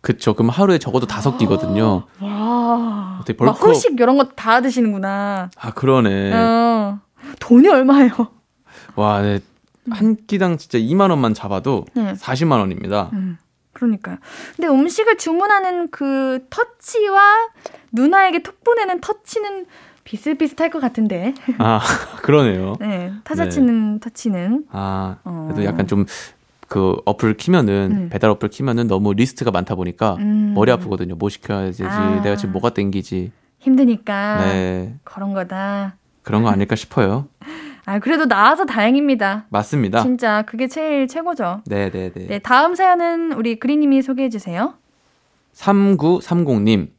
그쵸. 0.00 0.34
그럼 0.34 0.50
하루에 0.50 0.78
적어도 0.78 1.06
다섯 1.06 1.36
끼거든요. 1.38 2.04
와. 2.20 3.20
되게 3.26 3.44
막 3.44 3.52
후식 3.62 3.98
이런 4.00 4.16
거 4.16 4.28
다 4.36 4.60
드시는구나. 4.60 5.50
아, 5.56 5.70
그러네. 5.72 6.32
어. 6.32 6.98
돈이 7.40 7.68
얼마예요? 7.68 8.12
와, 8.94 9.20
네. 9.22 9.40
한 9.90 10.16
끼당 10.26 10.58
진짜 10.58 10.78
2만 10.78 11.10
원만 11.10 11.34
잡아도 11.34 11.84
네. 11.94 12.12
40만 12.14 12.58
원입니다. 12.60 13.10
음. 13.14 13.38
그러니까요. 13.72 14.16
근데 14.56 14.68
음식을 14.68 15.18
주문하는 15.18 15.90
그 15.90 16.44
터치와 16.50 17.48
누나에게 17.92 18.42
톡 18.42 18.62
보내는 18.64 19.00
터치는 19.00 19.66
비슷비슷할 20.04 20.70
것 20.70 20.80
같은데. 20.80 21.34
아, 21.58 21.80
그러네요. 22.22 22.74
네. 22.80 23.12
타자 23.24 23.48
치는 23.48 24.00
터치는. 24.00 24.64
아, 24.72 25.16
어. 25.24 25.48
그래도 25.52 25.64
약간 25.68 25.86
좀 25.86 26.06
그 26.68 26.96
어플 27.06 27.34
키면은 27.38 27.90
음. 27.92 28.08
배달 28.10 28.30
어플 28.30 28.50
키면은 28.50 28.86
너무 28.86 29.14
리스트가 29.14 29.50
많다 29.50 29.74
보니까 29.74 30.16
음. 30.16 30.52
머리 30.54 30.70
아프거든요. 30.70 31.16
뭐 31.16 31.30
시켜야 31.30 31.64
되지? 31.64 31.82
아. 31.84 32.20
내가 32.22 32.36
지금 32.36 32.52
뭐가 32.52 32.70
땡기지? 32.70 33.32
힘드니까 33.58 34.44
네. 34.44 34.94
그런 35.02 35.32
거다. 35.32 35.96
그런 36.22 36.42
거 36.42 36.50
아닐까 36.50 36.76
싶어요. 36.76 37.26
아 37.86 37.98
그래도 38.00 38.28
나와서 38.28 38.66
다행입니다. 38.66 39.46
맞습니다. 39.48 40.02
진짜 40.02 40.42
그게 40.42 40.68
제일 40.68 41.08
최고죠. 41.08 41.62
네, 41.64 41.90
네, 41.90 42.12
네. 42.12 42.26
네, 42.26 42.38
다음 42.38 42.74
사연은 42.74 43.32
우리 43.32 43.58
그리님이 43.58 44.02
소개해 44.02 44.28
주세요. 44.28 44.74
3930님. 45.54 46.90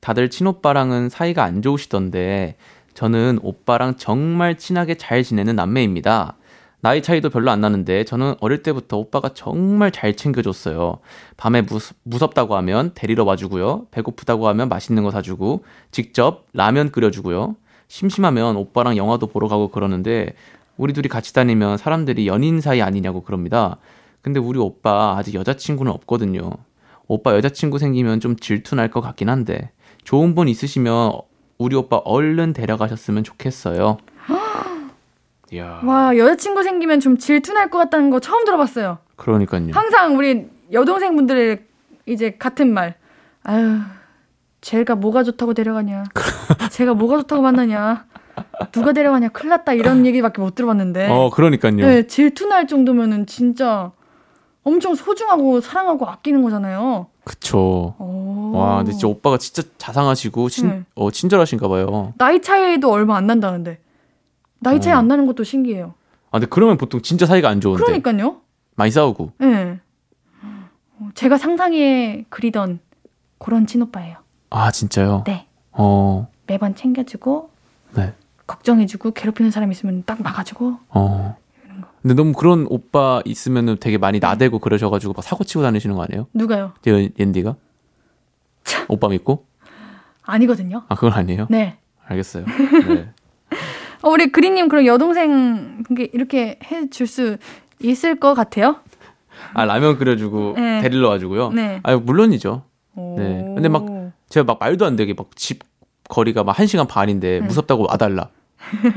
다들 0.00 0.28
친오빠랑은 0.28 1.08
사이가 1.08 1.42
안 1.42 1.62
좋으시던데 1.62 2.56
저는 2.92 3.38
오빠랑 3.42 3.96
정말 3.96 4.58
친하게 4.58 4.96
잘 4.96 5.22
지내는 5.22 5.56
남매입니다. 5.56 6.36
나이 6.84 7.00
차이도 7.00 7.30
별로 7.30 7.50
안 7.50 7.62
나는데 7.62 8.04
저는 8.04 8.34
어릴 8.40 8.62
때부터 8.62 8.98
오빠가 8.98 9.30
정말 9.30 9.90
잘 9.90 10.14
챙겨줬어요. 10.14 10.98
밤에 11.38 11.62
무, 11.62 11.78
무섭다고 12.02 12.56
하면 12.56 12.90
데리러 12.94 13.24
와주고요. 13.24 13.86
배고프다고 13.90 14.48
하면 14.48 14.68
맛있는 14.68 15.02
거 15.02 15.10
사주고 15.10 15.64
직접 15.90 16.44
라면 16.52 16.92
끓여주고요. 16.92 17.56
심심하면 17.88 18.56
오빠랑 18.56 18.98
영화도 18.98 19.28
보러 19.28 19.48
가고 19.48 19.68
그러는데 19.70 20.34
우리 20.76 20.92
둘이 20.92 21.08
같이 21.08 21.32
다니면 21.32 21.78
사람들이 21.78 22.26
연인 22.26 22.60
사이 22.60 22.82
아니냐고 22.82 23.22
그럽니다. 23.22 23.78
근데 24.20 24.38
우리 24.38 24.58
오빠 24.58 25.16
아직 25.16 25.32
여자친구는 25.36 25.90
없거든요. 25.90 26.50
오빠 27.08 27.34
여자친구 27.34 27.78
생기면 27.78 28.20
좀 28.20 28.36
질투 28.36 28.74
날 28.74 28.90
것 28.90 29.00
같긴 29.00 29.30
한데 29.30 29.70
좋은 30.02 30.34
분 30.34 30.48
있으시면 30.48 31.12
우리 31.56 31.76
오빠 31.76 31.96
얼른 32.04 32.52
데려가셨으면 32.52 33.24
좋겠어요. 33.24 33.96
이야, 35.52 35.80
와 35.84 36.16
여자친구 36.16 36.62
생기면 36.62 37.00
좀 37.00 37.18
질투날 37.18 37.70
것 37.70 37.78
같다는 37.78 38.10
거 38.10 38.20
처음 38.20 38.44
들어봤어요. 38.44 38.98
그러니까요. 39.16 39.68
항상 39.72 40.16
우리 40.16 40.48
여동생분들의 40.72 41.62
이제 42.06 42.36
같은 42.38 42.72
말. 42.72 42.96
아유, 43.42 43.78
쟤가 44.60 44.94
뭐가 44.96 45.22
좋다고 45.22 45.54
데려가냐. 45.54 46.04
제가 46.70 46.94
뭐가 46.94 47.18
좋다고 47.18 47.42
만나냐. 47.42 48.06
누가 48.72 48.92
데려가냐. 48.92 49.28
큰일 49.28 49.50
났다. 49.50 49.74
이런 49.74 50.04
얘기밖에 50.06 50.40
못 50.40 50.54
들어봤는데. 50.54 51.08
어, 51.10 51.30
그러니까요. 51.30 51.76
네, 51.76 52.06
질투날 52.06 52.66
정도면은 52.66 53.26
진짜 53.26 53.92
엄청 54.64 54.94
소중하고 54.94 55.60
사랑하고 55.60 56.06
아끼는 56.06 56.42
거잖아요. 56.42 57.06
그쵸. 57.24 57.94
오. 57.98 58.52
와, 58.54 58.78
근데 58.78 58.92
진짜 58.92 59.06
오빠가 59.08 59.38
진짜 59.38 59.62
자상하시고 59.78 60.48
친, 60.48 60.68
네. 60.68 60.82
어, 60.94 61.10
친절하신가 61.10 61.68
봐요. 61.68 62.12
나이 62.16 62.40
차이도 62.40 62.90
얼마 62.90 63.16
안 63.16 63.26
난다는데. 63.26 63.78
나이 64.64 64.80
차이 64.80 64.92
어. 64.94 64.98
안 64.98 65.06
나는 65.06 65.26
것도 65.26 65.44
신기해요. 65.44 65.94
아, 66.30 66.38
근데 66.38 66.46
그러면 66.50 66.76
보통 66.76 67.00
진짜 67.02 67.26
사이가 67.26 67.48
안 67.48 67.60
좋은데. 67.60 67.84
그러니까요. 67.84 68.40
많이 68.74 68.90
싸우고. 68.90 69.32
예. 69.42 69.46
네. 69.46 69.80
제가 71.14 71.38
상상에 71.38 72.24
그리던 72.30 72.80
그런 73.38 73.66
친오빠예요. 73.66 74.16
아, 74.50 74.70
진짜요? 74.70 75.24
네. 75.26 75.46
어, 75.72 76.28
매번 76.46 76.74
챙겨주고 76.74 77.50
네. 77.96 78.14
걱정해주고 78.46 79.12
괴롭히는 79.12 79.50
사람 79.50 79.70
있으면 79.72 80.02
딱 80.06 80.22
막아주고 80.22 80.78
어. 80.90 81.36
근데 82.02 82.14
너무 82.14 82.32
그런 82.32 82.66
오빠 82.68 83.22
있으면은 83.24 83.76
되게 83.80 83.96
많이 83.98 84.18
나대고 84.18 84.58
그러셔가지고 84.58 85.14
막 85.14 85.22
사고 85.22 85.42
치고 85.42 85.62
다니시는 85.62 85.96
거 85.96 86.02
아니에요? 86.04 86.26
누가요? 86.34 86.72
옌- 86.86 87.10
옌디가? 87.18 87.56
오빠 88.88 89.08
믿고? 89.08 89.46
아니거든요. 90.22 90.82
아, 90.88 90.94
그건 90.94 91.12
아니에요? 91.14 91.46
네. 91.50 91.78
알겠어요. 92.06 92.44
네. 92.88 93.10
어, 94.04 94.10
우리 94.10 94.30
그리님 94.30 94.68
그럼 94.68 94.86
여동생 94.86 95.82
이렇게- 95.88 96.10
이렇게 96.12 96.58
해줄 96.70 97.06
수 97.06 97.36
있을 97.80 98.16
것 98.20 98.34
같아요? 98.34 98.76
아, 99.54 99.64
라면 99.64 99.96
끓여주고 99.98 100.54
네. 100.56 100.80
데리러 100.82 101.08
와주고요. 101.08 101.50
네. 101.52 101.80
아, 101.82 101.96
물론이죠. 101.96 102.62
오. 102.96 103.16
네. 103.18 103.42
근데 103.54 103.68
막 103.68 103.84
제가 104.28 104.44
막 104.44 104.58
말도 104.60 104.84
안 104.86 104.96
되게 104.96 105.14
막 105.14 105.26
집 105.34 105.60
거리가 106.08 106.44
막 106.44 106.58
1 106.60 106.66
시간 106.68 106.86
반인데 106.86 107.40
네. 107.40 107.46
무섭다고 107.46 107.86
와달라. 107.88 108.28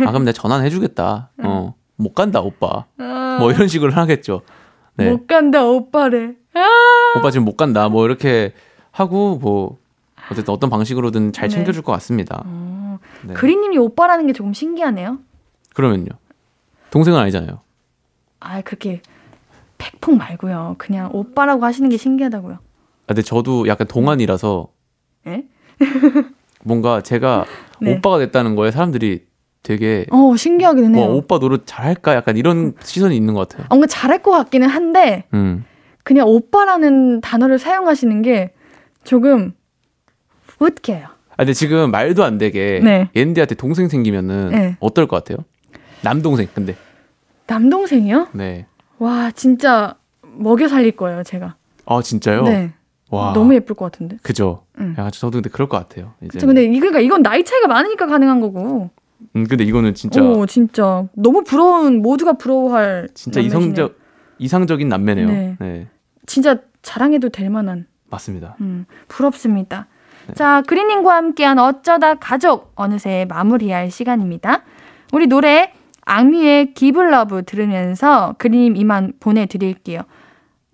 아, 0.06 0.12
그럼 0.12 0.26
내가 0.26 0.34
전화해주겠다. 0.34 1.32
어. 1.44 1.74
못 1.96 2.14
간다, 2.14 2.42
오빠. 2.42 2.86
아, 3.00 3.38
뭐 3.40 3.52
이런 3.52 3.68
식으로 3.68 3.94
하겠죠. 3.94 4.42
네. 4.96 5.10
못 5.10 5.26
간다 5.26 5.64
오빠래. 5.66 6.34
아, 6.54 7.18
오빠 7.18 7.32
지금 7.32 7.46
못 7.46 7.56
간다. 7.56 7.88
뭐 7.90 8.06
이렇게 8.06 8.54
하고 8.92 9.38
뭐 9.38 9.78
어쨌든 10.32 10.54
어떤 10.54 10.70
방식으로든 10.70 11.32
잘 11.32 11.50
네. 11.50 11.56
챙겨줄 11.56 11.84
것 11.84 11.92
같습니다. 11.94 12.44
어, 12.46 13.00
네. 13.24 13.34
그리님이 13.34 13.78
오빠라는 13.78 14.28
게 14.28 14.34
조금 14.34 14.54
신기하네요. 14.54 15.20
그러면요. 15.74 16.08
동생은 16.90 17.20
아니잖아요. 17.20 17.62
아 18.40 18.62
그렇게 18.62 19.02
팩폭 19.78 20.18
말고요. 20.18 20.76
그냥 20.78 21.10
오빠라고 21.14 21.66
하시는 21.66 21.90
게 21.90 21.98
신기하다고요. 21.98 22.56
아, 22.56 23.08
근데 23.08 23.22
저도 23.22 23.68
약간 23.68 23.88
동안이라서 23.88 24.68
예? 25.28 25.46
뭔가 26.64 27.02
제가 27.02 27.46
네. 27.80 27.96
오빠가 27.96 28.18
됐다는 28.20 28.56
거에 28.56 28.72
사람들이 28.72 29.26
되게 29.64 30.06
어, 30.12 30.36
신기하긴 30.36 30.96
해요. 30.96 31.06
와, 31.06 31.14
오빠 31.14 31.40
노래 31.40 31.58
잘할까? 31.66 32.16
약간 32.16 32.38
이런 32.38 32.74
시선이 32.82 33.16
있는 33.16 33.34
것 33.34 33.48
같아요. 33.48 33.66
아, 33.66 33.76
뭔가 33.76 33.88
잘할 33.88 34.24
것 34.24 34.32
같기는 34.32 34.68
한데 34.68 35.26
음. 35.34 35.66
그냥 36.04 36.28
오빠라는 36.28 37.22
단어를 37.22 37.60
사용하시는 37.60 38.22
게 38.22 38.54
조금 39.04 39.54
웃겨요. 40.60 41.06
아, 41.06 41.36
근데 41.38 41.54
지금 41.54 41.92
말도 41.92 42.24
안 42.24 42.38
되게 42.38 42.80
네. 42.84 43.10
옌디한테 43.16 43.56
동생 43.56 43.88
생기면은 43.88 44.50
네. 44.50 44.78
어떨 44.80 45.08
것 45.08 45.18
같아요? 45.18 45.46
남동생, 46.02 46.48
근데. 46.54 46.76
남동생이요? 47.46 48.30
네. 48.34 48.66
와, 48.98 49.32
진짜 49.32 49.96
먹여 50.22 50.68
살릴 50.68 50.92
거예요, 50.96 51.24
제가. 51.24 51.56
아, 51.86 52.02
진짜요? 52.02 52.44
네. 52.44 52.74
와. 53.10 53.34
너무 53.34 53.54
예쁠 53.56 53.76
것 53.76 53.86
같은데. 53.92 54.18
그죠. 54.22 54.64
응. 54.80 54.96
약간 54.98 55.12
저도 55.12 55.38
근데 55.38 55.50
그럴 55.50 55.70
것 55.70 55.78
같아요. 55.78 56.14
이제. 56.24 56.40
근데 56.40 56.66
이 56.66 56.80
그러니까 56.80 57.00
이건 57.00 57.24
나이 57.24 57.44
차이가 57.44 57.68
많으니까 57.68 58.06
가능한 58.06 58.42
거고. 58.42 58.90
음, 59.36 59.48
근데 59.48 59.64
이거는 59.64 59.94
진짜 59.94 60.22
오, 60.22 60.46
진짜 60.46 61.08
너무 61.14 61.44
부러운 61.44 62.02
모두가 62.02 62.34
부러워할 62.34 63.08
진짜 63.14 63.40
남매시네요. 63.40 63.62
이성적 63.62 64.00
이상적인 64.40 64.90
남매네요. 64.90 65.28
네. 65.28 65.58
네. 65.60 65.88
진짜 66.26 66.60
자랑해도 66.82 67.30
될 67.30 67.50
만한 67.50 67.88
맞습니다. 68.10 68.58
음, 68.62 68.86
부럽습니다. 69.08 69.88
자, 70.36 70.62
그리님과 70.68 71.16
함께한 71.16 71.60
어쩌다 71.60 72.16
가족 72.16 72.72
어느새 72.76 73.26
마무리할 73.30 73.92
시간입니다. 73.92 74.64
우리 75.14 75.28
노래 75.28 75.72
악뮤의 76.06 76.74
기블러브 76.74 77.44
들으면서 77.46 78.36
그리님 78.38 78.76
이만 78.76 79.14
보내드릴게요. 79.20 80.02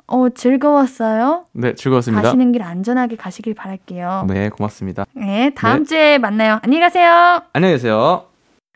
어, 0.08 0.30
즐거웠어요? 0.30 1.46
네, 1.54 1.74
즐거웠습니다. 1.76 2.22
가시는 2.24 2.52
길 2.52 2.62
안전하게 2.62 3.16
가시길 3.16 3.54
바랄게요. 3.56 4.26
네, 4.28 4.50
고맙습니다. 4.50 5.06
네, 5.14 5.52
다음 5.56 5.80
네. 5.80 5.86
주에 5.86 6.18
만나요. 6.18 6.60
안녕히 6.62 6.82
가세요. 6.82 7.42
안녕히 7.54 7.76
계세요. 7.76 8.26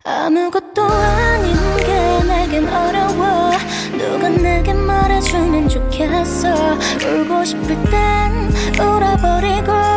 아무것도 0.06 0.84
아닌 0.84 1.54
게 1.80 2.24
내겐 2.28 2.68
어려워 2.68 3.52
누가 3.98 4.30
내게 4.30 4.74
말해주면 4.74 5.68
좋겠어 5.68 6.48
울고 7.04 7.44
싶을 7.44 7.68
땐 7.92 8.50
울어버리고 8.80 9.97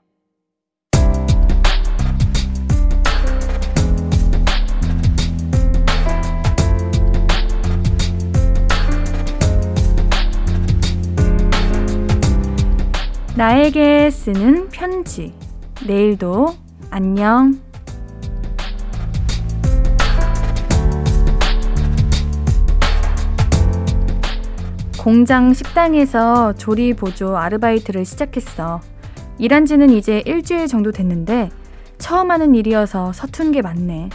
나에게 13.41 14.11
쓰는 14.11 14.69
편지. 14.69 15.33
내일도 15.87 16.53
안녕. 16.91 17.59
공장 24.99 25.55
식당에서 25.55 26.53
조리 26.53 26.93
보조 26.93 27.35
아르바이트를 27.35 28.05
시작했어. 28.05 28.79
일한 29.39 29.65
지는 29.65 29.89
이제 29.89 30.21
일주일 30.27 30.67
정도 30.67 30.91
됐는데 30.91 31.49
처음 31.97 32.29
하는 32.29 32.53
일이어서 32.53 33.11
서툰 33.11 33.51
게 33.51 33.63
많네. 33.63 34.09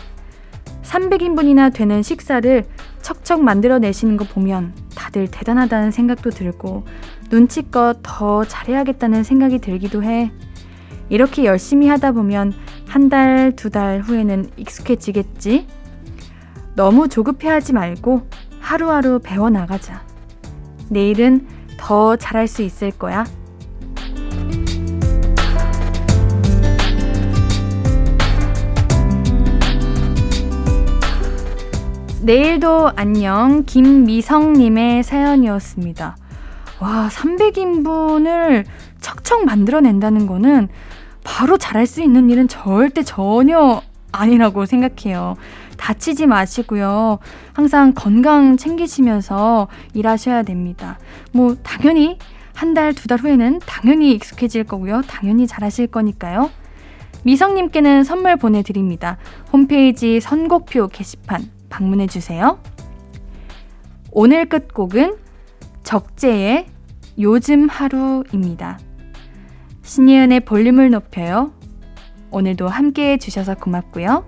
300인분이나 0.85 1.75
되는 1.75 2.01
식사를 2.01 2.65
척척 3.03 3.43
만들어내시는 3.43 4.19
거 4.19 4.25
보면 4.25 4.73
다들 4.95 5.27
대단하다는 5.27 5.91
생각도 5.91 6.31
들고 6.31 6.85
눈치껏 7.31 7.99
더 8.03 8.45
잘해야겠다는 8.45 9.23
생각이 9.23 9.59
들기도 9.59 10.03
해. 10.03 10.33
이렇게 11.09 11.45
열심히 11.45 11.89
하다 11.89 12.13
보면 12.13 12.53
한 12.87 13.09
달, 13.09 13.55
두 13.57 13.71
달 13.71 14.01
후에는 14.01 14.51
익숙해지겠지? 14.57 15.67
너무 16.75 17.09
조급해 17.09 17.49
하지 17.49 17.73
말고 17.73 18.29
하루하루 18.61 19.21
배워나가자. 19.23 20.05
내일은 20.89 21.47
더 21.79 22.17
잘할 22.17 22.47
수 22.47 22.63
있을 22.63 22.91
거야. 22.91 23.25
내일도 32.23 32.91
안녕 32.97 33.63
김미성님의 33.65 35.05
사연이었습니다. 35.05 36.17
와 36.81 37.09
300인분을 37.11 38.65
척척 39.01 39.45
만들어낸다는 39.45 40.27
거는 40.27 40.69
바로 41.25 41.59
잘할 41.59 41.87
수 41.87 42.03
있는 42.03 42.31
일은 42.31 42.49
절대 42.49 43.03
전혀 43.03 43.83
아니라고 44.13 44.67
생각해요. 44.67 45.37
다치지 45.77 46.27
마시고요. 46.27 47.19
항상 47.53 47.93
건강 47.95 48.57
챙기시면서 48.57 49.69
일하셔야 49.95 50.43
됩니다. 50.43 50.99
뭐 51.33 51.57
당연히 51.63 52.19
한 52.55 52.73
달, 52.73 52.95
두 52.95 53.09
달 53.09 53.19
후에는 53.21 53.61
당연히 53.67 54.13
익숙해질 54.13 54.65
거고요. 54.65 55.03
당연히 55.07 55.47
잘하실 55.47 55.89
거니까요. 55.89 56.51
미성님께는 57.25 58.05
선물 58.05 58.37
보내드립니다. 58.37 59.19
홈페이지 59.53 60.21
선곡표 60.21 60.89
게시판 60.89 61.51
방문해 61.69 62.07
주세요. 62.07 62.59
오늘 64.13 64.47
끝곡은 64.49 65.17
적재의 65.87 66.67
요즘 67.17 67.69
하루입니다. 67.69 68.81
신예은의 69.83 70.41
볼륨을 70.41 70.91
높여요. 70.91 71.53
오늘도 72.33 72.67
함께 72.67 73.13
해주셔서 73.13 73.55
고맙고요. 73.55 74.27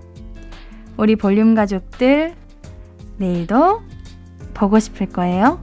우리 0.95 1.17
볼륨 1.17 1.55
가족들, 1.55 2.33
내일도 3.17 3.81
보고 4.53 4.79
싶을 4.79 5.09
거예요. 5.09 5.59